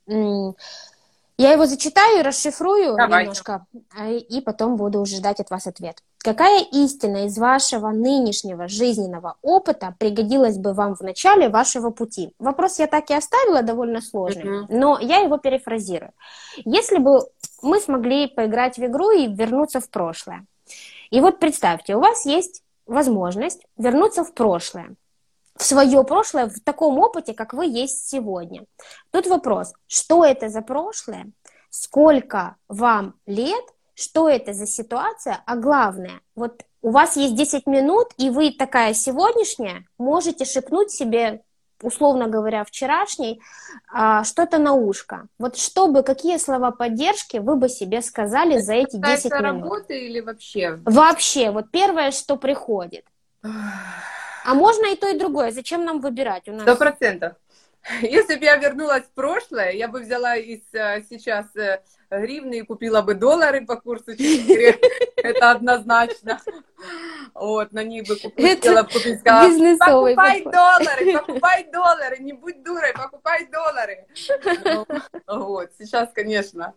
[1.36, 3.22] Я его зачитаю и расшифрую Давайте.
[3.22, 3.66] немножко,
[3.98, 5.98] а, и потом буду уже ждать от вас ответ.
[6.18, 12.32] Какая истина из вашего нынешнего жизненного опыта пригодилась бы вам в начале вашего пути?
[12.38, 14.66] Вопрос я так и оставила довольно сложный, Мгм.
[14.70, 16.12] но я его перефразирую.
[16.64, 17.20] Если бы
[17.62, 20.46] мы смогли поиграть в игру и вернуться в прошлое.
[21.10, 24.94] И вот представьте, у вас есть возможность вернуться в прошлое,
[25.56, 28.64] в свое прошлое в таком опыте, как вы есть сегодня.
[29.10, 31.26] Тут вопрос, что это за прошлое,
[31.70, 38.08] сколько вам лет, что это за ситуация, а главное, вот у вас есть 10 минут,
[38.18, 41.42] и вы такая сегодняшняя, можете шепнуть себе,
[41.80, 43.40] условно говоря, вчерашней,
[43.92, 45.28] а, что-то на ушко.
[45.38, 49.62] Вот чтобы, какие слова поддержки вы бы себе сказали за эти 10 Касается минут?
[49.62, 50.78] работы или вообще?
[50.84, 53.04] Вообще, вот первое, что приходит.
[54.44, 55.50] А можно и то, и другое.
[55.50, 56.44] Зачем нам выбирать?
[56.60, 57.32] Сто процентов.
[58.02, 62.62] Если бы я вернулась в прошлое, я бы взяла из э, сейчас э, гривны и
[62.62, 64.78] купила бы доллары по курсу 4.
[65.16, 66.40] Это однозначно.
[67.34, 73.46] Вот, на них бы купила, купить, сказала, покупай доллары, покупай доллары, не будь дурой, покупай
[73.46, 74.06] доллары.
[74.64, 74.86] Ну,
[75.26, 76.74] Вот, сейчас, конечно.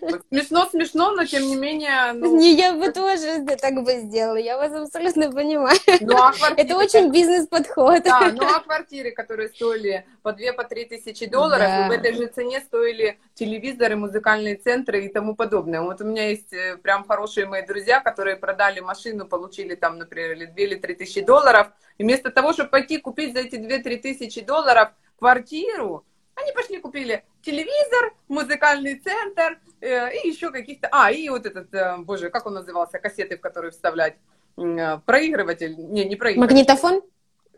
[0.00, 0.22] Вот.
[0.28, 4.36] Смешно, смешно, но тем не менее, ну, Не, я бы тоже так бы сделала.
[4.36, 5.78] Я вас абсолютно понимаю.
[6.00, 8.02] ну а квартиры, Это очень бизнес-подход.
[8.04, 12.26] Да, ну а квартиры, которые стоили по 2 по 3 тысячи долларов, в этой же
[12.26, 15.82] цене стоили телевизоры, музыкальные центры и тому подобное.
[15.82, 20.32] Вот у меня есть э, прям хорошие мои друзья, которые продали машину, получили там, например,
[20.32, 21.68] или 2 или 3 тысячи долларов,
[21.98, 27.24] и вместо того, чтобы пойти купить за эти 2-3 тысячи долларов квартиру, они пошли купили
[27.42, 30.88] телевизор, музыкальный центр э, и еще каких-то...
[30.90, 34.16] А, и вот этот, э, боже, как он назывался, кассеты, в которые вставлять.
[34.56, 35.76] Э, Проигрыватель.
[35.76, 36.40] Не, не проигрыватель.
[36.40, 37.02] Магнитофон?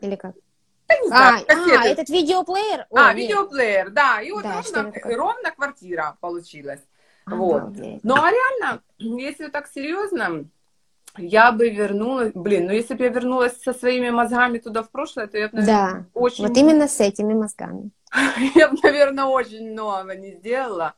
[0.01, 0.35] Или как?
[0.89, 1.87] Я не А, знаю, а, кассеты.
[1.89, 2.81] этот видеоплеер?
[2.81, 3.15] А, Ой, нет.
[3.17, 4.21] видеоплеер, да.
[4.21, 6.81] И вот Да, ровно, ровно квартира получилась.
[7.25, 7.61] Вот.
[7.63, 8.03] Обалдеть.
[8.03, 10.45] Ну, а реально, если так серьезно,
[11.17, 12.31] я бы вернулась...
[12.33, 15.57] Блин, ну если бы я вернулась со своими мозгами туда в прошлое, то я бы,
[15.57, 16.47] наверное, Да, очень...
[16.47, 17.91] вот именно с этими мозгами.
[18.55, 20.95] Я бы, наверное, очень много не сделала.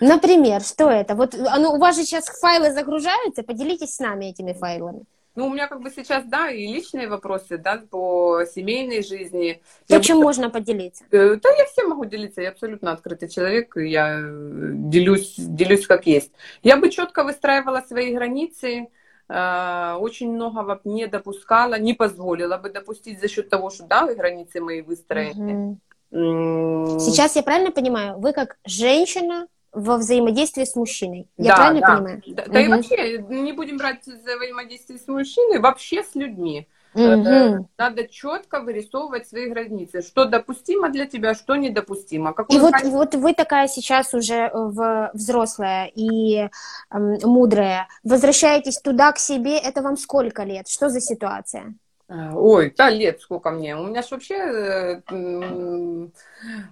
[0.00, 1.14] Например, что это?
[1.14, 5.04] Вот а ну, у вас же сейчас файлы загружаются, поделитесь с нами этими файлами.
[5.36, 9.60] Ну, у меня как бы сейчас, да, и личные вопросы, да, по семейной жизни.
[9.88, 11.04] То, Я чем можно поделиться.
[11.10, 16.06] Э, Да, я всем могу делиться, я абсолютно открытый человек, я э, делюсь, делюсь как
[16.06, 16.30] есть.
[16.62, 18.88] Я бы четко выстраивала свои границы,
[19.28, 24.60] э, очень многого не допускала, не позволила бы допустить за счет того, что, да, границы
[24.60, 25.78] мои выстроены.
[26.12, 31.28] М, Сейчас я правильно понимаю, вы как женщина во взаимодействии с мужчиной.
[31.36, 31.94] Я да, правильно да.
[31.96, 32.22] понимаю?
[32.26, 36.66] Да, да и вообще, не будем брать взаимодействие с мужчиной, вообще с людьми.
[36.96, 42.30] Э, Надо четко вырисовывать свои границы, что допустимо для тебя, что недопустимо.
[42.30, 46.48] И Какую вот, границу- вот вы такая сейчас уже э, в, взрослая и
[46.90, 47.88] эм, мудрая.
[48.04, 50.68] Возвращаетесь туда к себе, это вам сколько лет?
[50.68, 51.74] Что за ситуация?
[52.08, 53.76] Ой, да, лет сколько мне.
[53.76, 56.12] У меня ж вообще э, м,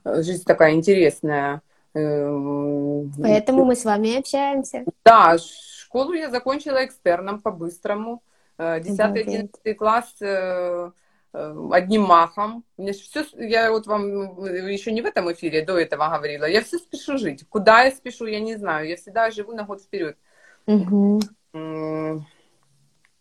[0.04, 1.62] жизнь такая интересная.
[1.94, 4.84] Эм, Поэтому мы с вами общаемся.
[5.04, 8.22] Да, школу я закончила экстерном по-быстрому.
[8.58, 9.26] Э, 10 Обалдеть.
[9.28, 10.90] 11 класс э,
[11.34, 12.64] э, одним махом.
[12.78, 16.46] Мне ж всё, я вот вам э, еще не в этом эфире до этого говорила.
[16.46, 17.44] Я все спешу жить.
[17.48, 18.88] Куда я спешу, я не знаю.
[18.88, 20.16] Я всегда живу на год вперед.
[20.66, 21.20] М,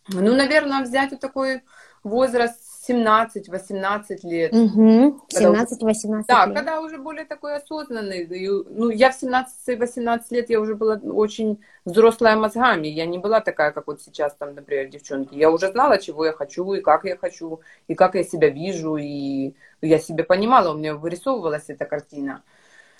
[0.07, 1.61] Ну, наверное, взять вот такой
[2.03, 4.51] возраст 17-18 лет.
[4.51, 6.55] Когда 17-18 Да, лет.
[6.55, 8.27] когда уже более такой осознанный.
[8.69, 12.87] Ну, я в 17-18 лет, я уже была очень взрослая мозгами.
[12.87, 15.35] Я не была такая, как вот сейчас, там, например, девчонки.
[15.35, 18.97] Я уже знала, чего я хочу, и как я хочу, и как я себя вижу,
[18.97, 22.43] и я себе понимала, у меня вырисовывалась эта картина.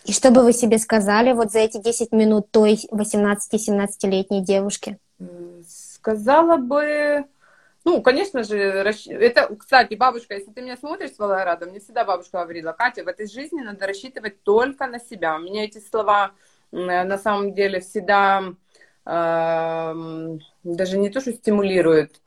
[0.06, 4.98] И что бы вы себе сказали вот за эти 10 минут той 18-17-летней девушки?
[5.68, 7.26] Сказала бы...
[7.84, 12.44] Ну, конечно же, это, кстати, бабушка, если ты меня смотришь с Волгограда, мне всегда бабушка
[12.44, 15.38] говорила, Катя, в этой жизни надо рассчитывать только на себя.
[15.40, 16.32] Меня эти слова
[16.72, 18.44] м, на самом деле всегда
[19.06, 22.22] эм, даже не то, что стимулируют,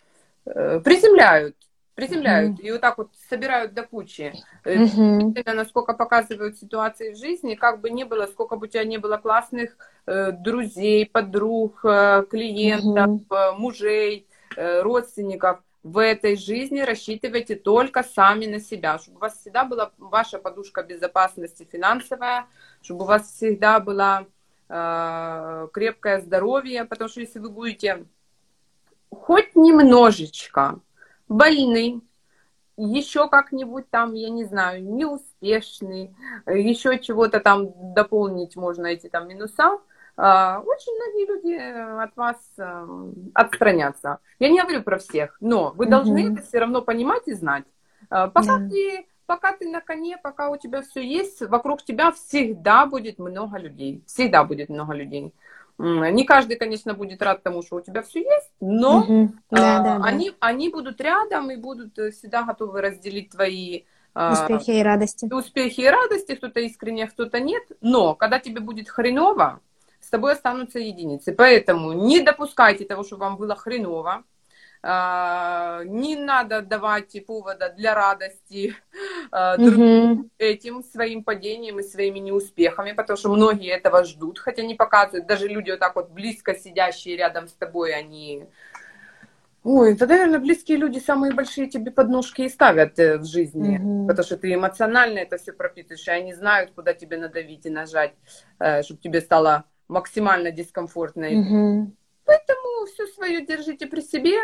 [0.47, 1.57] э, приземляют,
[1.95, 4.33] приземляют и вот так вот собирают до кучи.
[4.65, 8.85] Э, действительно, насколько показывают ситуации в жизни, как бы ни было, сколько бы у тебя
[8.85, 9.77] не было классных
[10.07, 13.27] э, друзей, подруг, э, клиентов, Мгм.
[13.31, 19.39] э, мужей, э, родственников, в этой жизни рассчитывайте только сами на себя, чтобы у вас
[19.39, 22.47] всегда была ваша подушка безопасности финансовая,
[22.81, 24.27] чтобы у вас всегда было
[24.71, 28.07] э, крепкое здоровье, потому что если вы будете
[29.11, 30.81] хоть немножечко
[31.29, 32.01] больны,
[32.79, 39.29] еще как-нибудь там, я не знаю, неуспешный, э, еще чего-то там дополнить можно эти там
[39.29, 39.79] минуса,
[40.17, 42.87] очень многие люди э, от вас э,
[43.35, 44.19] отстранятся.
[44.39, 46.33] Я не говорю про всех, но вы должны Мгм.
[46.37, 47.65] это все равно понимать и знать.
[48.11, 48.69] А, Пока Да.
[48.69, 53.59] ты пока ты на коне, пока у тебя все есть, вокруг тебя всегда будет много
[53.59, 54.03] людей.
[54.07, 55.33] Всегда будет много людей.
[55.79, 59.41] Не каждый, конечно, будет рад тому, что у тебя все есть, но Мгм.
[59.51, 60.05] Да, а, да, да.
[60.05, 63.83] Они, они будут рядом и будут э, всегда готовы разделить твои
[64.15, 65.33] а, Успехи и радости.
[65.33, 67.65] успехи и радости, кто-то искренне, а кто-то нет.
[67.81, 69.61] Но когда тебе будет хреново,
[70.15, 71.33] тобой останутся единицы.
[71.33, 74.25] Поэтому не допускайте того, чтобы вам было хреново.
[74.87, 78.77] А, Не надо давать повода для радости
[79.59, 80.31] другим Мгм.
[80.39, 85.27] этим своим падением и своими неуспехами, потому что многие этого ждут, хотя не показывают.
[85.27, 88.45] Даже люди вот так вот близко сидящие рядом с тобой, они...
[89.63, 94.09] Ой, это, наверное, близкие люди самые большие тебе подножки и ставят э, в жизни, Мгм.
[94.09, 98.13] потому что ты эмоционально это все пропитываешь, и они знают, куда тебе надавить и нажать,
[98.83, 101.25] чтобы тебе стало максимально дискомфортно.
[101.25, 101.97] И Мгм.
[102.25, 104.37] Поэтому все свое держите при себе,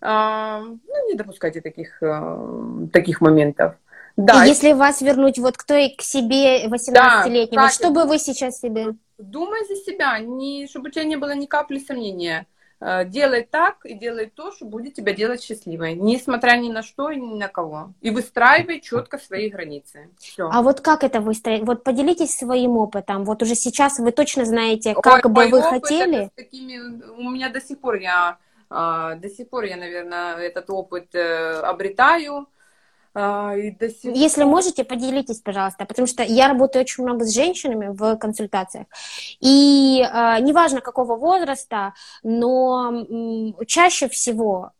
[0.00, 3.74] а, ну, не допускайте таких, э, таких моментов.
[4.16, 7.74] Да, И если вас вернуть вот к той, к себе 18-летней, вот Катя.
[7.74, 8.94] что бы вы сейчас себе...
[9.18, 12.46] Думай за себя, не, чтобы у тебя не было ни капли сомнения.
[12.80, 17.10] Э, делай так и делай то, что будет тебя делать счастливой, несмотря ни на что
[17.10, 17.92] и ни на кого.
[18.00, 20.08] И выстраивай четко свои границы.
[20.18, 20.48] Все.
[20.50, 21.62] А вот как это выстроить?
[21.62, 23.24] Вот поделитесь своим опытом.
[23.24, 26.30] Вот уже сейчас вы точно знаете, как Ой, бы вы хотели.
[26.34, 26.78] Такими,
[27.18, 28.38] у меня до сих пор я,
[28.70, 32.48] а, до сих пор я, наверное, этот опыт э, обретаю.
[33.14, 34.14] А, и до сих...
[34.14, 38.86] Если можете, поделитесь, пожалуйста, потому что я работаю очень много с женщинами в консультациях,
[39.40, 44.70] и э, неважно какого возраста, но м, чаще всего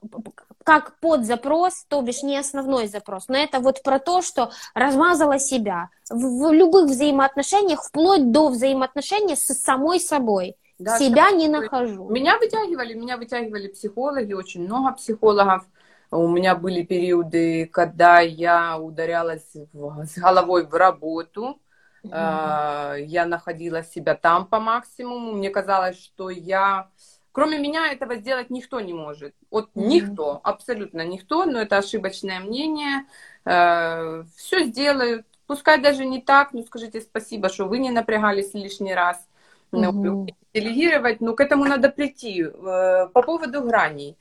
[0.62, 5.38] как под запрос, то бишь не основной запрос, но это вот про то, что размазала
[5.38, 10.56] себя в, в любых взаимоотношениях, вплоть до взаимоотношений с самой собой.
[10.78, 12.08] Да, себя не нахожу.
[12.08, 15.64] Меня вытягивали, меня вытягивали психологи, очень много психологов.
[16.10, 21.60] У меня были периоды, когда я ударялась в, с головой в работу.
[22.04, 23.04] Mm-hmm.
[23.04, 25.32] Я находила себя там по максимуму.
[25.32, 26.88] Мне казалось, что я...
[27.32, 29.34] Кроме меня этого сделать никто не может.
[29.52, 29.86] Вот mm-hmm.
[29.86, 33.04] никто, абсолютно никто, но это ошибочное мнение.
[33.44, 35.26] А, Все сделают.
[35.46, 39.24] Пускай даже не так, но скажите спасибо, что вы не напрягались лишний раз.
[39.70, 40.34] Mm-hmm.
[40.54, 42.42] Делегировать, но к этому надо прийти.
[42.42, 44.16] Э, по поводу граней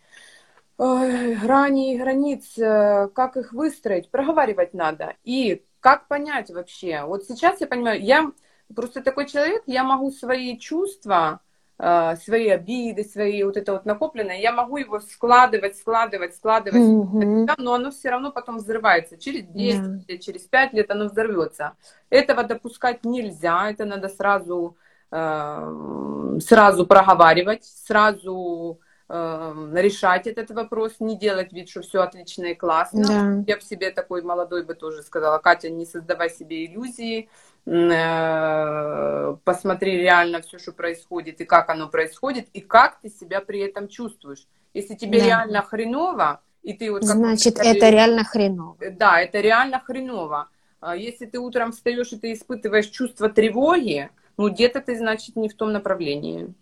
[0.80, 5.16] грани и границ, э, как их выстроить, проговаривать надо.
[5.24, 7.04] И как понять вообще?
[7.04, 8.32] Вот сейчас я понимаю, я
[8.74, 11.42] просто такой человек, я могу свои чувства,
[11.78, 17.56] э, свои обиды, свои вот это вот накопленное, я могу его складывать, складывать, складывать, mm-hmm.
[17.58, 19.18] но оно все равно потом взрывается.
[19.18, 20.00] Через 10 yeah.
[20.08, 21.74] лет, через 5 лет оно взорвется.
[22.10, 24.78] Этого допускать нельзя, это надо сразу,
[25.12, 28.80] э, сразу проговаривать, сразу
[29.12, 33.07] Эм, решать этот вопрос, не делать вид, что все отлично и классно.
[33.07, 33.43] Да.
[33.47, 37.28] Я бы себе такой молодой бы тоже сказала, Катя, не создавай себе иллюзии,
[37.66, 43.62] э, посмотри реально все, что происходит и как оно происходит, и как ты себя при
[43.62, 44.47] этом чувствуешь.
[44.76, 45.26] Если тебе да.
[45.26, 47.03] реально хреново, и ты вот...
[47.03, 48.78] Значит, как, это реально хреново.
[48.91, 50.49] Да, это реально хреново.
[50.82, 55.49] А если ты утром встаешь и ты испытываешь чувство тревоги, ну где-то ты, значит, не
[55.49, 56.53] в том направлении.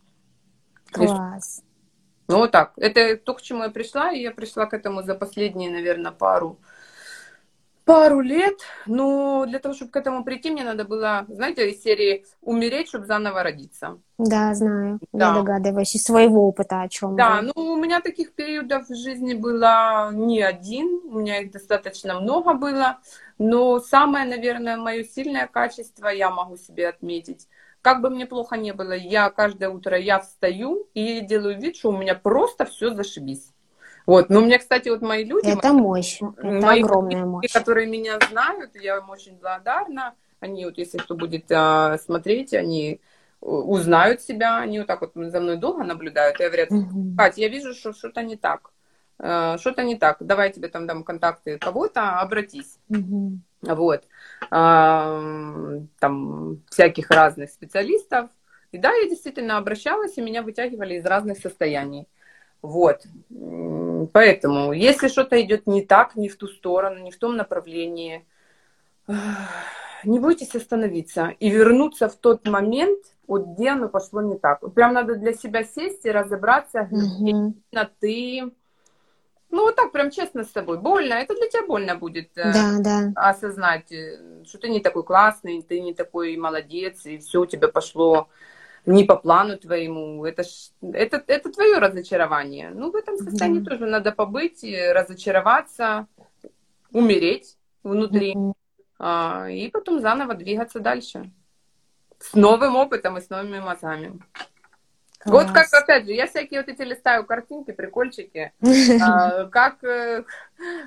[0.93, 1.61] Класс.
[2.27, 2.73] Ну, вот так.
[2.77, 6.59] Это то, к чему я пришла, и я пришла к этому за последние, наверное, пару,
[7.85, 8.59] пару лет.
[8.85, 13.05] Но для того, чтобы к этому прийти, мне надо было, знаете, из серии «Умереть, чтобы
[13.05, 13.97] заново родиться».
[14.17, 14.99] Да, знаю.
[15.13, 15.27] Да.
[15.27, 17.15] Я догадываюсь из своего опыта о чем.
[17.15, 17.51] Да, вы.
[17.55, 22.55] ну, у меня таких периодов в жизни было не один, у меня их достаточно много
[22.55, 22.97] было.
[23.37, 27.47] Но самое, наверное, мое сильное качество я могу себе отметить–
[27.87, 31.91] как бы мне плохо не было, я каждое утро я встаю и делаю вид, что
[31.91, 33.53] у меня просто все зашибись.
[34.05, 35.47] Вот, но у меня, кстати, вот мои люди...
[35.47, 37.53] Это мои, мощь, это огромная люди, мощь.
[37.53, 40.15] Которые меня знают, я им очень благодарна.
[40.41, 42.99] Они вот, если кто будет а, смотреть, они
[43.39, 46.67] узнают себя, они вот так вот за мной долго наблюдают и говорят,
[47.17, 48.71] Катя, я вижу, что что-то не так.
[49.19, 52.79] Э, что-то не так, давай я тебе там дам контакты кого-то, обратись.
[52.89, 53.39] Угу.
[53.61, 54.03] Вот.
[54.49, 55.87] Там
[56.69, 58.29] всяких разных специалистов.
[58.71, 62.07] И да, я действительно обращалась, и меня вытягивали из разных состояний.
[62.61, 63.05] Вот.
[64.13, 68.25] Поэтому, если что-то идет не так, не в ту сторону, не в том направлении,
[70.03, 74.61] не бойтесь остановиться и вернуться в тот момент, вот где оно пошло не так.
[74.61, 78.51] Вот прям надо для себя сесть и разобраться, где mm ты
[79.49, 80.79] ну, вот так прям честно с собой.
[80.79, 83.11] Больно, это для тебя больно будет э, да, да.
[83.15, 87.67] осознать, э, что ты не такой классный, ты не такой молодец, и все у тебя
[87.67, 88.27] пошло
[88.85, 90.25] не по плану твоему.
[90.25, 92.69] Это, ж, это, это твое разочарование.
[92.69, 93.71] Ну, в этом состоянии да.
[93.71, 96.07] тоже надо побыть, разочароваться,
[96.91, 98.53] умереть внутри, mm
[98.99, 101.31] а, и потом заново двигаться дальше.
[102.19, 104.19] С новым опытом и с новыми мозгами.
[105.27, 108.51] Вот как, опять же, я всякие вот эти листаю картинки, прикольчики.
[109.01, 109.83] А, как...
[109.83, 110.23] Э,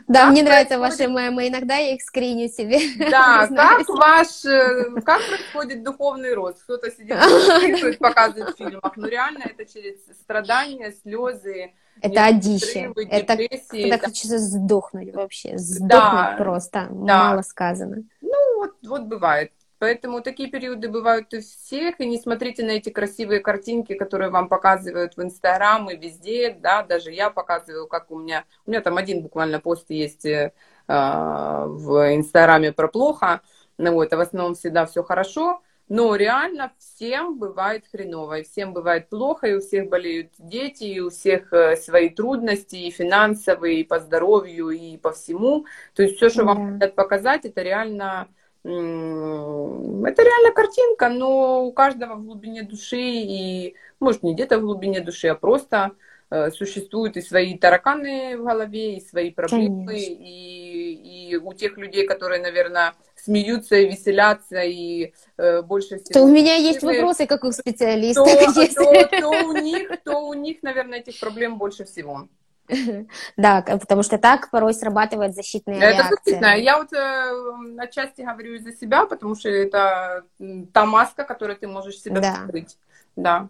[0.09, 2.79] да, мне нравятся ваши мемы, иногда я их скриню себе.
[3.11, 4.45] Да, как ваш...
[4.45, 6.62] Э, как происходит духовный рост?
[6.64, 7.17] Кто-то сидит,
[7.99, 11.72] показывает в фильмах, но реально это через страдания, слезы,
[12.03, 12.92] это одище.
[13.11, 15.58] Это когда хочется сдохнуть вообще.
[15.58, 16.88] Сдохнуть просто.
[16.91, 18.03] Мало сказано.
[18.21, 19.53] Ну, вот, вот бывает.
[19.80, 24.50] Поэтому такие периоды бывают у всех, и не смотрите на эти красивые картинки, которые вам
[24.50, 28.98] показывают в Инстаграм и везде, да, даже я показываю, как у меня, у меня там
[28.98, 30.52] один буквально пост есть э,
[30.86, 33.40] в Инстаграме про плохо,
[33.78, 38.74] ну вот, а в основном всегда все хорошо, но реально всем бывает хреново, и всем
[38.74, 43.80] бывает плохо, и у всех болеют дети, и у всех э, свои трудности, и финансовые,
[43.80, 45.64] и по здоровью, и по всему.
[45.94, 46.44] То есть все, что да.
[46.44, 48.28] вам хотят показать, это реально
[48.62, 55.00] это реально картинка, но у каждого в глубине души, и может не где-то в глубине
[55.00, 55.92] души, а просто
[56.30, 60.14] э, существуют и свои тараканы в голове, и свои проблемы, Конечно.
[60.24, 66.12] и, и у тех людей, которые, наверное, смеются и веселятся, и э, больше всего...
[66.12, 68.24] То у меня есть вопросы, как у специалиста.
[68.24, 72.28] то, то- то у них, то у них, наверное, этих проблем больше всего.
[73.37, 76.11] Да, потому что так порой срабатывает защитная Это реакция.
[76.11, 76.57] действительно.
[76.57, 80.25] Я вот э, отчасти говорю из-за себя, потому что это
[80.72, 82.34] та маска, которой ты можешь себя Да.
[82.45, 82.76] скрыть.
[83.17, 83.49] Да.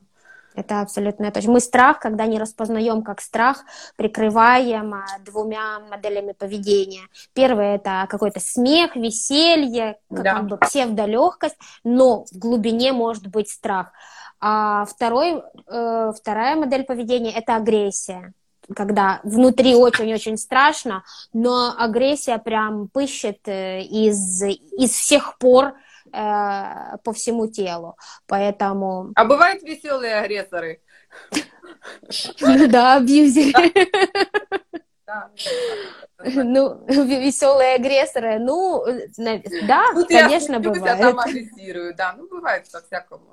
[0.55, 1.53] Это абсолютно точно.
[1.53, 3.65] Мы страх, когда не распознаем как страх,
[3.97, 7.03] прикрываем а, двумя моделями поведения.
[7.35, 10.35] Первое это какой-то смех, веселье, Да.
[10.35, 13.93] как бы псевдолегкость, но в глубине может быть страх.
[14.41, 18.33] А второй, э, вторая модель поведения это агрессия.
[18.75, 21.03] Когда внутри очень-очень страшно,
[21.33, 25.75] но агрессия прям пыщет э, из, из всех пор
[26.13, 27.97] э, по всему телу.
[28.27, 30.81] Поэтому А бывают веселые агрессоры.
[32.69, 33.73] Да, абьюзеры.
[35.11, 35.31] Да.
[36.23, 38.85] Ну, веселые агрессоры, ну,
[39.17, 41.17] да, Тут я конечно, там бывает.
[41.19, 41.95] агрессирую.
[41.97, 43.25] Да, ну бывает по-всякому.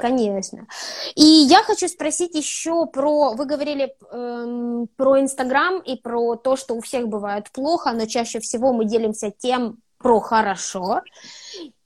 [0.00, 0.66] Конечно.
[1.14, 6.74] И я хочу спросить еще про, вы говорили эм, про Инстаграм и про то, что
[6.74, 11.00] у всех бывает плохо, но чаще всего мы делимся тем про хорошо.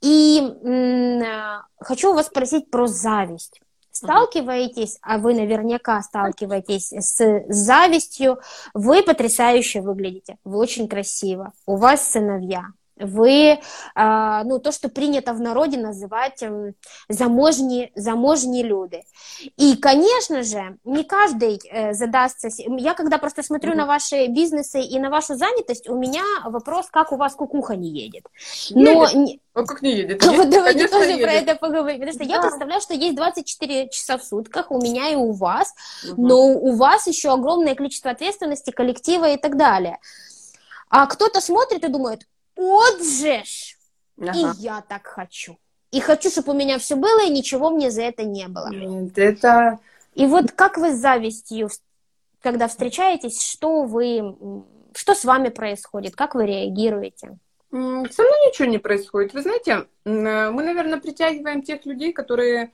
[0.01, 3.61] И м, э, хочу вас спросить про зависть.
[3.93, 8.39] Сталкиваетесь, а вы наверняка сталкиваетесь с завистью,
[8.73, 12.69] вы потрясающе выглядите, вы очень красиво, у вас сыновья,
[13.01, 13.59] вы,
[13.95, 16.75] а, ну, то, что принято в народе называть ем,
[17.09, 19.01] заможні, заможні люди.
[19.59, 22.49] И, конечно же, не каждый э, задастся...
[22.79, 27.13] Я когда просто смотрю на ваши бизнесы и на вашу занятость, у меня вопрос, как
[27.13, 28.25] у вас кукуха не едет.
[28.71, 29.41] Но Едет.
[29.55, 30.23] Ну, как не едет?
[30.27, 31.49] вот Едет, давайте конечно, тоже про едет.
[31.49, 32.01] это поговорим.
[32.01, 32.43] Потому что я Да.
[32.43, 35.75] представляю, что есть 24 часа в сутках у меня и у вас,
[36.09, 36.27] Мгм.
[36.29, 39.99] но у вас еще огромное количество ответственности, коллектива и так далее.
[40.89, 43.77] А кто-то смотрит и думает, вот же ж,
[44.21, 44.33] Ага.
[44.33, 45.59] и я так хочу.
[45.91, 48.69] И хочу, чтобы у меня все было, и ничего мне за это не было.
[48.71, 49.79] Нет, Это
[50.15, 51.69] И вот как вы с завистью,
[52.41, 54.37] когда встречаетесь, что вы,
[54.95, 57.39] что с вами происходит, как вы реагируете?
[57.71, 59.33] Со мной ничего не происходит.
[59.33, 62.73] Вы знаете, э, мы, наверное, притягиваем тех людей, которые,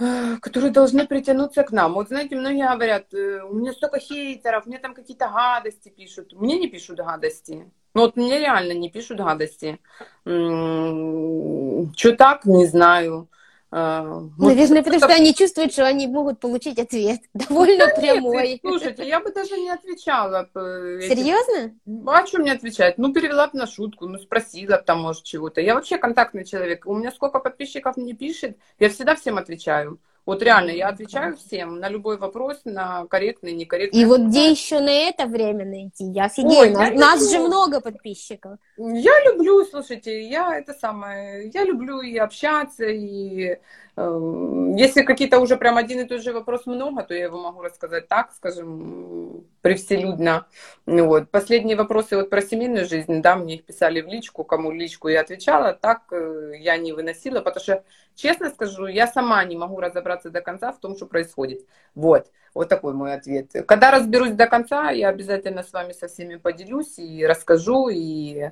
[0.00, 1.94] э, которые должны притянуться к нам.
[1.94, 6.32] Вот знаете, многие говорят, э, у меня столько хейтеров, мне там какие-то гадости пишут.
[6.32, 7.70] Мне не пишут гадости.
[7.96, 9.78] Ну вот мне реально не пишут гадости.
[10.22, 13.26] Что так, не знаю.
[13.72, 14.02] Э,
[14.36, 18.58] может, Наверное, потому что они чувствуют, что они могут получить ответ довольно Нет, прямой.
[18.60, 20.46] Слушайте, я бы даже не отвечала.
[20.52, 21.74] Серьезно?
[21.86, 22.98] Ну, А что мне отвечать?
[22.98, 25.62] Ну, перевела бы на шутку, ну, спросила б там, может, чего-то.
[25.62, 26.84] Я вообще контактный человек.
[26.84, 29.98] У меня сколько подписчиков не пишет, я всегда всем отвечаю.
[30.26, 34.00] Вот реально, я отвечаю всем на любой вопрос, на корректный, некорректный.
[34.00, 36.04] И вот где еще на это время найти?
[36.04, 36.72] Я Ой, офигею.
[36.72, 38.58] я Нас, же много подписчиков.
[38.76, 43.56] Я люблю, слушайте, я это самое, я люблю и общаться, и
[43.98, 48.08] если какие-то уже прям один и тот же вопрос много, то я его могу рассказать
[48.08, 50.46] так, скажем, превселюдно.
[50.84, 51.30] Ну Вот.
[51.30, 55.22] Последние вопросы вот про семейную жизнь, да, мне их писали в личку, кому личку я
[55.22, 60.28] отвечала, так э, я не выносила, потому что, честно скажу, я сама не могу разобраться
[60.28, 61.66] до конца в том, что происходит.
[61.94, 62.30] Вот.
[62.52, 63.50] Вот такой мой ответ.
[63.66, 68.50] Когда разберусь до конца, я обязательно с вами со всеми поделюсь и расскажу, и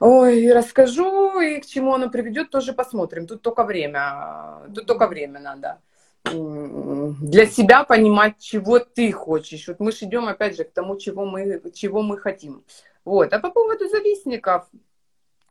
[0.00, 3.26] Ой, расскажу, и к чему оно приведет, тоже посмотрим.
[3.26, 5.80] Тут только время, тут только время надо
[6.24, 9.66] для себя понимать, чего ты хочешь.
[9.68, 12.64] Вот мы же идем, опять же, к тому, чего мы, чего мы хотим.
[13.04, 13.32] Вот.
[13.32, 14.68] А по поводу завистников,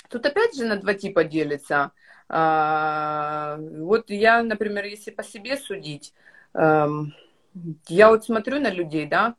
[0.10, 1.92] тут опять же на два типа делится.
[2.30, 6.14] А, Вот я, например, если по себе судить,
[6.54, 7.14] эм,
[7.88, 9.36] я вот смотрю на людей, да,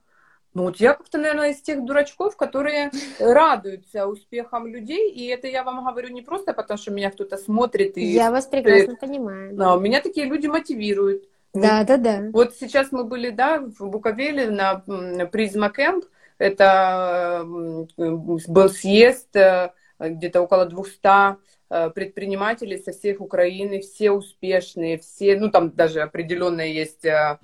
[0.54, 5.62] ну вот я как-то, наверное, из тех дурачков, которые радуются успехам людей, и это я
[5.62, 9.54] вам говорю не просто потому, что меня кто-то смотрит, и Я вас прекрасно понимаю.
[9.74, 11.24] а, меня такие люди мотивируют.
[11.54, 12.24] Да, да, да.
[12.32, 14.82] Вот сейчас мы были, да, в Буковеле на
[15.26, 16.04] Призма Кэмп,
[16.38, 21.36] это был съезд, э, где-то около 200
[21.70, 27.38] э, предпринимателей со всех Украины, все успешные, все, ну там даже определенно есть э,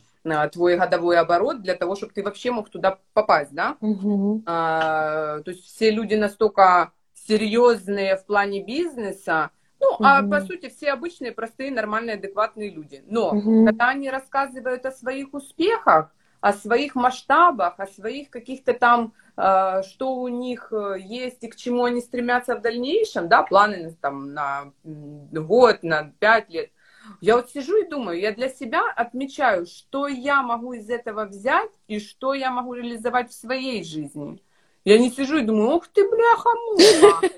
[0.53, 3.77] твой годовой оборот для того, чтобы ты вообще мог туда попасть, да?
[3.81, 4.43] Мгм.
[4.47, 10.31] А, то есть все люди настолько серьезные в плане бизнеса, ну, а Мгм.
[10.31, 13.03] по сути все обычные, простые, нормальные, адекватные люди.
[13.07, 13.67] Но Мгм.
[13.67, 20.17] когда они рассказывают о своих успехах, о своих масштабах, о своих каких-то там, э, что
[20.17, 24.73] у них э, есть и к чему они стремятся в дальнейшем, да, планы там, на
[24.85, 26.71] год, на пять лет,
[27.21, 31.71] Я вот сижу и думаю, я для себя отмечаю, что я могу из этого взять
[31.89, 34.41] и что я могу реализовать в своей жизни.
[34.85, 37.29] Я не сижу и думаю, ох ты, бляха, муха.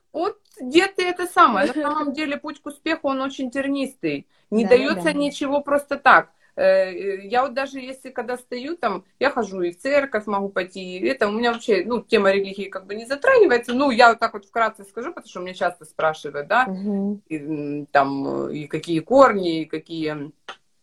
[0.12, 1.66] Вот где ты это самое.
[1.66, 4.26] На самом деле путь к успеху, он очень тернистый.
[4.50, 5.12] Не Да, дается да.
[5.12, 6.30] ничего просто так.
[6.56, 10.98] Э, Я вот даже если когда стою там, я хожу и в церковь могу пойти,
[10.98, 14.18] и это у меня вообще, ну, тема религии как бы не затрагивается, ну, я вот
[14.18, 17.22] так вот вкратце скажу, потому что меня часто спрашивают, да, Мгм.
[17.28, 20.32] и, там, э, и какие корни, и какие,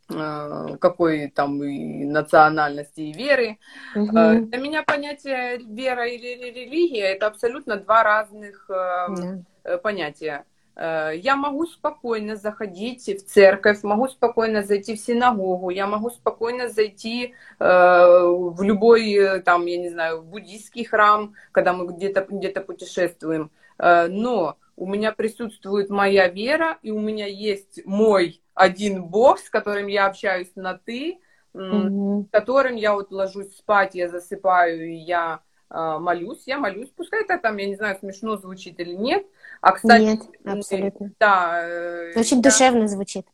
[0.10, 3.58] э, какой там и национальности и веры.
[3.96, 4.50] Э, Мгм.
[4.50, 9.38] Для меня понятие вера или ре- религия это абсолютно два разных э, Да.
[9.66, 10.46] э, понятия.
[10.80, 16.70] Э, Я могу спокойно заходить в церковь, могу спокойно зайти в синагогу, я могу спокойно
[16.70, 22.50] зайти э, в любой, э, там, я не знаю, буддийский храм, когда мы где-то где
[22.50, 23.52] путешествуем.
[23.82, 29.88] Но у меня присутствует моя вера, и у меня есть мой один Бог, с которым
[29.88, 31.20] я общаюсь на «ты»,
[31.54, 32.30] м, Мгм.
[32.32, 37.58] которым я вот ложусь спать, я засыпаю, и я молюсь, я молюсь, пускай это там,
[37.58, 39.26] я не знаю, смешно звучит или нет,
[39.62, 41.12] а, кстати, Нет, абсолютно.
[41.20, 43.28] да, э, Очень я- душевно звучит.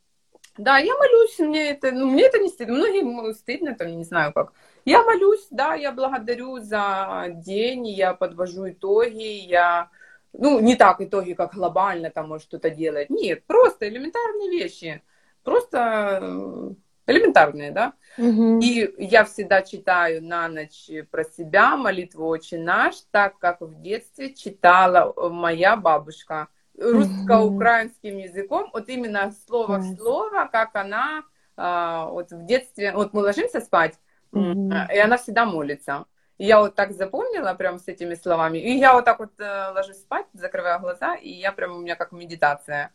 [0.57, 4.33] да, я молюсь, мне это, ну, мне это не стыдно, многим стыдно, там, не знаю
[4.33, 4.53] как.
[4.83, 9.89] Я молюсь, да, я благодарю за день, я подвожу итоги, я,
[10.33, 15.01] ну, не так итоги, как глобально там может что-то делать, нет, просто элементарные вещи,
[15.43, 16.75] просто
[17.07, 17.93] элементарные, да.
[18.17, 18.59] Мгм.
[18.59, 24.33] И я всегда читаю на ночь про себя молитву «Отче наш», так как в детстве
[24.33, 31.23] читала э, моя бабушка русско-украинским языком, вот именно слово в слово, как она
[31.57, 33.95] а, вот в детстве, вот мы ложимся спать,
[34.31, 34.71] Мгм.
[34.93, 36.05] и она всегда молится.
[36.37, 38.57] И я вот так запомнила прям с этими словами.
[38.57, 41.95] И я вот так вот э, ложусь спать, закрываю глаза, и я прям у меня
[41.95, 42.91] как медитация.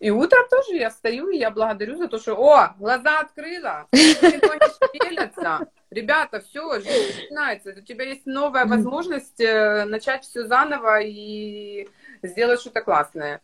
[0.00, 5.68] И утром тоже я встаю, и я благодарю за то, что, о, глаза открыла, шевелятся.
[5.90, 7.74] Ребята, все, жизнь начинается.
[7.78, 11.88] У тебя есть новая возможность э, начать все заново и
[12.22, 13.40] сделать что-то классное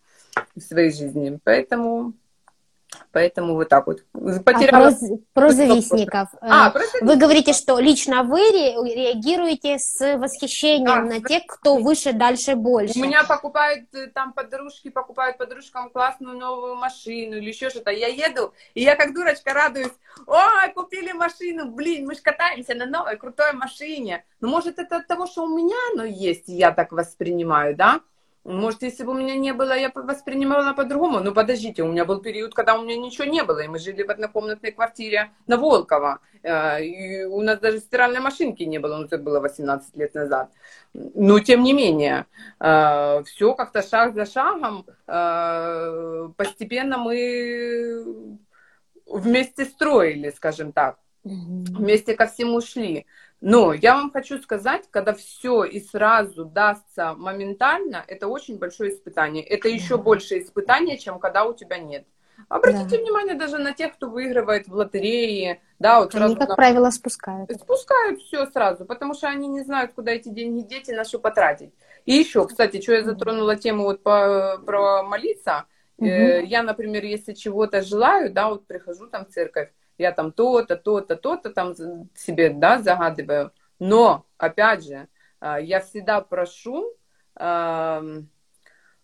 [0.56, 1.38] в своей жизни.
[1.44, 2.14] Поэтому,
[3.12, 4.02] поэтому вот так вот.
[4.14, 4.90] А Потеряла...
[4.90, 6.28] про, про завистников.
[6.40, 11.42] А, Э, просто Вы говорите, что лично вы ре- реагируете с восхищением Да, на тех,
[11.46, 12.98] кто выше, дальше, больше.
[12.98, 17.90] У меня покупают э, там подружки, покупают подружкам классную новую машину или еще что-то.
[17.90, 19.92] Я еду, и я как дурочка радуюсь.
[20.26, 24.24] Ой, купили машину, блин, мы же катаемся на новой крутой машине.
[24.40, 28.00] Ну, может, это от того, что у меня оно есть, я так воспринимаю, да?
[28.44, 31.20] Может, если бы у меня не было, я бы воспринимала по-другому.
[31.20, 34.02] Ну, подождите, у меня был период, когда у меня ничего не было, и мы жили
[34.02, 36.20] в однокомнатной квартире на Волково.
[36.42, 40.50] Э, И у нас даже стиральной машинки не было, ну, это было 18 лет назад.
[40.94, 42.26] Но, тем не менее,
[42.58, 48.04] все как-то шаг за шагом, э, постепенно мы
[49.06, 53.06] вместе строили, скажем так вместе ко всему шли.
[53.40, 59.42] Но я вам хочу сказать, когда все и сразу дастся моментально, это очень большое испытание.
[59.42, 60.02] Это еще Да.
[60.02, 62.04] больше испытание, чем когда у тебя нет.
[62.48, 63.02] Обратите Да.
[63.02, 66.90] внимание даже на тех, кто выигрывает в лотерее, да, вот Они, сразу как на- правило,
[66.90, 67.50] спускают.
[67.52, 71.18] спускают все сразу, потому что они не знают, куда эти деньги деть и на что
[71.18, 71.72] потратить.
[72.06, 75.64] И еще, кстати, что я затронула тему вот по, про молиться.
[75.98, 80.76] Э, Я, например, если чего-то желаю, да, вот прихожу там в церковь, я там то-то,
[80.76, 81.74] то-то, то-то там
[82.14, 83.52] себе, да, загадываю.
[83.78, 85.08] Но, опять же,
[85.40, 86.94] а, я всегда прошу,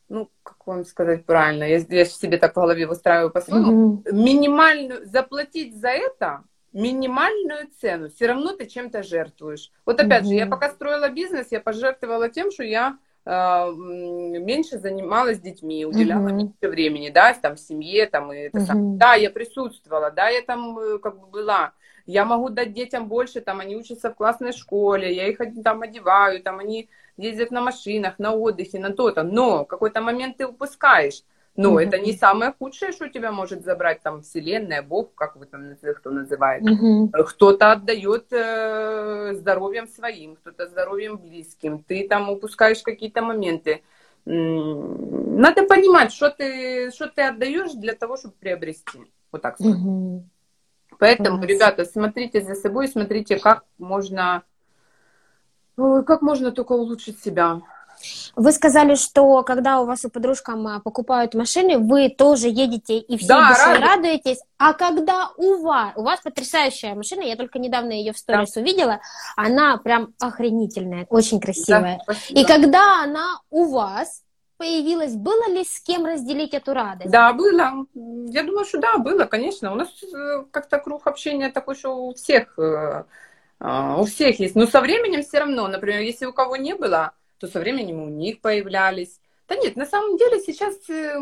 [0.08, 4.04] ну, как вам сказать правильно, я, я себе так в голове выстраиваю по-своему, Мгм.
[4.12, 9.72] минимальную, заплатить за это минимальную цену, все равно ты чем-то жертвуешь.
[9.84, 15.84] Вот опять же, я пока строила бизнес, я пожертвовала тем, что я меньше занималась детьми,
[15.84, 16.36] уделяла Мгм.
[16.36, 18.66] меньше времени, да, там, в семье, там, и это Мгм.
[18.66, 18.98] самое.
[18.98, 21.72] Да, я присутствовала, да, я там э, как бы была.
[22.06, 26.40] Я могу дать детям больше, там, они учатся в классной школе, я их там одеваю,
[26.40, 31.22] там, они ездят на машинах, на отдыхе, на то-то, но в какой-то момент ты упускаешь.
[31.56, 31.78] Но Мгм.
[31.78, 36.10] это не самое худшее, что тебя может забрать там Вселенная, Бог, как вы там кто
[36.10, 36.62] называет.
[36.62, 37.10] Мгм.
[37.10, 41.82] Кто-то отдает э, здоровьем своим, кто-то здоровьем близким.
[41.82, 43.82] Ты там упускаешь какие-то моменты.
[44.26, 49.10] Надо понимать, что ты, что ты отдаешь для того, чтобы приобрести.
[49.32, 49.78] Вот так сказать.
[49.78, 50.28] Мгм.
[50.98, 51.50] Поэтому, Класс.
[51.50, 54.42] ребята, смотрите за собой, смотрите, как можно,
[55.76, 57.60] как можно только улучшить себя.
[58.34, 63.16] Вы сказали, что когда у вас у подружкам а, покупают машины, вы тоже едете и
[63.16, 63.80] всей Да, рады.
[63.80, 64.38] радуетесь.
[64.58, 69.00] А когда у вас, у вас потрясающая машина, я только недавно ее в сторис увидела,
[69.36, 71.98] она прям охренительная, очень красивая.
[71.98, 72.40] Да, спасибо.
[72.40, 74.22] И когда она у вас,
[74.56, 77.10] появилась, было ли с кем разделить эту радость?
[77.10, 77.86] Да, было.
[77.94, 79.72] Я думаю, что да, было, конечно.
[79.72, 83.04] У нас э, как-то круг общения такой, что у всех, э,
[83.60, 84.54] а, у всех есть.
[84.54, 88.08] Но со временем все равно, например, если у кого не было, то со временем у
[88.08, 89.20] них появлялись.
[89.48, 91.18] Да нет, на самом деле сейчас э,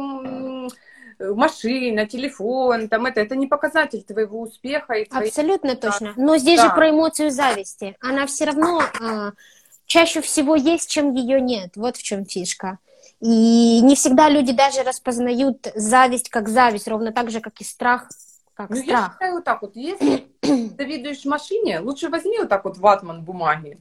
[1.19, 4.95] машина, телефон, там это, это не показатель твоего успеха.
[4.95, 5.29] И твоей...
[5.29, 6.15] Абсолютно точно.
[6.17, 6.69] Но здесь да.
[6.69, 7.97] же про эмоцию зависти.
[8.01, 9.33] Она все равно а,
[9.87, 11.73] чаще всего есть, чем ее нет.
[11.77, 12.79] Вот в чем фишка.
[13.21, 18.09] И не всегда люди даже распознают зависть как зависть, ровно так же, как и страх
[18.55, 19.01] как ну, страх.
[19.01, 23.79] Я считаю вот так вот, если завидуешь машине, лучше возьми вот так вот ватман бумаги,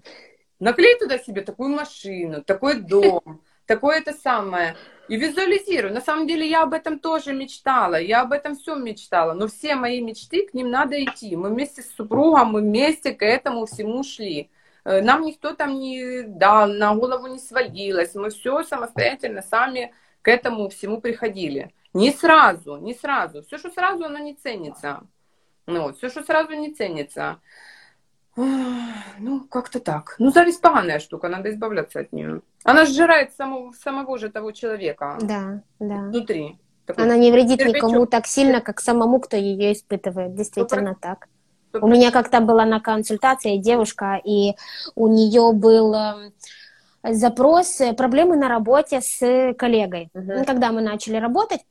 [0.63, 4.75] наклей туда себе такую машину, такой дом, такое это самое,
[5.09, 5.91] и визуализируй.
[5.91, 9.75] На самом деле я об этом тоже мечтала, я об этом все мечтала, но все
[9.75, 11.35] мои мечты, к ним надо идти.
[11.35, 14.49] Мы вместе с супругом, мы вместе к этому всему шли.
[14.85, 18.15] Э, нам никто там не дал, на голову не свалилось.
[18.15, 21.73] Мы все самостоятельно сами к этому всему приходили.
[21.93, 23.43] Не сразу, не сразу.
[23.43, 25.03] Все, что сразу, оно не ценится.
[25.65, 27.39] Ну, вот, все, что сразу не ценится.
[28.35, 30.15] Ну, как-то так.
[30.19, 32.41] Ну, зависть поганая штука, надо избавляться от нее.
[32.63, 35.17] Она сжирает самого, самого же того человека.
[35.21, 35.95] Да, да.
[36.09, 36.57] Внутри.
[36.85, 37.75] Такой Она не вредит кирпичок.
[37.75, 40.35] никому так сильно, как самому, кто ее испытывает.
[40.35, 41.27] Действительно так.
[41.73, 44.53] У меня как-то была на консультации девушка, и
[44.95, 46.33] у нее был эм,
[47.03, 50.09] запрос э, проблемы на работе с коллегой.
[50.13, 50.37] Uh-huh.
[50.37, 51.61] Ну, когда мы начали работать,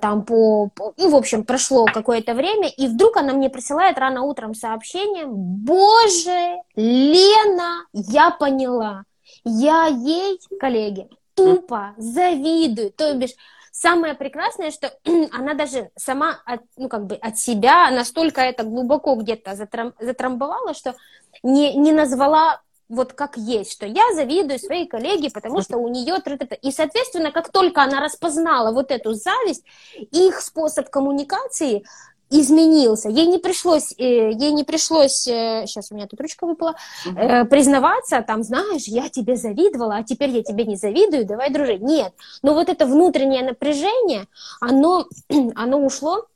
[0.00, 0.94] там по, по...
[0.96, 6.56] И, в общем, прошло какое-то время, и вдруг она мне присылает рано утром сообщение, боже,
[6.74, 9.04] Лена, я поняла,
[9.44, 13.34] я ей, коллеге, тупо завидую, то бишь
[13.70, 14.92] самое прекрасное, что
[15.32, 20.72] она даже сама от, ну, как бы от себя настолько это глубоко где-то затрам, затрамбовала,
[20.74, 20.94] что
[21.42, 26.16] не, не назвала вот как есть, что я завидую своей коллеге, потому что у нее
[26.62, 29.64] и, соответственно, как только она распознала вот эту зависть,
[29.94, 31.84] их способ коммуникации
[32.30, 33.08] изменился.
[33.08, 36.74] Ей не пришлось, э, ей не пришлось, сейчас э, у меня тут ручка выпала,
[37.06, 37.46] угу.
[37.48, 41.82] признаваться, там, знаешь, я тебе завидовала, а теперь я тебе не завидую, давай дружить.
[41.82, 42.12] Нет.
[42.42, 44.26] Но вот это внутреннее напряжение,
[44.60, 45.06] оно,
[45.54, 46.26] оно ушло,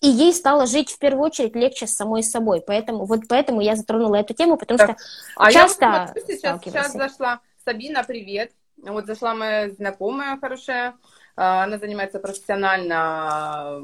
[0.00, 2.62] и ей стало жить в первую очередь легче с самой собой.
[2.64, 5.06] Поэтому, вот поэтому я затронула эту тему, потому так, что
[5.36, 8.52] а часто я вот, сейчас, сейчас зашла Сабина, привет.
[8.76, 10.94] Вот зашла моя знакомая хорошая,
[11.36, 13.82] а, она занимается профессионально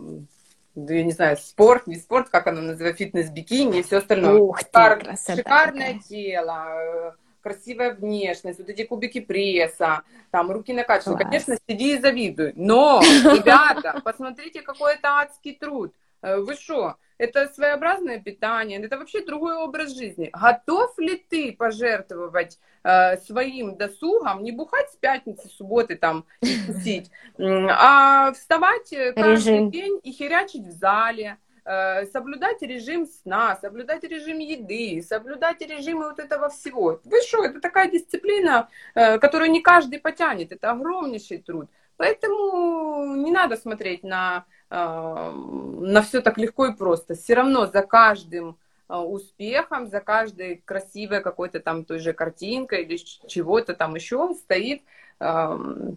[0.76, 4.34] я не знаю, спорт, не спорт, как она называет, фитнес-бикини и все остальное.
[4.34, 6.02] Ух ты, Шикар, красота шикарное такая.
[6.08, 11.20] тело, красивая внешность, вот эти кубики пресса, там руки накачивают.
[11.20, 12.54] Конечно, сиди и завидуй.
[12.56, 15.94] Но, ребята, посмотрите, какой это адский труд.
[16.24, 16.96] Э, вы что?
[17.18, 20.30] Это своеобразное питание, это вообще другой образ жизни.
[20.32, 27.10] Готов ли ты пожертвовать э, своим досугом, не бухать с пятницы, субботы там и тусить,
[27.38, 29.70] а вставать э, каждый Режим.
[29.70, 36.18] день и херячить в зале, э, соблюдать режим сна, соблюдать режим еды, соблюдать режимы вот
[36.18, 37.00] этого всего.
[37.04, 41.68] Вы что, это такая дисциплина, которую не каждый потянет, это огромнейший труд.
[41.96, 47.14] Поэтому не надо смотреть на на все так легко и просто.
[47.14, 52.96] Все равно за каждым а, успехом, за каждой красивой какой-то там той же картинкой или
[52.96, 54.82] чего-то там еще стоит,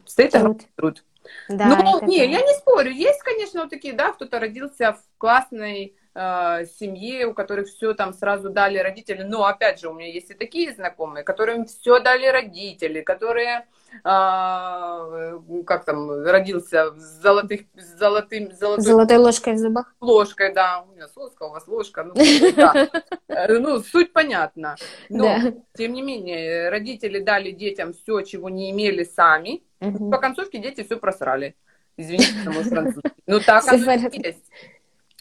[0.06, 0.62] стоит труд.
[0.76, 1.04] труд.
[1.50, 2.92] Да, ну, не, я не спорю.
[2.92, 8.14] Есть, конечно, вот такие, да, кто-то родился в классной э, семье, у которых все там
[8.14, 9.24] сразу дали родители.
[9.24, 13.68] Но, опять же, у меня есть и такие знакомые, которым все дали родители, которые
[14.04, 18.84] а, как там, родился с, золотых, с золотым, золотой...
[18.84, 19.96] золотой ложкой в зубах.
[20.02, 20.82] Ложкой, да.
[20.82, 22.04] У меня соска, у вас ложка.
[22.04, 22.14] Ну,
[22.56, 22.90] да.
[23.28, 24.76] Э, ну суть понятна.
[25.10, 25.54] Но, да.
[25.78, 29.64] тем не менее, родители дали детям все, чего не имели сами.
[29.80, 30.10] Угу.
[30.10, 31.56] По концовке дети все просрали.
[31.98, 33.12] Извините, мой французский.
[33.26, 34.52] Ну, так оно и есть.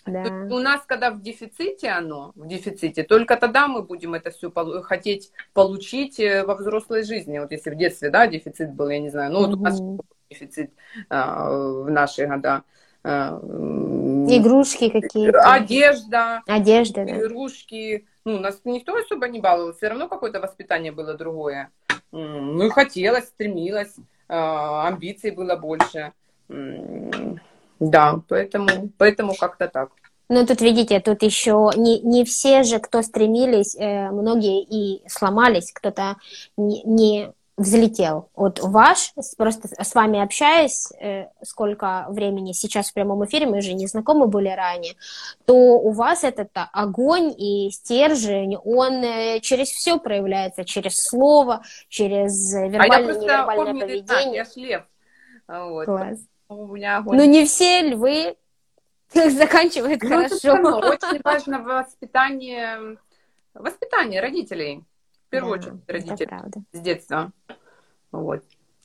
[0.06, 0.22] Да.
[0.22, 4.82] У нас, когда в дефиците оно, в дефиците, только тогда мы будем это все пол-
[4.82, 7.38] хотеть получить э, во взрослой жизни.
[7.38, 9.80] Вот если в детстве, да, дефицит был, я не знаю, ну, вот у нас
[10.30, 10.70] дефицит
[11.08, 12.62] а, в наши года.
[13.02, 13.38] А,
[14.28, 15.40] Игрушки какие-то.
[15.40, 16.42] Одежда.
[16.46, 17.20] Одежда, да.
[17.20, 18.06] Игрушки.
[18.24, 21.70] Ну, нас никто особо не баловал, все равно какое-то воспитание было другое.
[22.12, 23.94] Ну, и хотелось, стремилось,
[24.28, 26.12] а, амбиций было больше.
[27.81, 29.90] Да, поэтому, поэтому как-то так.
[30.28, 35.73] Ну, тут, видите, тут еще не, не все же, кто стремились, э, многие и сломались,
[35.73, 36.16] кто-то
[36.57, 38.28] не, не, взлетел.
[38.35, 43.73] Вот ваш, просто с вами общаясь, э, сколько времени сейчас в прямом эфире, мы уже
[43.73, 44.94] не знакомы были ранее,
[45.47, 52.53] то у вас этот огонь и стержень, он э, через все проявляется, через слово, через
[52.53, 54.36] вербальное, а невербальное поведение.
[54.36, 54.85] я шлеп.
[55.48, 55.86] Вот.
[55.86, 56.19] Класс.
[56.48, 57.16] У меня огонь.
[57.16, 58.36] Ну не все львы
[59.14, 60.55] заканчивают ну, хорошо.
[60.55, 62.98] Очень важно воспитание,
[63.55, 64.85] воспитание родителей
[65.27, 66.31] в первую да, очередь родители
[66.73, 67.32] с детства.
[68.12, 68.43] Вот.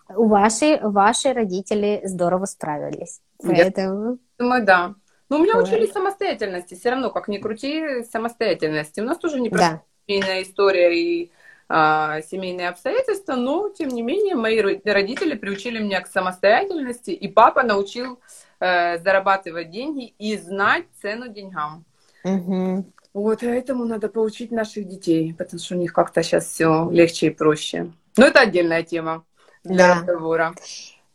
[0.10, 3.22] У ваши, ваши родители здорово справились.
[3.42, 4.18] Поэтому...
[4.38, 4.96] Думаю, да.
[5.30, 5.68] Но у меня вот.
[5.68, 6.74] учили самостоятельности.
[6.74, 9.00] Все равно, как ни крути, самостоятельности.
[9.00, 9.82] У нас тоже не да.
[10.06, 11.32] семейная история и
[11.74, 17.64] а, семейные обстоятельства, но, тем не менее, мои родители приучили меня к самостоятельности, и папа
[17.64, 18.20] научил
[18.60, 21.86] э, зарабатывать деньги и знать цену деньгам.
[22.26, 22.86] Угу.
[23.14, 27.30] Вот, этому надо поучить наших детей, потому что у них как-то сейчас все легче и
[27.30, 27.90] проще.
[28.18, 29.24] Но это отдельная тема
[29.64, 29.96] для да.
[29.96, 30.54] разговора.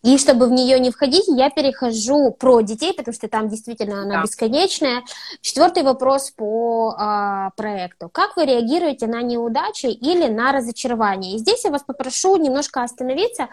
[0.07, 4.15] И чтобы в нее не входить, я перехожу про детей, потому что там действительно она
[4.15, 4.23] да.
[4.23, 5.03] бесконечная.
[5.41, 8.09] Четвертый вопрос по а, проекту.
[8.09, 11.35] Как вы реагируете на неудачи или на разочарование?
[11.35, 13.49] И здесь я вас попрошу немножко остановиться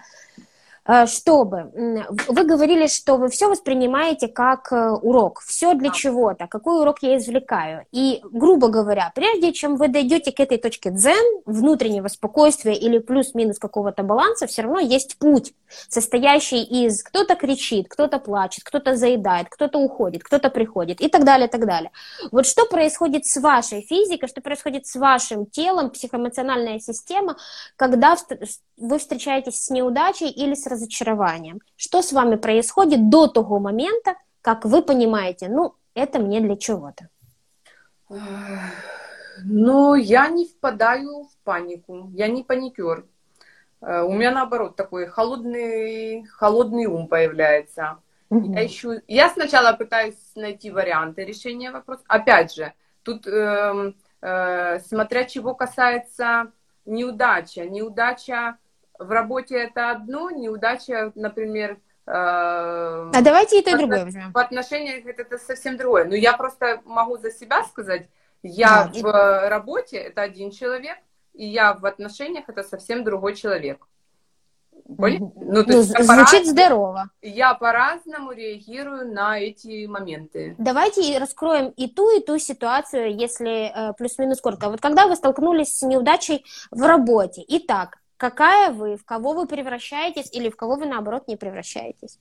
[1.05, 1.72] чтобы
[2.27, 7.18] вы говорили, что вы все воспринимаете как э, урок, все для чего-то, какой урок я
[7.18, 7.85] извлекаю.
[7.91, 13.60] И, грубо говоря, прежде чем вы дойдете к этой точке дзен, внутреннего спокойствия или плюс-минус
[13.60, 15.53] какого-то баланса, все равно есть путь,
[15.88, 21.47] состоящий из кто-то кричит, кто-то плачет, кто-то заедает, кто-то уходит, кто-то приходит и так далее,
[21.47, 21.91] и так далее.
[22.31, 27.38] Вот что происходит с вашей физикой, что происходит с вашим телом, психоэмоциональная система,
[27.77, 28.18] когда
[28.84, 31.61] вы встречаетесь с неудачей или с разочарованием.
[31.77, 37.07] Что с вами происходит до того момента, как вы понимаете, ну, это мне для чего-то?
[39.45, 43.05] Ну, я не впадаю в панику, я не паникер.
[43.81, 47.99] Э, у меня наоборот такой холодный, холодный ум появляется.
[48.30, 48.53] Угу.
[48.53, 49.01] Я ищу.
[49.07, 52.03] Я сначала пытаюсь найти варианты решения вопроса.
[52.07, 56.51] Опять же, тут э, э, смотря чего касается
[56.85, 57.65] неудача.
[57.65, 58.57] Неудача
[59.03, 64.31] в работе это одно, неудача, например, э, а давайте и то, и другое возьмем.
[64.31, 66.05] В отношениях это, это совсем другое.
[66.05, 68.07] Но я просто могу за себя сказать,
[68.41, 69.49] я да, в и...
[69.49, 70.97] работе это один человек,
[71.34, 73.85] и я в отношениях это совсем другой человек.
[74.85, 75.34] Угу.
[75.35, 77.09] Ну, ну, звучит здорово.
[77.21, 80.55] Я по-разному реагирую на эти моменты.
[80.57, 84.69] Давайте раскроем и ту, и ту ситуацию, если э, плюс-минус коротко.
[84.69, 90.31] Вот когда вы столкнулись с неудачей в работе, итак, какая вы, в кого вы превращаетесь
[90.34, 92.19] или в кого вы, наоборот, не превращаетесь?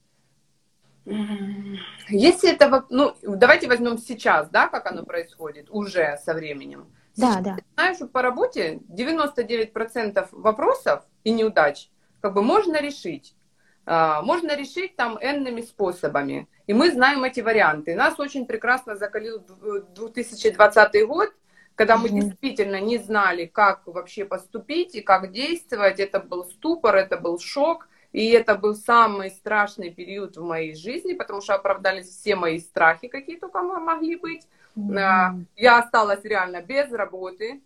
[1.05, 6.87] Если это, ну, давайте возьмем сейчас, да, как оно происходит, уже со временем.
[7.17, 7.57] Да, да.
[7.75, 11.89] Знаешь, по работе 99% вопросов и неудач
[12.21, 13.35] как бы можно решить.
[13.85, 16.47] А, можно решить там энными способами.
[16.67, 17.95] И мы знаем эти варианты.
[17.95, 19.43] Нас очень прекрасно закалил
[19.93, 21.33] 2020 год,
[21.75, 25.99] когда мы действительно не знали, как вообще поступить и как действовать.
[25.99, 27.87] Это был ступор, это был шок.
[28.11, 33.07] И это был самый страшный период в моей жизни, потому что оправдались все мои страхи,
[33.07, 34.47] какие только могли быть.
[34.77, 35.45] Mm-hmm.
[35.55, 37.61] Я осталась реально без работы,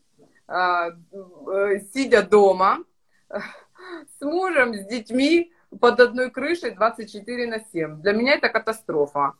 [0.47, 2.79] а, э, сидя дома,
[3.29, 5.51] с мужем, с детьми,
[5.81, 8.01] под одной крышей 24 на 7.
[8.01, 9.33] Для меня это катастрофа.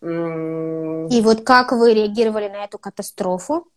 [0.00, 3.68] И вот как вы реагировали на эту катастрофу?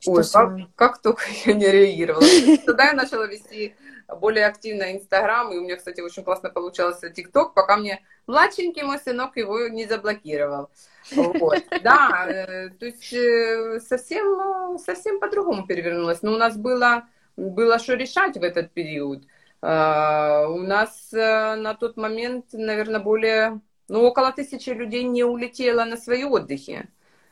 [0.00, 2.24] Что Ой, как, как только я не реагировала.
[2.64, 3.74] Тогда я начала вести
[4.18, 8.98] более активно Инстаграм, и у меня, кстати, очень классно получался ТикТок, пока мне младшенький мой
[8.98, 10.70] сынок его не заблокировал.
[11.12, 11.62] Вот.
[11.82, 16.22] Да, э, то есть э, совсем, совсем по-другому перевернулось.
[16.22, 17.04] Но у нас было,
[17.36, 19.24] было что решать в этот период.
[19.62, 25.84] А, у нас э, на тот момент, наверное, более, ну, около тысячи людей не улетело
[25.84, 26.88] на свои отдыхи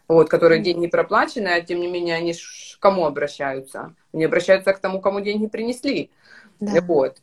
[0.09, 3.95] вот, которые деньги проплачены, а тем не менее они к кому обращаются?
[4.13, 6.11] Они обращаются к тому, кому деньги принесли.
[6.61, 6.81] Да.
[6.81, 7.19] Вот.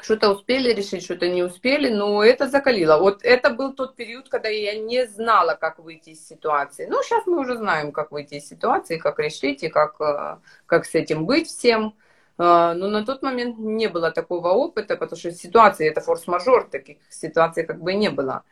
[0.00, 2.98] Что-то успели решить, что-то не успели, но это закалило.
[2.98, 6.86] Вот это был тот период, когда я не знала, как выйти из ситуации.
[6.86, 10.84] Ну, сейчас мы уже знаем, как выйти из ситуации, как решить и как, э, как
[10.84, 11.94] с этим быть всем.
[12.38, 16.98] Э, но на тот момент не было такого опыта, потому что ситуации, это форс-мажор, таких
[17.08, 18.42] ситуаций как бы не было.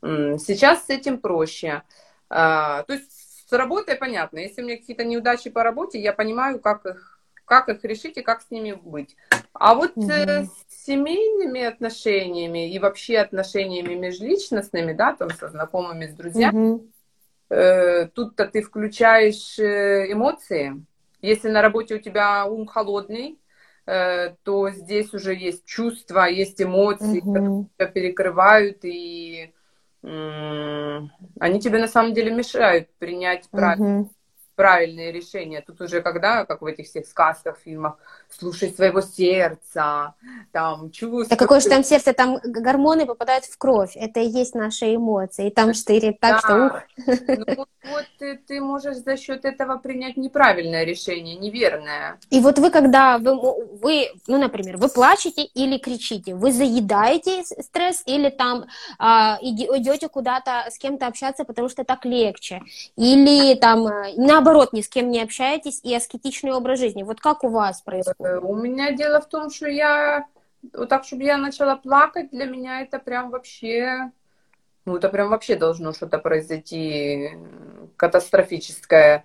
[0.00, 1.82] Сейчас с этим проще.
[2.30, 3.12] А, то есть
[3.48, 4.38] с работой понятно.
[4.38, 8.22] Если у меня какие-то неудачи по работе, я понимаю, как их, как их решить и
[8.22, 9.16] как с ними быть.
[9.52, 10.08] А вот угу.
[10.08, 10.50] с
[10.84, 16.90] семейными отношениями и вообще отношениями межличностными, да, там со знакомыми, с друзьями, угу.
[17.50, 20.84] э, тут-то ты включаешь э, эмоции.
[21.22, 23.38] Если на работе у тебя ум холодный,
[23.86, 27.32] э, то здесь уже есть чувства, есть эмоции, Мгм.
[27.32, 29.52] которые тебя перекрывают, и
[31.40, 34.10] они тебе на самом деле мешают принять прав- Мгм.
[34.54, 35.62] Правильные решения.
[35.66, 37.96] Тут уже когда, как в этих всех сказках, фильмах,
[38.30, 40.14] слушай своего сердца,
[40.52, 41.26] там, чувствуй.
[41.28, 45.48] Да какое же там сердце, там гормоны попадают в кровь, это и есть наши эмоции,
[45.48, 46.38] и там штырит так, Да.
[46.38, 46.82] что ух.
[47.46, 52.18] Ну, вот, ты, ты можешь за счет этого принять неправильное решение, неверное.
[52.30, 53.34] И вот вы, когда вы,
[53.82, 58.64] вы, ну, например, вы плачете или кричите, вы заедаете стресс или там
[58.98, 62.62] а, идете куда-то с кем-то общаться, потому что так легче,
[62.96, 64.08] или там а,
[64.44, 67.02] наоборот ни с кем не общаетесь и аскетичный образ жизни.
[67.02, 68.42] Вот как у вас Э, происходит?
[68.44, 70.26] У меня дело в том, что я
[70.72, 74.10] вот так, чтобы я начала плакать, для меня это прям вообще,
[74.84, 77.30] ну это прям вообще должно что-то произойти
[77.96, 79.24] катастрофическое.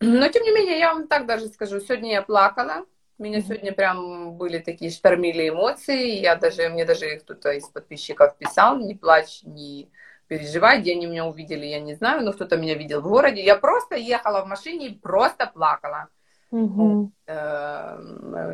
[0.00, 2.84] Но тем не менее, я вам так даже скажу, сегодня я плакала,
[3.18, 3.46] у меня Мгм.
[3.46, 8.94] сегодня прям были такие штормили эмоции, я даже, мне даже кто-то из подписчиков писал, не
[8.94, 9.88] плачь, не
[10.28, 13.56] переживай, где они меня увидели, я не знаю, но кто-то меня видел в городе, я
[13.56, 16.08] просто ехала в машине и просто плакала.
[17.26, 17.96] Э,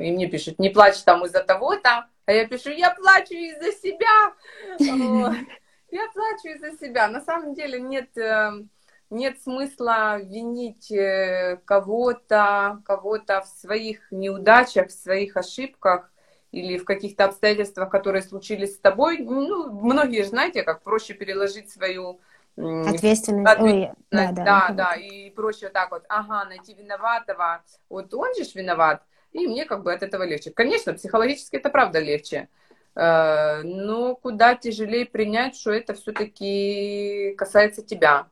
[0.02, 4.34] И мне пишут, не плачь там из-за того-то, а я пишу, я плачу из-за себя.
[5.92, 7.08] Я плачу из-за себя.
[7.08, 8.52] На самом деле нет, э,
[9.10, 16.12] нет смысла винить э, кого-то, кого-то в своих неудачах, в своих ошибках
[16.52, 19.18] или в каких-то обстоятельствах, которые случились с тобой.
[19.18, 22.20] Ну, многие же знаете, как проще переложить свою
[22.56, 23.58] м, Ответственность.
[23.58, 28.34] Ой, да, да, да, да, и проще вот так вот, ага, найти виноватого, вот он
[28.34, 29.02] же виноват,
[29.32, 30.50] и мне как бы от этого легче.
[30.50, 32.48] Конечно, психологически это правда легче,
[32.96, 38.28] Э, но куда тяжелее принять, что это все-таки касается тебя,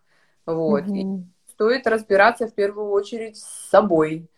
[0.47, 0.87] вот.
[0.95, 1.33] И Мгм.
[1.47, 4.29] стоит разбираться в первую очередь с собой,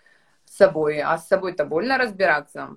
[0.45, 2.77] с собой, а с собой-то больно разбираться.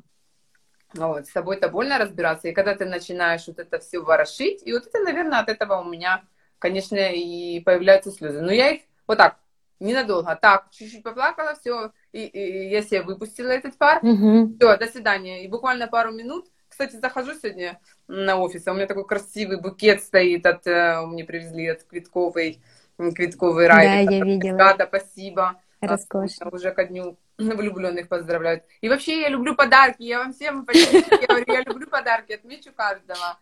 [0.96, 4.86] Вот, с собой-то больно разбираться, и когда ты начинаешь вот это все ворошить, и вот
[4.86, 6.24] это, наверное, от этого у меня,
[6.60, 8.42] конечно, и появляются слезы.
[8.42, 9.38] Но я их вот так,
[9.80, 14.56] ненадолго, так, чуть-чуть поплакала, все, и, и я себе выпустила этот пар, Мгм.
[14.58, 15.44] все, до свидания.
[15.44, 20.02] И буквально пару минут, кстати, захожу сегодня на офис, а у меня такой красивый букет
[20.04, 22.62] стоит, от, э, мне привезли от Квитковой,
[23.00, 23.88] м, Квитковый рай.
[23.88, 24.58] Да, я Это видела.
[24.60, 25.56] Рада, спасибо.
[25.82, 26.46] Роскошно.
[26.46, 28.64] А, Уже ко дню влюбленных поздравляют.
[28.82, 30.04] И вообще я люблю подарки.
[30.04, 33.38] Я вам всем я говорю, я люблю подарки, отмечу каждого.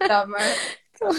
[0.00, 0.26] Моя,
[0.98, 1.16] Класс.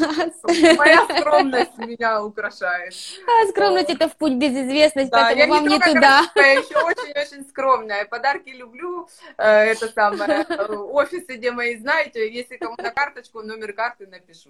[0.78, 2.94] моя скромность меня украшает.
[3.26, 6.22] А скромность это в путь без известность, Да, я поэтому вам не не туда.
[6.36, 8.04] я еще очень-очень скромная.
[8.04, 9.08] Подарки люблю.
[9.38, 10.46] Э, Это самое.
[10.50, 14.50] э, Офисы, где мои, знаете, если кому на карточку, номер карты напишу.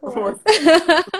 [0.00, 0.40] Вот.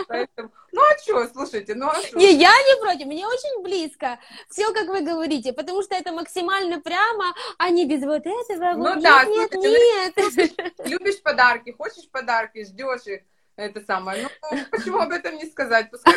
[0.08, 2.18] Поэтому- Ну а что, слушайте, ну а что?
[2.18, 4.18] Не, я не против, мне очень близко.
[4.50, 8.72] Все, как вы говорите, потому что это максимально прямо, а не без вот этого.
[8.72, 10.88] Ну вот да, нет, слушайте, ну, нет, нет.
[10.88, 13.20] Любишь подарки, хочешь подарки, ждешь их.
[13.56, 14.28] Это самое.
[14.50, 15.88] Ну, почему об этом не сказать?
[15.92, 16.14] Пускай.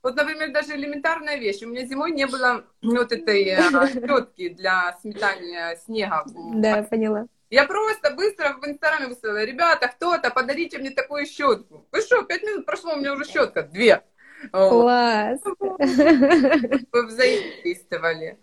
[0.00, 1.62] Вот, например, даже элементарная вещь.
[1.62, 3.60] У меня зимой не было вот этой э,
[3.92, 6.24] щетки для сметания снега.
[6.54, 7.26] Да, поняла.
[7.52, 11.86] Я просто быстро в инстаграме выставила, ребята, кто-то, подарите мне такую щетку.
[11.92, 14.02] Вы что, пять минут прошло, у меня уже щетка, две.
[14.50, 15.38] Класс.
[15.44, 18.38] Вы взаимодействовали.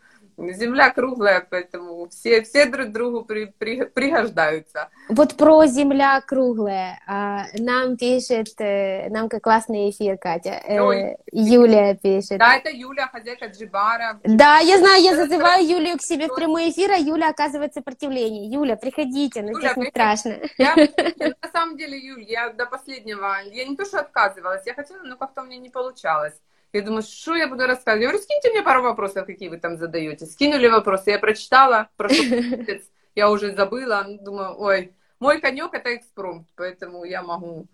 [0.48, 4.90] Земля круглая, поэтому все, все друг другу при, при- пригождаются.
[5.10, 7.00] Вот про земля круглая.
[7.08, 10.62] А, Нам пишет, э, нам как классный эфир, Катя.
[10.66, 11.18] Э, Ой.
[11.32, 12.40] Юлия пишет.
[12.40, 14.20] Да, это Юля, хозяйка Джибара.
[14.24, 18.50] Да, я знаю, я зазываю Юлию к себе в прямой эфир, а Юля оказывает сопротивление.
[18.50, 20.38] Юля, приходите, но Юля, здесь не страшно.
[20.58, 25.02] Я, на самом деле, Юль, я до последнего, я не то, что отказывалась, я хотела,
[25.04, 26.34] но как-то у меня не получалось.
[26.72, 28.04] Я думаю, что я буду рассказывать?
[28.04, 30.26] Я говорю, скиньте мне пару вопросов, какие вы там задаете.
[30.26, 32.84] Скинули вопросы, я прочитала, месяц,
[33.16, 37.68] я уже забыла, думаю, ой, мой конек это экспромт, поэтому я могу.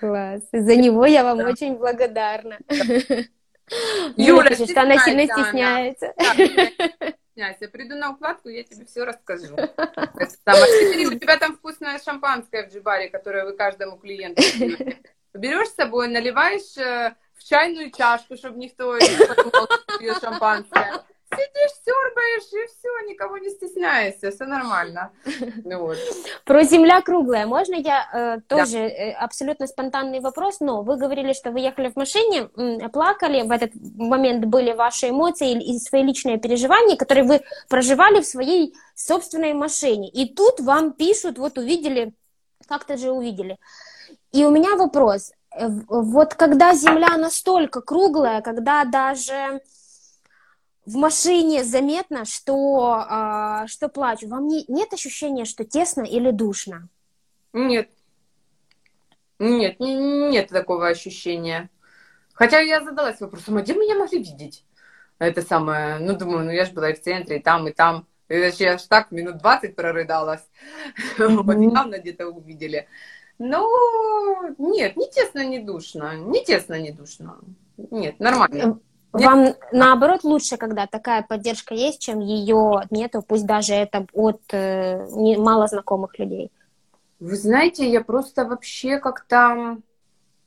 [0.00, 0.42] Класс.
[0.52, 1.48] За него я вам Да.
[1.48, 2.58] очень благодарна.
[2.68, 3.28] Юля,
[4.16, 7.14] Юля пишет, что она сильно стесняется стесняется.
[7.32, 9.56] стесняйся, приду на укладку, я тебе все расскажу.
[9.56, 14.42] Смотри, у тебя там вкусное шампанское в джибаре, которое вы каждому клиенту.
[15.34, 17.14] Берешь с собой, наливаешь э,
[17.48, 21.04] чайную чашку, чтобы никто не подумал, что шампанское.
[21.30, 25.12] Сидишь, сербаешь, и все, никого не стесняешься, все нормально.
[25.62, 25.98] Ну вот.
[26.44, 27.46] Про земля круглая.
[27.46, 31.96] Можно я э, тоже э, абсолютно спонтанный вопрос, но вы говорили, что вы ехали в
[31.96, 37.40] машине, м, плакали, в этот момент были ваши эмоции и свои личные переживания, которые вы
[37.68, 40.08] проживали в своей собственной машине.
[40.08, 42.14] И тут вам пишут, вот увидели,
[42.66, 43.58] как-то же увидели.
[44.32, 45.32] И у меня вопрос.
[45.54, 49.60] Э, Вот когда земля настолько круглая, когда даже
[50.86, 54.26] в машине заметно, что, а, что плачу.
[54.28, 56.88] Вам не, нет ощущения, что тесно или душно?
[57.52, 57.90] Нет.
[59.38, 61.68] Нет, не- нет такого ощущения.
[62.32, 64.64] Хотя я задалась вопросом, а где меня могли видеть?
[65.18, 68.06] Это самое, ну, думаю, ну, я же была и в центре, и там, и там.
[68.28, 70.46] И даже я аж так минут 20 прорыдалась.
[71.18, 72.88] Вот, явно где-то увидели.
[73.38, 73.68] Ну,
[74.58, 76.16] нет, не тесно, не душно.
[76.16, 77.38] Не тесно, не душно.
[77.76, 78.80] Нет, нормально.
[79.12, 85.06] Вам наоборот лучше, когда такая поддержка есть, чем ее нету, пусть даже это от э,
[85.38, 86.50] мало знакомых людей.
[87.20, 89.78] Вы знаете, я просто вообще как-то...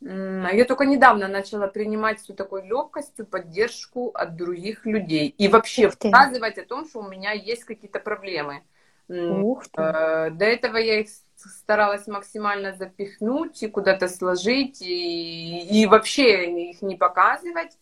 [0.01, 5.27] м, Я только недавно начала принимать всю такой легкостью поддержку от других людей.
[5.37, 8.63] И вообще высказывать о том, что у меня есть какие-то проблемы.
[9.09, 9.81] Ух ты.
[9.81, 11.09] э, До этого я их
[11.49, 17.77] старалась максимально запихнуть и куда-то сложить, и, и вообще их не показывать.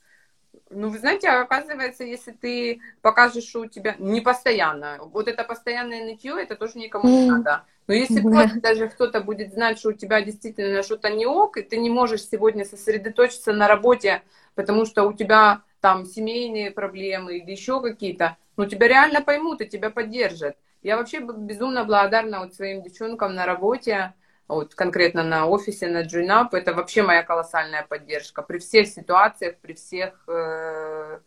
[0.70, 6.06] Ну, вы знаете, оказывается, если ты покажешь, что у тебя не постоянно, вот это постоянное
[6.06, 7.66] нытье, это тоже никому не надо.
[7.88, 8.30] Но если Да.
[8.30, 11.90] просто даже кто-то будет знать, что у тебя действительно что-то не ок, и ты не
[11.90, 14.22] можешь сегодня сосредоточиться на работе,
[14.56, 19.68] потому что у тебя там семейные проблемы или еще какие-то, ну, тебя реально поймут и
[19.68, 20.56] тебя поддержат.
[20.82, 24.14] Я вообще безумно благодарна вот своим девчонкам на работе,
[24.48, 26.50] вот конкретно на офисе, на JoinUp.
[26.54, 28.42] Это вообще моя колоссальная поддержка.
[28.42, 31.20] При всех ситуациях, при всех э,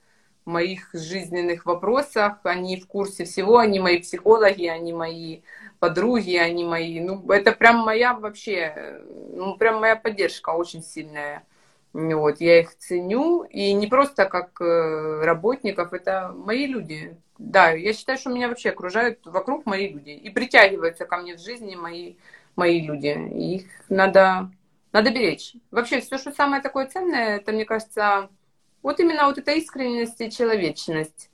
[0.45, 5.43] моих жизненных вопросах, они в курсе всего, они мои психологи, они мои
[5.79, 9.03] подруги, они мои, ну, это прям моя вообще,
[9.35, 11.45] ну, прям моя поддержка очень сильная.
[11.93, 17.17] Вот, я их ценю, и не просто как э, работников, это мои люди.
[17.43, 21.41] Да, я считаю, что меня вообще окружают вокруг мои люди, и притягиваются ко мне в
[21.41, 22.15] жизни мои,
[22.55, 23.09] мои люди.
[23.35, 24.51] И их надо,
[24.93, 25.55] надо беречь.
[25.71, 28.31] Вообще, все, что самое такое ценное, это, мне кажется,
[28.83, 31.31] вот именно вот эта искренность и человечность.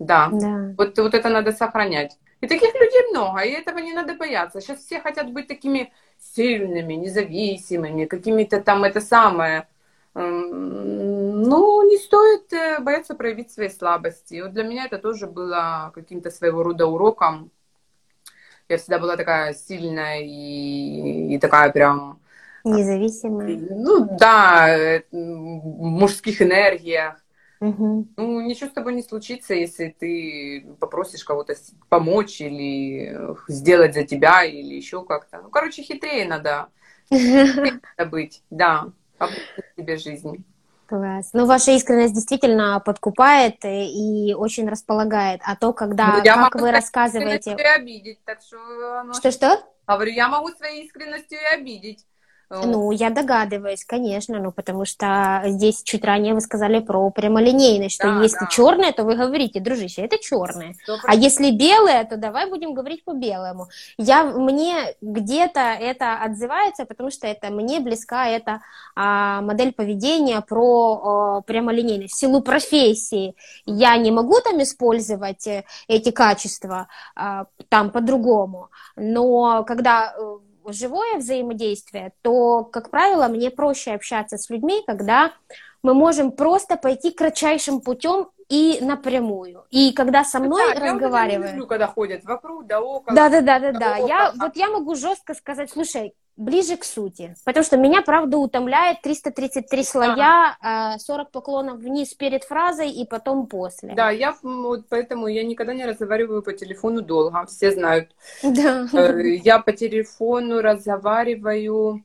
[0.00, 0.28] Да.
[0.32, 0.74] Да.
[0.76, 2.18] Вот, вот это надо сохранять.
[2.40, 4.60] И таких людей много, и этого не надо бояться.
[4.60, 9.68] Сейчас все хотят быть такими сильными, независимыми, какими-то там это самое.
[10.14, 14.40] М, Ну, не стоит э, бояться проявить свои слабости.
[14.40, 17.50] Вот для меня это тоже было каким-то своего рода уроком.
[18.68, 22.20] Я всегда была такая сильная и, и такая прям,
[22.64, 23.58] Независимые.
[23.58, 27.16] ну да, э, в мужских энергиях.
[27.60, 28.08] Мгм.
[28.16, 31.54] Ну, ничего с тобой не случится, если ты попросишь кого-то
[31.88, 35.42] помочь или э, сделать за тебя, или еще как-то.
[35.42, 36.68] Ну, короче, хитрее надо,
[37.10, 40.44] надо быть, да, облегчить себе жизнь.
[40.86, 41.30] Класс.
[41.32, 45.40] Ну, ваша искренность действительно подкупает и очень располагает.
[45.44, 47.54] А то, когда, Ну, как вы рассказываете...
[47.54, 49.62] обидеть, так что, Что-что?
[49.96, 52.04] говорю, я могу своей искренностью и обидеть.
[52.50, 58.14] Ну, я догадываюсь, конечно, ну, потому что здесь чуть ранее вы сказали про прямолинейность, что
[58.14, 58.46] Да, если да.
[58.46, 60.74] черное, то вы говорите, дружище, это черное.
[60.82, 63.68] Сто А если белое, то давай будем говорить по белому.
[63.98, 68.60] Я, мне где-то это отзывается, потому что это мне близка эта
[68.94, 71.00] а, модель поведения про
[71.38, 72.14] а, прямолинейность.
[72.14, 73.34] В силу профессии
[73.66, 80.38] я не могу там использовать э, эти качества а, там по-другому, но когда э,
[80.72, 85.32] живое взаимодействие, то, как правило, мне проще общаться с людьми, когда
[85.82, 89.64] мы можем просто пойти кратчайшим путем и напрямую.
[89.70, 93.14] И когда со мной Да, я разговаривают, люблю, когда ходят вокруг, да около.
[93.14, 93.96] да, да, да, да, да.
[93.96, 99.02] Я вот я могу жестко сказать, слушай, ближе к сути, потому что меня правда утомляет
[99.02, 103.94] 333 слоя, а, 40 поклонов вниз перед фразой и потом после.
[103.94, 108.10] Да, я вот поэтому я никогда не разговариваю по телефону долго, все знают.
[108.42, 108.86] Да.
[108.92, 112.04] Э, Я по телефону разговариваю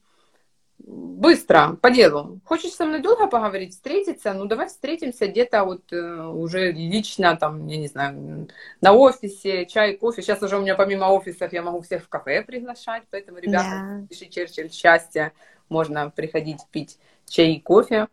[0.79, 2.39] быстро, по делу.
[2.45, 4.33] Хочешь со мной долго поговорить, встретиться?
[4.33, 8.47] Ну, давай встретимся где-то вот э, уже лично, там, я не знаю,
[8.81, 10.21] на офисе, чай, кофе.
[10.21, 14.25] Сейчас уже у меня помимо офисов я могу всех в кафе приглашать, поэтому, ребята, пиши
[14.25, 15.33] Черчилль счастья,
[15.67, 16.97] можно приходить пить
[17.27, 18.07] чай и кофе.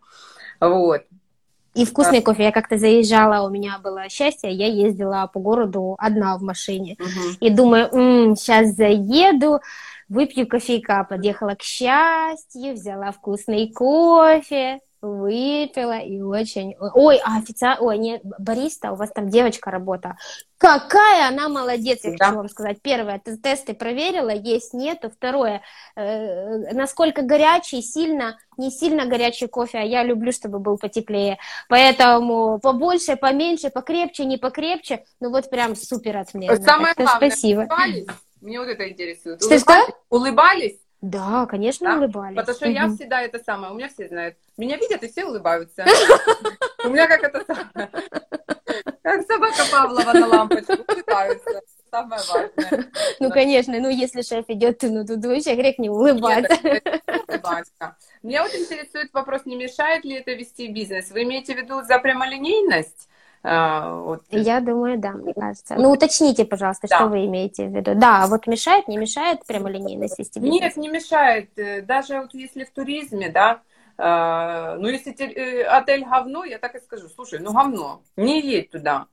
[0.60, 1.02] Вот.
[1.76, 2.44] И вкусный кофе.
[2.44, 6.96] Я как-то заезжала, у меня было счастье, я ездила по городу одна в машине.
[6.98, 7.36] Мгм.
[7.40, 9.60] И думаю, сейчас заеду,
[10.08, 11.04] выпью кофейка.
[11.08, 16.74] Подъехала к счастью, взяла вкусный кофе, выпила и очень...
[16.78, 17.80] Ой, а официант...
[17.80, 20.16] Ой, нет, бариста, у вас там девочка работала.
[20.58, 22.24] Какая она молодец, я Да.
[22.26, 22.78] хочу вам сказать.
[22.82, 25.10] Первое, ты тесты проверила, есть, нету.
[25.10, 25.60] Второе,
[25.96, 31.38] э, насколько горячий, сильно, не сильно горячий кофе, а я люблю, чтобы был потеплее.
[31.68, 35.04] Поэтому побольше, поменьше, покрепче, не покрепче.
[35.20, 36.56] Ну вот прям супер отменно.
[36.62, 37.58] Самое Так главное, спасибо.
[37.60, 38.06] улыбались?
[38.40, 39.42] Мне вот это интересует.
[39.42, 39.72] Что, что?
[39.72, 39.94] Улыбались?
[40.10, 40.80] Улыбались?
[41.00, 41.98] Да, конечно, Да?
[41.98, 42.36] улыбались.
[42.36, 42.96] Потому что я Мгм.
[42.96, 44.36] всегда это самое, у меня все знают.
[44.56, 45.84] Меня видят и все улыбаются.
[46.84, 47.90] У меня как это самое.
[49.02, 51.60] Как собака Павлова на лампочку пытаются.
[51.90, 52.90] Самое важное.
[53.20, 56.58] Ну, конечно, ну, если шеф идет, ну, тут вообще грех не улыбаться.
[58.22, 61.10] Меня вот интересует вопрос, не мешает ли это вести бизнес?
[61.10, 63.08] Вы имеете в виду за прямолинейность?
[63.48, 64.24] А, вот.
[64.30, 65.76] Я думаю, да, мне кажется.
[65.78, 66.96] Ну, уточните, пожалуйста, Да.
[66.96, 67.94] что вы имеете в виду.
[67.94, 70.42] Да, вот мешает, не мешает прямолинейность бизнес?
[70.42, 71.56] Нет, не мешает.
[71.56, 73.60] Э, Даже вот если в туризме, да,
[73.98, 78.70] э, ну если э, отель говно, я так и скажу, слушай, ну говно, не едь
[78.70, 79.06] туда.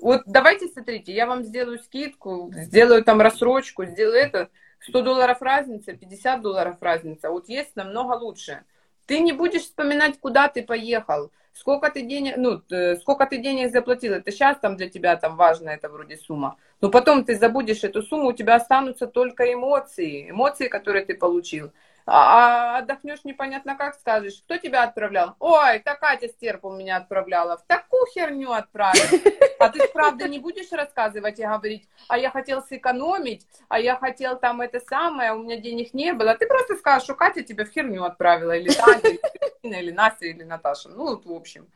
[0.00, 4.48] Вот давайте, смотрите, я вам сделаю скидку, сделаю там рассрочку, сделаю это,
[4.78, 8.62] 100 долларов разница, 50 долларов разница, вот есть намного лучше.
[9.06, 12.62] Ты не будешь вспоминать, куда ты поехал, сколько ты денег, ну,
[13.00, 16.56] сколько ты денег заплатил, это сейчас там для тебя там важно, это вроде сумма.
[16.80, 21.72] Но потом ты забудешь эту сумму, у тебя останутся только эмоции, эмоции, которые ты получил.
[22.06, 25.36] А, а отдохнешь непонятно как, скажешь, кто тебя отправлял?
[25.38, 27.58] Ой, та Катя Стерпа меня отправляла.
[27.58, 29.20] В такую херню отправила.
[29.58, 34.38] А ты правда не будешь рассказывать и говорить, а я хотел сэкономить, а я хотел
[34.38, 36.34] там это самое, а у меня денег не было.
[36.34, 39.18] Ты просто скажешь, что Катя тебя в херню отправила, или Таня,
[39.62, 40.88] или Настя, или Наташа.
[40.88, 41.68] Ну, вот, в общем,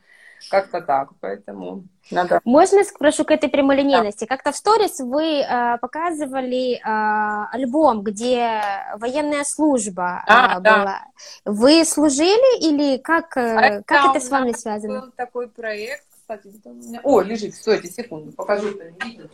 [0.49, 1.09] как-то так.
[1.19, 2.39] Поэтому надо...
[2.43, 4.25] Можно спрошу к этой прямолинейности?
[4.25, 8.61] Как-то в сторис вы э, показывали э, альбом, где
[8.97, 10.77] военная служба э, А, да.
[10.77, 11.01] была.
[11.45, 15.01] Вы служили или как, э, А как да, это у с вами нас связано?
[15.01, 16.99] Был такой проект, кстати, у меня...
[17.03, 18.69] О, лежит, стойте, секунду, покажу,
[19.03, 19.29] видно.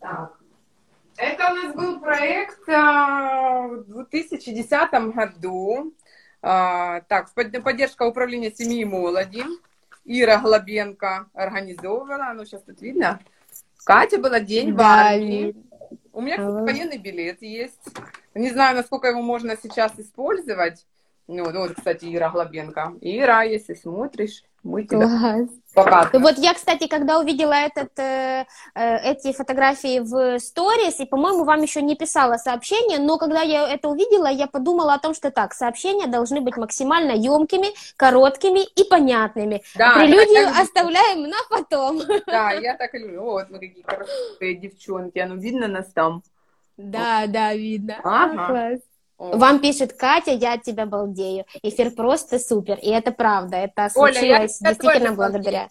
[0.00, 0.38] Так.
[1.16, 5.92] Это у нас был проект а, в 2010 году.
[6.40, 9.42] А, так, под- поддержка управления семьи и молоди.
[10.08, 13.20] Ира Глобенко организовывала, ну сейчас тут видно.
[13.84, 15.54] Катя была день видно.
[16.12, 17.78] У меня, кстати, военный билет есть.
[18.34, 20.86] Не знаю, насколько его можно сейчас использовать.
[21.26, 22.94] Ну, вот, кстати, Ира Глобенко.
[23.02, 25.48] Ира, если смотришь, мы тебя Класс.
[25.74, 26.22] показываем.
[26.22, 31.62] Вот я, кстати, когда увидела этот, э, э, эти фотографии в сторис, и, по-моему, вам
[31.62, 35.54] еще не писала сообщение, но когда я это увидела, я подумала о том, что так,
[35.54, 39.62] сообщения должны быть максимально емкими, короткими и понятными.
[39.76, 40.62] Да, Прелюдию люблю.
[40.62, 42.02] оставляем на потом.
[42.26, 43.22] Да, я так и люблю.
[43.22, 45.18] Вот, мы какие красивые девчонки.
[45.26, 46.22] Ну, видно нас там?
[46.76, 47.96] Да, да, видно.
[48.04, 48.46] Ага.
[48.46, 48.80] Класс.
[49.18, 51.44] Вам пишет Катя, я от тебя балдею.
[51.62, 52.78] Эфир просто супер.
[52.80, 53.56] И это правда.
[53.56, 55.68] Это Оля, случилось тебя действительно благодаря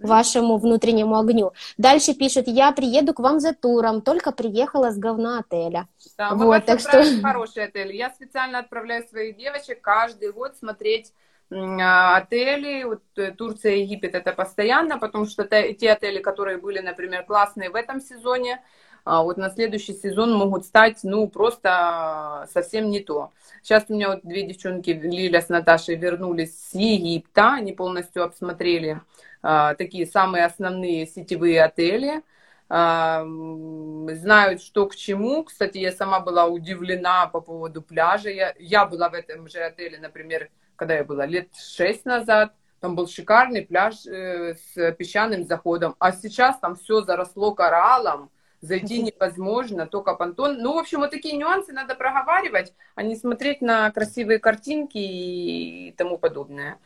[0.00, 1.52] вашему внутреннему огню.
[1.76, 5.88] Дальше пишет, я приеду к вам за туром, только приехала с говна отеля.
[6.16, 7.94] Да, Вот, так что- хороший отель.
[7.94, 11.12] Я специально отправляю своих девочек каждый год смотреть
[11.50, 12.84] а, отели.
[12.84, 17.70] Вот э, Турция Египет это постоянно, потому что те, те отели, которые были, например, классные
[17.70, 18.62] в этом сезоне,
[19.10, 23.32] вот на следующий сезон могут стать, ну, просто совсем не то.
[23.62, 29.00] Сейчас у меня вот две девчонки, Лиля с Наташей, вернулись с Египта, они полностью обсмотрели
[29.42, 32.22] а, такие самые основные сетевые отели,
[32.68, 35.44] а, знают, что к чему.
[35.44, 38.30] Кстати, я сама была удивлена по поводу пляжа.
[38.30, 42.52] Я, я была в этом же отеле, например, когда я была лет шесть назад.
[42.80, 45.96] Там был шикарный пляж э, с песчаным заходом.
[45.98, 48.30] А сейчас там все заросло кораллом.
[48.60, 50.58] Зайти невозможно, только понтон.
[50.58, 55.94] Ну, в общем, вот такие нюансы надо проговаривать, а не смотреть на красивые картинки и
[55.96, 56.78] тому подобное.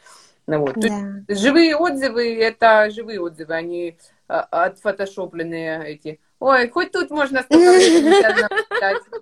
[0.47, 0.75] Ну, вот.
[0.77, 1.23] Да.
[1.29, 3.97] Живые отзывы это живые отзывы, они
[4.29, 6.21] а, отфотошопленные эти.
[6.43, 7.47] Ой, хоть тут можно.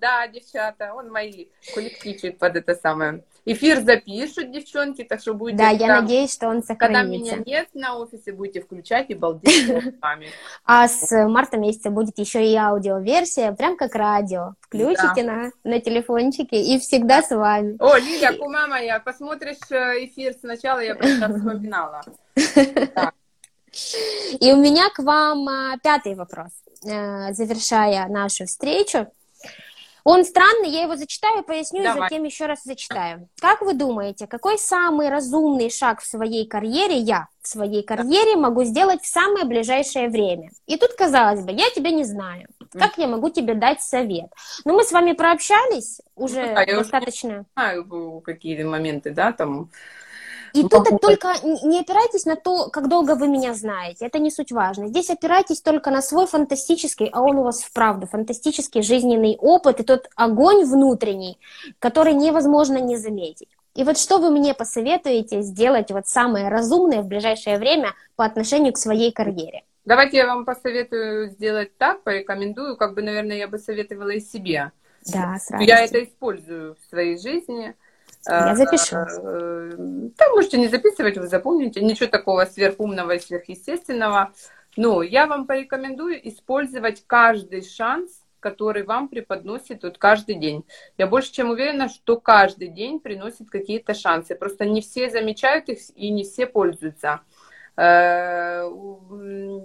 [0.01, 3.23] Да, девчата, он мои коллективчик под это самое.
[3.45, 5.59] Эфир запишут, девчонки, так что будете...
[5.59, 7.51] Да, я надеюсь, что он Когда меня сохранится.
[7.51, 9.67] нет на офисе, будете включать и балдеть
[10.01, 10.29] вами.
[10.65, 14.55] А с марта месяца будет еще и аудиоверсия, прям как радио.
[14.61, 17.77] Включите на, на телефончике и всегда с вами.
[17.81, 22.01] О, Лиля, кума моя, посмотришь э, эфир сначала, я просто вспоминала.
[24.41, 26.51] И у меня к вам а, пятый вопрос,
[26.85, 29.07] э, завершая нашу встречу.
[30.05, 32.09] Он странный, я его зачитаю, поясню, и Давай.
[32.09, 33.29] затем еще раз зачитаю.
[33.39, 38.65] Как вы думаете, какой самый разумный шаг в своей карьере я в своей карьере могу
[38.65, 40.51] сделать в самое ближайшее время?
[40.67, 42.47] И тут, казалось бы, я тебя не знаю.
[42.73, 44.31] Как я могу тебе дать совет?
[44.65, 47.45] Но мы с вами прообщались уже Ну да, я уже достаточно.
[47.55, 49.71] Знаю, какие моменты, да, там.
[50.53, 51.33] И Ну, тут могу только
[51.65, 54.07] не опирайтесь на то, как долго вы меня знаете.
[54.07, 54.89] Это не суть важно.
[54.89, 59.85] Здесь опирайтесь только на свой фантастический, а он у вас вправду фантастический жизненный опыт и
[59.85, 61.39] тот огонь внутренний,
[61.79, 63.49] который невозможно не заметить.
[63.75, 68.73] И вот что вы мне посоветуете сделать вот самое разумное в ближайшее время по отношению
[68.73, 69.63] к своей карьере?
[69.85, 74.73] Давайте я вам посоветую сделать так, порекомендую, как бы, наверное, я бы советовала и себе.
[75.07, 76.01] Да, с Я радостью.
[76.01, 77.75] это использую в своей жизни.
[78.27, 78.97] Я Э, запишу.
[78.97, 79.71] э,
[80.19, 81.81] Да, можете не записывать, вы запомните.
[81.81, 84.33] Ничего такого сверхумного и сверхъестественного.
[84.77, 90.65] Но я вам порекомендую использовать каждый шанс, который вам преподносит вот каждый день.
[90.99, 94.35] Я больше чем уверена, что каждый день приносит какие-то шансы.
[94.35, 97.21] Просто не все замечают их и не все пользуются.
[97.77, 98.69] Э,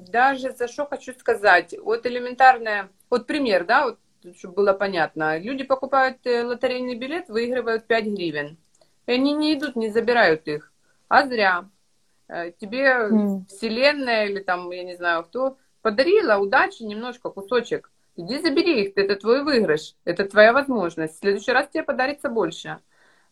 [0.10, 1.76] даже за что хочу сказать.
[1.82, 4.00] Вот элементарное, вот пример, да, вот,
[4.34, 5.38] чтобы было понятно.
[5.38, 8.58] Люди покупают э, лотерейный билет, выигрывают 5 гривен.
[9.06, 10.72] И они не идут, не забирают их.
[11.08, 11.70] А зря.
[12.28, 13.48] Э, тебе mm.
[13.48, 17.92] вселенная или там, я не знаю кто, подарила удачи немножко, кусочек.
[18.16, 21.16] Иди забери их, это твой выигрыш, это твоя возможность.
[21.16, 22.80] В следующий раз тебе подарится больше.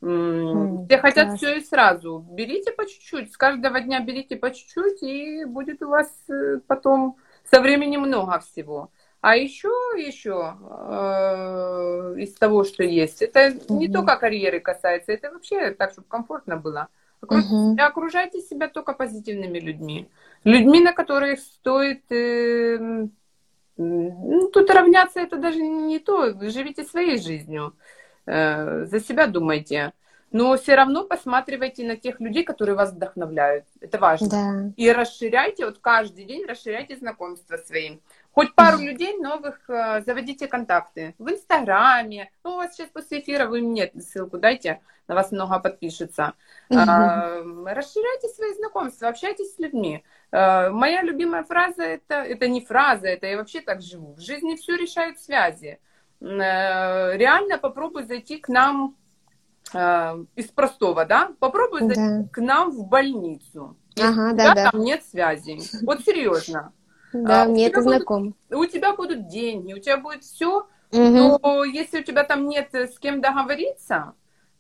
[0.02, 1.38] Mm, Все хотят класс.
[1.38, 2.26] все и сразу.
[2.30, 7.16] Берите по чуть-чуть, с каждого дня берите по чуть-чуть, и будет у вас э, потом
[7.50, 8.92] со временем много всего.
[9.24, 13.74] А еще, еще э, из того, что есть, это mm-hmm.
[13.78, 16.90] не только карьеры касается, это вообще так, чтобы комфортно было.
[17.22, 17.80] Mm-hmm.
[17.80, 20.10] Окружайте себя только позитивными людьми.
[20.44, 22.04] Людьми, на которых стоит...
[22.12, 23.08] Э,
[23.78, 26.38] ну, тут равняться это даже не то.
[26.50, 27.78] Живите своей жизнью.
[28.26, 29.94] Э, за себя думайте.
[30.34, 33.66] Но все равно посматривайте на тех людей, которые вас вдохновляют.
[33.80, 34.30] Это важно.
[34.30, 34.74] Да.
[34.76, 38.02] И расширяйте, вот каждый день расширяйте знакомства своим.
[38.34, 42.32] Хоть пару людей новых э, заводите контакты в Инстаграме.
[42.44, 46.34] Ну, у вас сейчас после эфира вы мне ссылку дайте, на вас много подпишется.
[46.70, 46.80] Угу.
[46.80, 50.04] расширяйте свои знакомства, общайтесь с людьми.
[50.32, 54.14] Э, моя любимая фраза это, это не фраза, это я вообще так живу.
[54.16, 55.80] В жизни все решают связи.
[56.20, 58.96] Э, реально попробуй зайти к нам
[60.36, 61.32] из простого, да?
[61.40, 61.96] Попробуй да.
[61.96, 63.76] зайти к нам в больницу.
[64.00, 64.72] Ага, да, да.
[64.72, 65.58] там нет связи.
[65.84, 66.74] Вот серьезно.
[67.14, 68.34] Да, а, мне это знакомо.
[68.50, 70.68] У тебя будут деньги, у тебя будет все, угу.
[70.92, 74.14] но если у тебя там нет с кем договориться,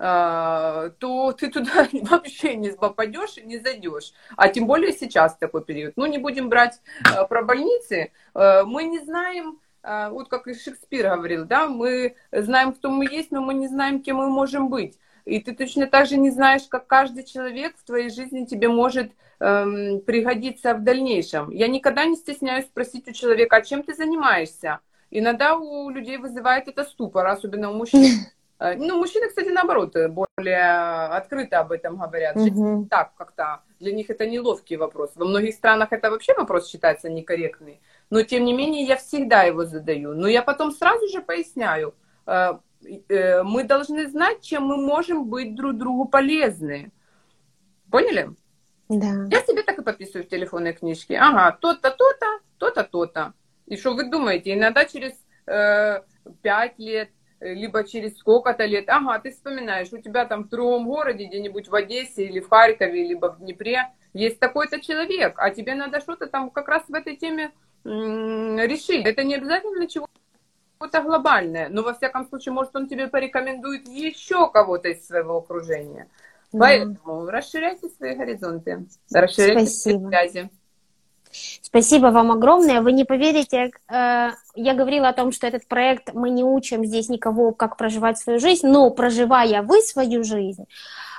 [0.05, 4.11] а, то ты туда вообще не попадешь и не зайдешь.
[4.35, 5.93] А тем более сейчас такой период.
[5.95, 8.11] Ну, не будем брать а, про больницы.
[8.33, 13.31] А, мы не знаем, вот как и Шекспир говорил, да, мы знаем, кто мы есть,
[13.31, 14.97] но мы не знаем, кем мы можем быть.
[15.25, 19.11] И ты точно так же не знаешь, как каждый человек в твоей жизни тебе может
[19.39, 21.49] эм, пригодиться в дальнейшем.
[21.49, 24.79] Я никогда не стесняюсь спросить у человека, а чем ты занимаешься?
[25.11, 28.03] Иногда у людей вызывает это ступор, особенно у мужчин.
[28.59, 32.37] Э, ну, мужчины, кстати, наоборот, э, более открыто об этом говорят.
[32.37, 32.87] Угу.
[32.89, 35.11] Так как-то для них это неловкий вопрос.
[35.15, 37.81] Во многих странах это вообще вопрос считается некорректный.
[38.09, 40.13] Но, тем не менее, я всегда его задаю.
[40.13, 41.93] Но я потом сразу же поясняю.
[43.09, 46.91] Э, мы должны знать, чем мы можем быть друг другу полезны.
[47.91, 48.29] Поняли?
[48.89, 49.27] Да.
[49.29, 51.17] Я себе так и подписываю в телефонной книжке.
[51.17, 53.33] Ага, то-то, то-то, то-то, то-то.
[53.65, 54.53] И что вы думаете?
[54.53, 55.13] Иногда через
[55.47, 56.01] э,
[56.41, 61.25] 5 лет, либо через сколько-то лет, ага, ты вспоминаешь, у тебя там в другом городе,
[61.25, 65.99] где-нибудь в Одессе или в Харькове, либо в Днепре, есть такой-то человек, а тебе надо
[65.99, 67.51] что-то там как раз в этой теме
[67.83, 69.05] решить.
[69.05, 70.22] Это не обязательно чего-то
[71.01, 76.07] глобальное, но во всяком случае, может, он тебе порекомендует еще кого-то из своего окружения.
[76.51, 79.99] Поэтому расширяйте свои горизонты, расширяйте Спасибо.
[79.99, 80.49] свои связи.
[81.61, 82.81] Спасибо вам огромное.
[82.81, 87.09] Вы не поверите, э, я говорила о том, что этот проект мы не учим здесь
[87.09, 90.65] никого, как проживать свою жизнь, но проживая вы свою жизнь,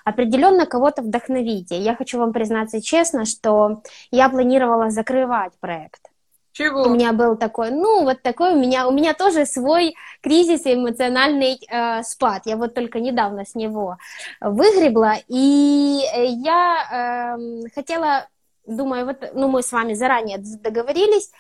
[0.04, 1.78] определенно кого-то вдохновите.
[1.78, 3.82] Я хочу вам признаться честно, что
[4.12, 6.13] я планировала закрывать проект.
[6.54, 6.84] Чего?
[6.84, 11.58] У меня был такой, ну, вот такой у меня, у меня тоже свой кризис эмоциональный
[11.68, 12.42] э, спад.
[12.46, 13.98] Я вот только недавно с него
[14.40, 16.00] выгребла, и
[16.44, 18.28] я э, хотела
[18.66, 21.32] думаю, вот, ну, мы с вами заранее договорились,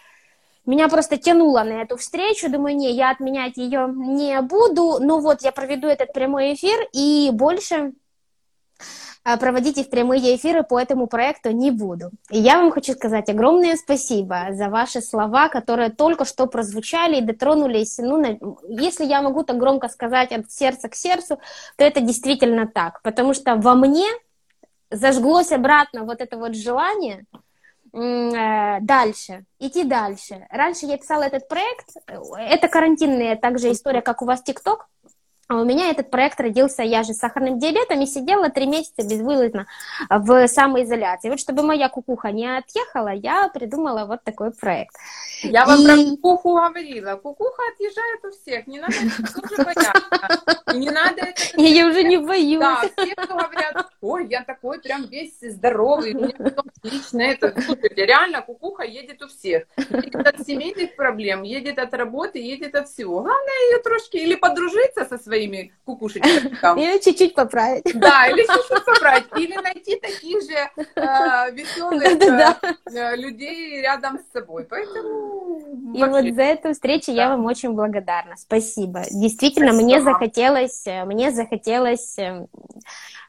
[0.66, 5.42] меня просто тянуло на эту встречу, думаю, не, я отменять ее не буду, но вот
[5.42, 7.92] я проведу этот прямой эфир и больше
[9.40, 12.10] проводить их прямые эфиры по этому проекту не буду.
[12.30, 17.22] И я вам хочу сказать огромное спасибо за ваши слова, которые только что прозвучали и
[17.22, 17.96] дотронулись.
[17.98, 18.38] Ну, на...
[18.68, 21.38] если я могу так громко сказать от сердца к сердцу,
[21.76, 24.06] то это действительно так, потому что во мне
[24.90, 27.24] зажглось обратно вот это вот желание
[27.92, 30.46] э, дальше, идти дальше.
[30.50, 34.86] Раньше я писала этот проект, это карантинная также история, как у вас ТикТок,
[35.48, 39.06] а у меня этот проект родился, я же с сахарным диабетом и сидела три месяца
[39.06, 39.66] безвылазно
[40.10, 41.30] в самоизоляции.
[41.30, 44.94] Вот чтобы моя кукуха не отъехала, я придумала вот такой проект.
[45.42, 45.86] Я вам и...
[45.86, 47.16] про кукуху говорила.
[47.16, 48.94] Кукуха отъезжает у всех, не надо
[49.48, 50.74] тоже бояться.
[50.74, 51.42] Не надо это...
[51.56, 52.60] Я уже не боюсь.
[52.60, 57.22] Да, все, говорят, ой, я такой прям весь здоровый, всё отлично.
[57.22, 59.64] Это, слушайте, реально кукуха едет у всех.
[59.76, 63.22] Едет от семейных проблем, едет от работы, едет от всего.
[63.22, 66.56] Главное ее трошки или подружиться со своими кукушечками.
[66.60, 66.78] там.
[66.78, 67.84] Или чуть-чуть поправить.
[67.94, 70.56] Да, или чуть-чуть собрать, или найти таких же
[70.96, 72.02] э, веселых
[72.92, 74.64] э, э, людей рядом с собой.
[74.64, 77.36] Поэтому И вообще, вот за эту встречу я Да.
[77.36, 78.36] вам очень благодарна.
[78.36, 79.02] Спасибо.
[79.10, 80.12] Действительно, Спасибо мне вам.
[80.12, 82.46] захотелось, э, мне захотелось э,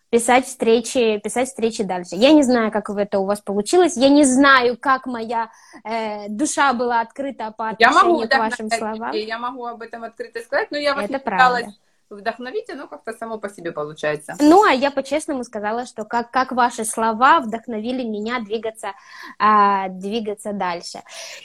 [0.10, 2.16] писать встречи, писать встречи дальше.
[2.16, 3.98] Я не знаю, как это у вас получилось.
[3.98, 5.50] Я не знаю, как моя
[5.84, 9.16] э, душа была открыта по я отношению могу к вашим вдохновлять словам.
[9.16, 11.56] я могу об этом открыто сказать, но я вас Это не правда.
[11.58, 11.80] пыталась
[12.10, 14.36] вдохновить, оно как-то само по себе получается.
[14.40, 18.94] Ну, а я по-честному сказала, что как, как ваши слова вдохновили меня двигаться,
[19.40, 21.02] а, двигаться дальше.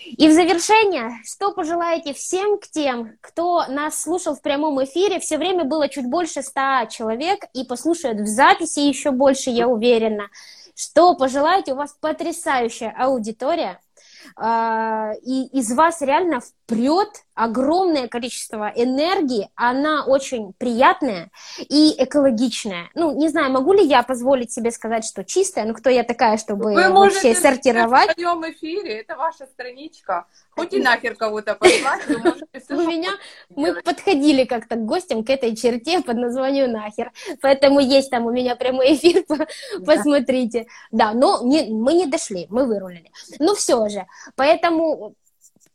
[0.07, 5.21] И в завершение, что пожелаете всем к тем, кто нас слушал в прямом эфире?
[5.21, 10.29] Все время было чуть больше ста человек, и послушают в записи еще больше, я уверена.
[10.75, 11.73] Что пожелаете?
[11.73, 13.81] У вас потрясающая аудитория.
[14.37, 16.41] а, И из вас реально
[16.71, 22.91] впрет огромное количество энергии, она очень приятная и экологичная.
[22.95, 26.37] Ну, не знаю, могу ли я позволить себе сказать, что чистая, ну, кто я такая,
[26.37, 28.11] чтобы Вы вообще можете сортировать?
[28.11, 30.27] в своем эфире, это ваша страничка.
[30.51, 33.11] Хоть и нахер кого-то послать, вы можете все У меня
[33.49, 37.11] мы подходили как-то к гостям к этой черте под названием «Нахер»,
[37.41, 39.47] поэтому есть там у меня прямой эфир, по-
[39.85, 40.67] посмотрите.
[40.93, 43.11] Да, но мы не дошли, мы вырулили.
[43.39, 44.07] Ну, все же,
[44.37, 45.15] поэтому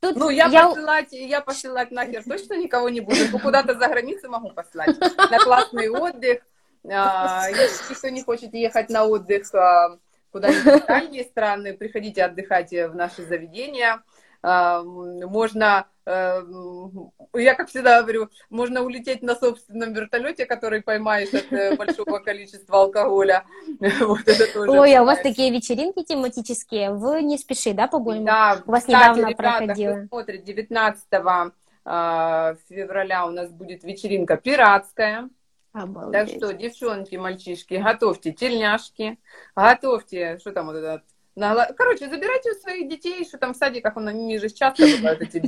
[0.00, 3.38] тут Ну, я, посылать, я посылать нахер точно никого не буду.
[3.42, 4.96] Куда-то за границу могу послать.
[5.30, 6.42] На классный отдых.
[6.88, 9.98] А, Если никто не хочет ехать на отдых а,
[10.30, 14.02] куда-нибудь в дальние страны, приходите отдыхать в наши заведения.
[14.42, 21.76] А, Можно, я как всегда говорю, можно улететь на собственном вертолете, который поймаешь от э,
[21.76, 23.44] большого количества алкоголя.
[24.00, 24.70] Вот это тоже.
[24.70, 28.24] Ой, а у вас такие вечеринки тематические, вы не спеши, да, по-моему?
[28.24, 30.06] Да, У вас кстати, недавно проходило.
[30.06, 31.04] смотрит, 19
[31.84, 35.28] а, февраля у нас будет вечеринка пиратская.
[35.72, 36.36] Так Обалдеть.
[36.38, 39.18] что, девчонки, мальчишки, готовьте тельняшки,
[39.54, 41.02] готовьте, что там вот это, нагла-
[41.36, 45.38] короче, забирайте у своих детей, что там в садиках, он- они же часто бывают эти.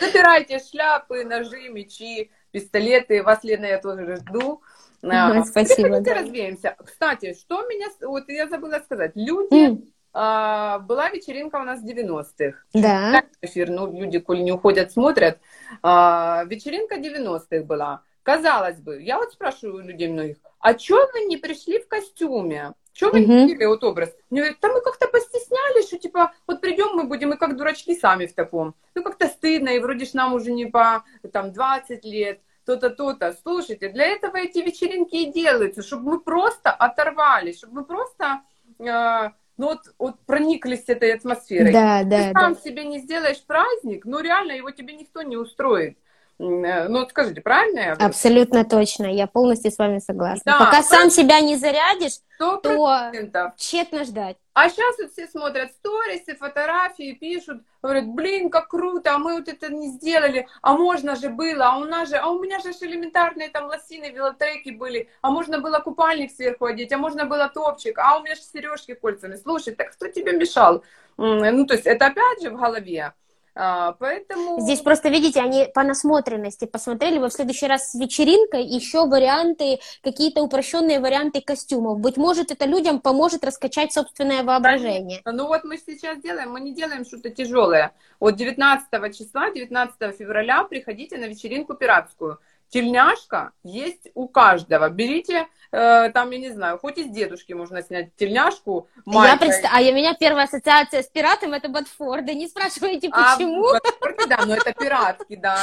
[0.00, 3.22] Забирайте шляпы, ножи, мечи, пистолеты.
[3.22, 4.62] Вас, Лена, я тоже жду.
[5.02, 6.20] А, спасибо, Приходите, да.
[6.20, 6.76] развеемся.
[6.82, 7.88] Кстати, что меня...
[8.00, 9.12] Вот я забыла сказать.
[9.14, 9.82] Люди...
[10.16, 12.56] А, Была вечеринка у нас в 90-х.
[12.72, 13.24] Да.
[13.42, 15.40] Эфир, ну, люди, коли не уходят, смотрят.
[15.82, 18.02] А, вечеринка 90-х была.
[18.22, 22.72] Казалось бы, я вот спрашиваю людей многих, а чё вы не пришли в костюме?
[22.94, 23.46] Чё вы Мгм.
[23.46, 24.14] не вот образ?
[24.30, 27.96] Мне говорят, да мы как-то постеснялись, что типа вот придем мы будем и как дурачки
[27.96, 28.76] сами в таком.
[28.94, 33.36] Ну как-то стыдно, и вроде ж нам уже не по там 20 лет, то-то, то-то.
[33.42, 38.42] Слушайте, для этого эти вечеринки и делаются, чтобы мы просто оторвались, чтобы мы просто
[38.78, 41.72] э, ну вот, вот прониклись этой атмосферой.
[41.72, 42.60] Да, Ты да, сам да.
[42.60, 45.98] себе не сделаешь праздник, ну реально его тебе никто не устроит.
[46.38, 48.06] Э, Ну вот скажите, правильно я говорю?
[48.06, 50.42] Абсолютно точно, я полностью с вами согласна.
[50.44, 53.52] Да, Пока сам себя не зарядишь, Сто то процентов.
[53.56, 54.36] тщетно ждать.
[54.52, 59.48] А сейчас вот все смотрят сторисы, фотографии, пишут, говорят, блин, как круто, а мы вот
[59.48, 62.70] это не сделали, а можно же было, а у нас же, а у меня же
[62.80, 67.98] элементарные там лосины, велотреки были, а можно было купальник сверху одеть, а можно было топчик,
[67.98, 69.36] а у меня же сережки кольцами.
[69.36, 70.84] Слушай, так кто тебе мешал?
[71.16, 73.12] Ну, то есть это опять же в голове.
[73.56, 74.60] А, поэтому...
[74.60, 79.78] Здесь просто, видите, они по насмотренности посмотрели, вы в следующий раз с вечеринкой еще варианты,
[80.02, 82.00] какие-то упрощенные варианты костюмов.
[82.00, 85.20] Быть может, это людям поможет раскачать собственное воображение.
[85.24, 87.92] Ну вот мы сейчас делаем, мы не делаем что-то тяжелое.
[88.18, 92.38] Вот 19 числа, 19 февраля приходите на вечеринку пиратскую.
[92.68, 94.88] Тельняшка есть у каждого.
[94.88, 98.88] Берите, э, там, я не знаю, хоть из дедушки можно снять тельняшку.
[99.06, 99.70] Я представ...
[99.72, 102.34] А у меня первая ассоциация с пиратом это Ботфорды.
[102.34, 103.60] Не спрашивайте, А, почему.
[103.60, 103.82] вот,
[104.28, 105.56] да, но это пиратки, да.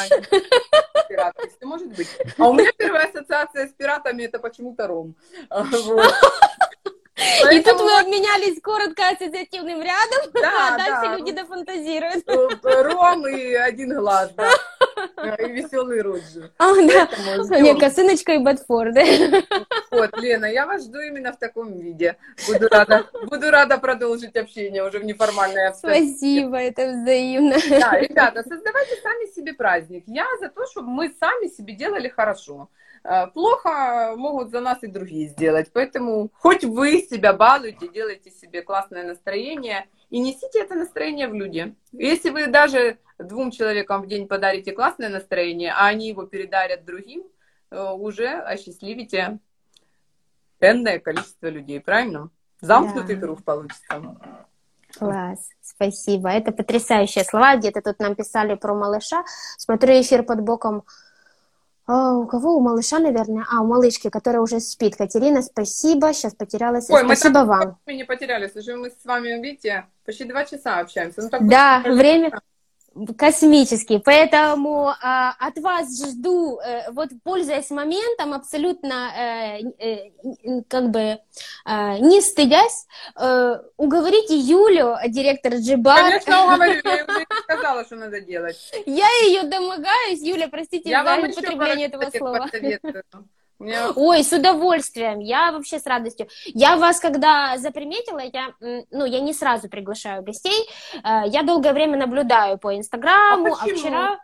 [1.10, 2.08] Пиратки, может быть.
[2.38, 5.16] А у меня первая ассоциация с пиратами это почему-то ром.
[5.50, 5.64] А,
[7.42, 7.52] вот.
[7.54, 11.16] И тут Поэтому вы обменялись коротко ассоциативным рядом, Да, а дальше да.
[11.18, 12.24] люди дофантазируют.
[12.28, 14.50] э, ром и один глаз, да.
[15.40, 16.52] И веселый Роджер.
[16.58, 17.08] А, да.
[17.26, 19.04] Поэтому Не, косыночка и Ботфорды.
[19.92, 22.16] Вот, Лена, я вас жду именно в таком виде.
[22.48, 26.08] Буду рада, буду рада продолжить общение уже в неформальной обстановке.
[26.08, 27.56] Спасибо, это взаимно.
[27.70, 30.04] Да, ребята, создавайте сами себе праздник.
[30.08, 32.70] Я за то, чтобы мы сами себе делали хорошо.
[33.04, 35.72] Э, Плохо могут за нас и другие сделать.
[35.74, 41.76] Поэтому хоть вы себя балуете, делайте себе классное настроение и несите это настроение в люди.
[41.92, 47.24] Если вы даже двум человекам в день подарите классное настроение, а они его передарят другим,
[47.72, 49.40] э, уже осчастливите
[50.60, 52.30] энное количество людей, правильно?
[52.62, 53.22] Замкнутый Да.
[53.22, 53.84] круг получится.
[54.98, 56.30] Класс, спасибо.
[56.30, 57.56] Это потрясающие слова.
[57.56, 59.24] Где-то тут нам писали про малыша.
[59.58, 60.84] Смотрю эфир под боком.
[61.94, 62.56] А, у кого?
[62.56, 63.46] У малыша, наверное.
[63.52, 64.96] А, у малышки, которая уже спит.
[64.96, 66.14] Катерина, спасибо.
[66.14, 66.90] Сейчас потерялась.
[66.90, 67.78] Ой, мы спасибо так вам.
[67.86, 68.48] Мы не потеряли.
[68.48, 71.22] Слушай, мы с вами, видите, почти два часа общаемся.
[71.22, 72.32] Ну, так Да, время
[73.18, 74.00] космический.
[74.00, 81.18] Поэтому а, от вас жду, э, вот пользуясь моментом, абсолютно э, э, как бы э,
[82.00, 86.00] не стыдясь, э, уговорите Юлю, директор Джибар.
[86.00, 86.82] Конечно, уговорю.
[86.84, 88.58] Я уже сказала, что надо делать.
[88.86, 90.22] Я ее домогаюсь.
[90.22, 92.40] Юля, простите Я за употребление этого слова.
[92.40, 93.04] посоветую.
[93.62, 95.20] Меня Ой, с удовольствием.
[95.20, 96.28] Я вообще с радостью.
[96.46, 98.54] Я вас, когда заприметила, я,
[98.92, 100.68] ну, я не сразу приглашаю гостей.
[101.04, 104.20] Э, Я долгое время наблюдаю по Инстаграму, А а, вчера...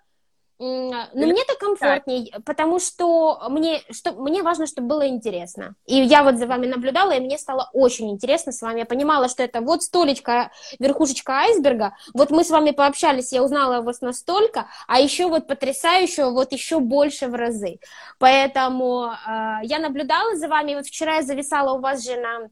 [0.60, 5.76] м, Ну, Или мне так комфортней, потому что мне, что мне важно, чтобы было интересно.
[5.86, 8.80] И я вот за вами наблюдала, и мне стало очень интересно с вами.
[8.80, 11.94] Я понимала, что это вот столечко, верхушечка айсберга.
[12.14, 16.80] Вот мы с вами пообщались, я узнала вас настолько, а еще вот потрясающе, вот еще
[16.80, 17.80] больше в разы.
[18.18, 20.76] Поэтому э, я наблюдала за вами.
[20.76, 22.50] Вот вчера я зависала у вас же на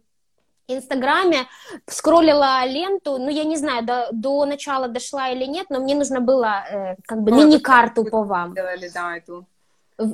[0.68, 1.48] Инстаграме,
[1.88, 6.22] скроллила ленту, ну, я не знаю, до, до начала дошла или нет, но мне нужно
[6.22, 8.54] было э, как бы Ну, мини-карту по вам.
[8.54, 9.46] делали, да, эту.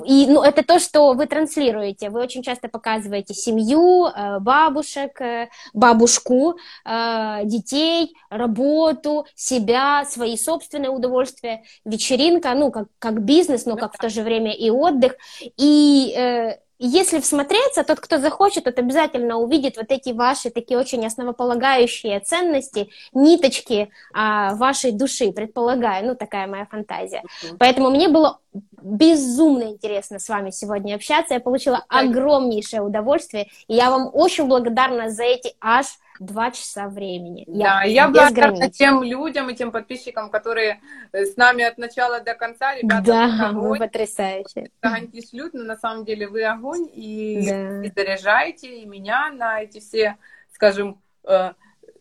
[0.04, 2.08] И, ну, это то, что вы транслируете.
[2.10, 10.90] Вы очень часто показываете семью, э, бабушек, э, бабушку, э, детей, работу, себя, свои собственные
[10.90, 11.64] удовольствия.
[11.84, 15.16] Вечеринка, ну, как, как бизнес, но как в то же время и отдых.
[15.56, 22.18] И если всмотреться, тот, кто захочет, тот обязательно увидит вот эти ваши такие очень основополагающие
[22.18, 26.08] ценности, ниточки а, вашей души, предполагаю.
[26.08, 27.22] Ну, такая моя фантазия.
[27.58, 28.40] Поэтому мне было
[28.82, 31.34] безумно интересно с вами сегодня общаться.
[31.34, 33.48] Я получила огромнейшее удовольствие.
[33.68, 35.86] И я вам очень благодарна за эти аж
[36.24, 37.44] два часа времени.
[37.46, 40.80] Да, и я благодарна тем людям и тем подписчикам, которые
[41.12, 42.74] с нами от начала до конца.
[42.74, 44.70] Ребята, Да, вы потрясающие.
[44.80, 47.82] огоньки шлют, но на самом деле вы огонь, и, Да.
[47.84, 50.16] и заряжаете и меня на эти все,
[50.52, 51.52] скажем, э,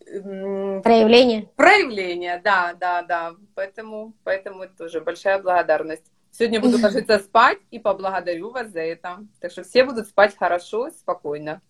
[0.08, 1.48] м, Проявление.
[1.56, 2.42] проявления.
[2.44, 3.34] Да, да, да.
[3.56, 6.11] Поэтому, поэтому это тоже большая благодарность.
[6.32, 9.20] Сегодня буду ложиться спать и поблагодарю вас за это.
[9.42, 11.62] Так что все будут спать хорошо, спокойно.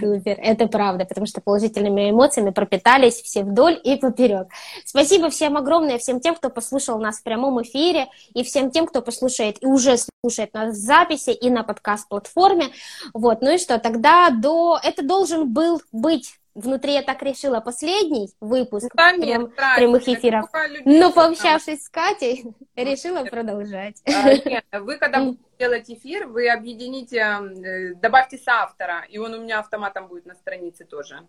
[0.00, 4.48] Супер, это правда, потому что положительными эмоциями пропитались все вдоль и поперек.
[4.84, 9.00] Спасибо всем огромное, всем тем, кто послушал нас в прямом эфире, и всем тем, кто
[9.00, 12.70] послушает и уже слушает нас в записи и на подкаст-платформе.
[13.12, 14.78] Вот, ну и что, тогда до...
[14.82, 20.08] Это должен был быть внутри я так решила последний выпуск Да прям- нет, здрасте, прямых
[20.08, 20.46] эфиров.
[20.84, 22.44] но пообщавшись с Катей,
[22.76, 24.00] решила продолжать.
[24.06, 29.40] А, нет, Вы когда будете делать эфир, вы объедините, э, добавьте соавтора, и он у
[29.40, 31.20] меня автоматом будет на странице тоже.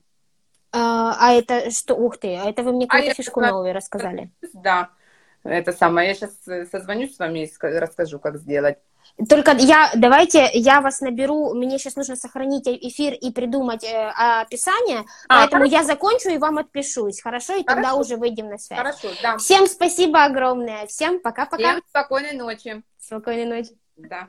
[0.72, 1.96] А, а это что?
[1.96, 4.32] Ух ты, а это вы мне А какую-то я фишку такая- новую рассказали.
[4.54, 4.90] Да,
[5.44, 6.10] это самое.
[6.10, 6.38] Я сейчас
[6.70, 8.78] созвонюсь с вами и ска- расскажу, как сделать.
[9.30, 14.12] Только я, давайте, я вас наберу, мне сейчас нужно сохранить эфир и придумать э,
[14.42, 15.76] описание, А, поэтому хорошо.
[15.78, 17.54] я закончу и вам отпишусь, хорошо?
[17.56, 18.00] И тогда Хорошо.
[18.02, 18.78] уже выйдем на связь.
[18.78, 19.38] Хорошо, да.
[19.38, 22.84] Всем спасибо огромное, всем пока-пока, Всем спокойной ночи.
[23.00, 23.72] спокойной ночи.
[23.96, 24.28] Да.